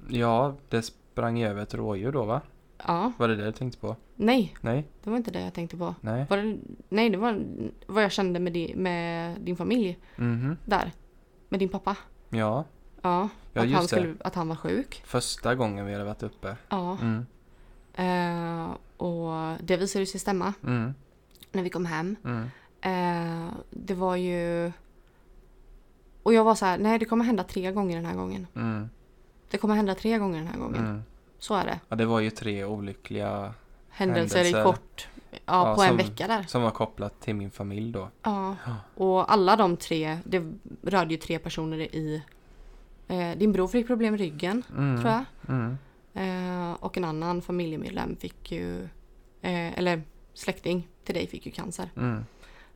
Ja, 0.10 0.56
det 0.70 0.82
sprang 0.82 1.42
över 1.44 1.62
ett 1.64 1.74
rådjur 1.74 2.12
då 2.12 2.24
va? 2.26 2.42
Ja, 2.88 3.12
Var 3.18 3.28
det 3.28 3.36
det 3.36 3.46
du 3.46 3.52
tänkte 3.52 3.80
på? 3.80 3.96
nej, 4.16 4.56
Nej, 4.62 4.86
det 5.04 5.10
var 5.10 5.18
inte 5.18 5.32
det 5.32 5.42
jag 5.42 5.54
tänkte 5.54 5.78
på. 5.78 5.96
nej. 6.02 6.26
Var 6.30 6.38
det, 6.38 6.58
nej, 6.90 7.10
det 7.10 7.18
var 7.18 7.42
vad 7.88 8.04
jag 8.04 8.12
kände 8.12 8.40
med, 8.40 8.54
di, 8.54 8.74
med 8.76 9.42
din 9.42 9.56
familj 9.58 9.98
Mhm. 10.16 10.58
där. 10.66 10.92
Med 11.50 11.60
din 11.60 11.70
pappa. 11.70 11.96
Ja, 12.30 12.64
Ja, 13.02 13.30
ja 13.54 13.62
att, 13.64 13.72
han 13.72 13.88
skulle, 13.88 14.16
att 14.24 14.36
han 14.36 14.48
var 14.48 14.56
sjuk. 14.56 15.02
Första 15.06 15.56
gången 15.56 15.86
vi 15.86 15.92
hade 15.94 16.06
varit 16.06 16.24
uppe. 16.24 16.56
Ja. 16.70 16.98
Mm. 17.02 17.26
Eh, 17.94 18.76
och 18.98 19.58
det 19.64 19.78
visade 19.78 20.06
sig 20.06 20.20
stämma 20.20 20.54
Mm. 20.64 20.94
när 21.52 21.64
vi 21.64 21.70
kom 21.70 21.86
hem. 21.86 22.16
Mm. 22.26 22.50
Eh, 22.82 23.54
det 23.70 23.94
var 23.94 24.16
ju... 24.16 24.72
Och 26.24 26.34
jag 26.34 26.44
var 26.44 26.56
så 26.56 26.66
här, 26.66 26.78
nej 26.78 27.00
det 27.00 27.06
kommer 27.06 27.26
hända 27.26 27.44
tre 27.44 27.72
gånger 27.72 27.96
den 27.96 28.06
här 28.06 28.16
gången. 28.16 28.48
Mm. 28.56 28.90
Det 29.50 29.58
kommer 29.58 29.76
hända 29.76 29.96
tre 29.96 30.18
gånger 30.18 30.38
den 30.38 30.48
här 30.48 30.60
gången. 30.60 30.86
Mm. 30.86 31.04
Så 31.40 31.54
är 31.56 31.66
det. 31.66 31.80
Ja, 31.90 31.96
det 31.96 32.06
var 32.06 32.20
ju 32.20 32.30
tre 32.30 32.66
olyckliga 32.66 33.54
Händelser, 33.90 34.38
Händelser. 34.38 34.62
i 34.62 34.64
kort, 34.64 35.08
ja, 35.46 35.76
på 35.76 35.82
en 35.82 35.88
som- 35.88 35.98
vecka 35.98 36.28
där. 36.28 36.44
som 36.44 36.62
var 36.62 36.72
kopplat 36.72 37.22
till 37.22 37.36
min 37.36 37.52
familj 37.52 37.92
då. 37.92 38.10
Ja. 38.24 38.56
Och 38.96 39.32
alla 39.32 39.56
de 39.56 39.78
tre, 39.78 40.18
det 40.26 40.54
rörde 40.82 41.12
ju 41.14 41.18
tre 41.18 41.40
personer 41.40 41.78
i... 41.78 42.24
Eh, 43.08 43.38
din 43.38 43.52
bror 43.52 43.68
fick 43.68 43.88
problem 43.88 44.12
med 44.12 44.20
ryggen, 44.20 44.64
Mm. 44.78 45.02
tror 45.02 45.14
jag. 45.14 45.24
Mm. 45.56 45.78
Eh, 46.14 46.74
och 46.80 46.98
en 46.98 47.04
annan 47.06 47.42
familjemedlem 47.42 48.16
fick 48.16 48.52
ju... 48.52 48.84
Eh, 49.42 49.78
eller 49.80 50.02
släkting 50.34 50.88
till 51.04 51.16
dig 51.16 51.28
fick 51.28 51.46
ju 51.46 51.52
cancer 51.52 51.90
Mm. 51.98 52.26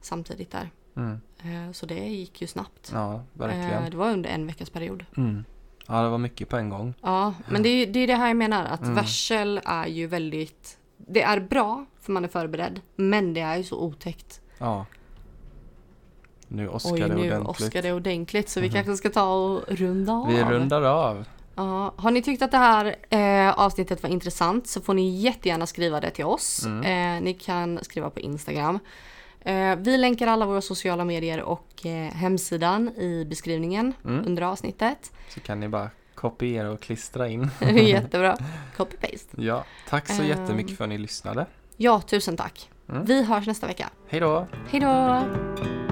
samtidigt 0.01 0.51
där. 0.51 0.69
Mm. 0.95 1.19
Eh, 1.43 1.71
Så 1.71 1.85
det 1.85 2.07
gick 2.07 2.41
ju 2.41 2.47
snabbt. 2.47 2.91
Ja, 2.93 3.13
Eh, 3.13 3.19
verkligen. 3.33 3.91
Det 3.91 3.97
var 3.97 4.11
under 4.11 4.29
en 4.29 4.47
veckas 4.47 4.69
period. 4.69 5.05
Mm. 5.17 5.43
Ja, 5.87 6.01
det 6.03 6.09
var 6.09 6.17
mycket 6.17 6.49
på 6.49 6.57
en 6.57 6.69
gång. 6.69 6.93
Ja, 7.01 7.33
men 7.47 7.63
det 7.63 7.69
är 7.69 7.87
det, 7.87 7.99
är 7.99 8.07
det 8.07 8.15
här 8.15 8.27
jag 8.27 8.37
menar 8.37 8.65
att 8.65 8.81
Mm. 8.81 8.95
varsel 8.95 9.61
är 9.65 9.87
ju 9.87 10.07
väldigt 10.07 10.78
Det 11.07 11.21
är 11.21 11.39
bra 11.39 11.85
för 12.01 12.11
man 12.11 12.23
är 12.23 12.27
förberedd 12.27 12.81
men 12.95 13.33
det 13.33 13.41
är 13.41 13.57
ju 13.57 13.63
så 13.63 13.79
otäckt. 13.79 14.41
Ja. 14.57 14.85
Nu 16.47 16.67
åskar 16.69 16.91
Oj 16.93 16.99
det 16.99 17.07
nu 17.07 17.13
ordentligt. 17.15 17.49
åskar 17.49 17.81
det 17.81 17.93
ordentligt 17.93 18.49
så 18.49 18.59
vi 18.61 18.67
Mhm. 18.67 18.73
kanske 18.75 18.95
ska 18.95 19.09
ta 19.09 19.33
och 19.33 19.61
runda 19.67 20.13
av. 20.13 20.27
Vi 20.27 20.43
rundar 20.43 20.81
av. 20.81 21.25
Ja, 21.55 21.93
har 21.97 22.11
ni 22.11 22.21
tyckt 22.21 22.41
att 22.41 22.51
det 22.51 22.57
här 22.57 22.95
eh, 23.09 23.59
avsnittet 23.59 24.03
var 24.03 24.09
intressant 24.09 24.67
så 24.67 24.81
får 24.81 24.93
ni 24.93 25.09
jättegärna 25.09 25.65
skriva 25.67 25.99
det 26.01 26.09
till 26.11 26.25
oss. 26.25 26.65
Mm. 26.65 27.15
Eh, 27.17 27.23
ni 27.23 27.33
kan 27.33 27.79
skriva 27.83 28.09
på 28.09 28.19
Instagram. 28.19 28.79
Eh, 29.41 29.75
vi 29.75 29.97
länkar 29.97 30.27
alla 30.27 30.45
våra 30.45 30.61
sociala 30.61 31.05
medier 31.05 31.41
och 31.41 31.85
eh, 31.85 32.11
hemsidan 32.13 32.89
i 32.89 33.25
beskrivningen 33.29 33.93
Mm. 34.05 34.25
under 34.25 34.41
avsnittet. 34.43 35.11
Så 35.29 35.39
kan 35.39 35.59
ni 35.59 35.67
bara 35.67 35.89
kopiera 36.19 36.71
och 36.71 36.79
klistra 36.81 37.27
in. 37.27 37.49
Jättebra. 37.75 38.37
Copy-paste. 38.77 39.27
Ja, 39.37 39.63
tack 39.89 40.07
så 40.07 40.21
Ehm. 40.21 40.27
jättemycket 40.27 40.77
för 40.77 40.83
att 40.83 40.89
ni 40.89 40.97
lyssnade. 40.97 41.45
Ja, 41.77 42.01
tusen 42.01 42.37
tack. 42.37 42.69
Mm. 42.89 43.05
Vi 43.05 43.23
hörs 43.23 43.47
nästa 43.47 43.67
vecka. 43.67 43.89
Hej 44.07 44.19
då! 44.19 44.47
Hej 44.69 44.79
då! 44.81 45.88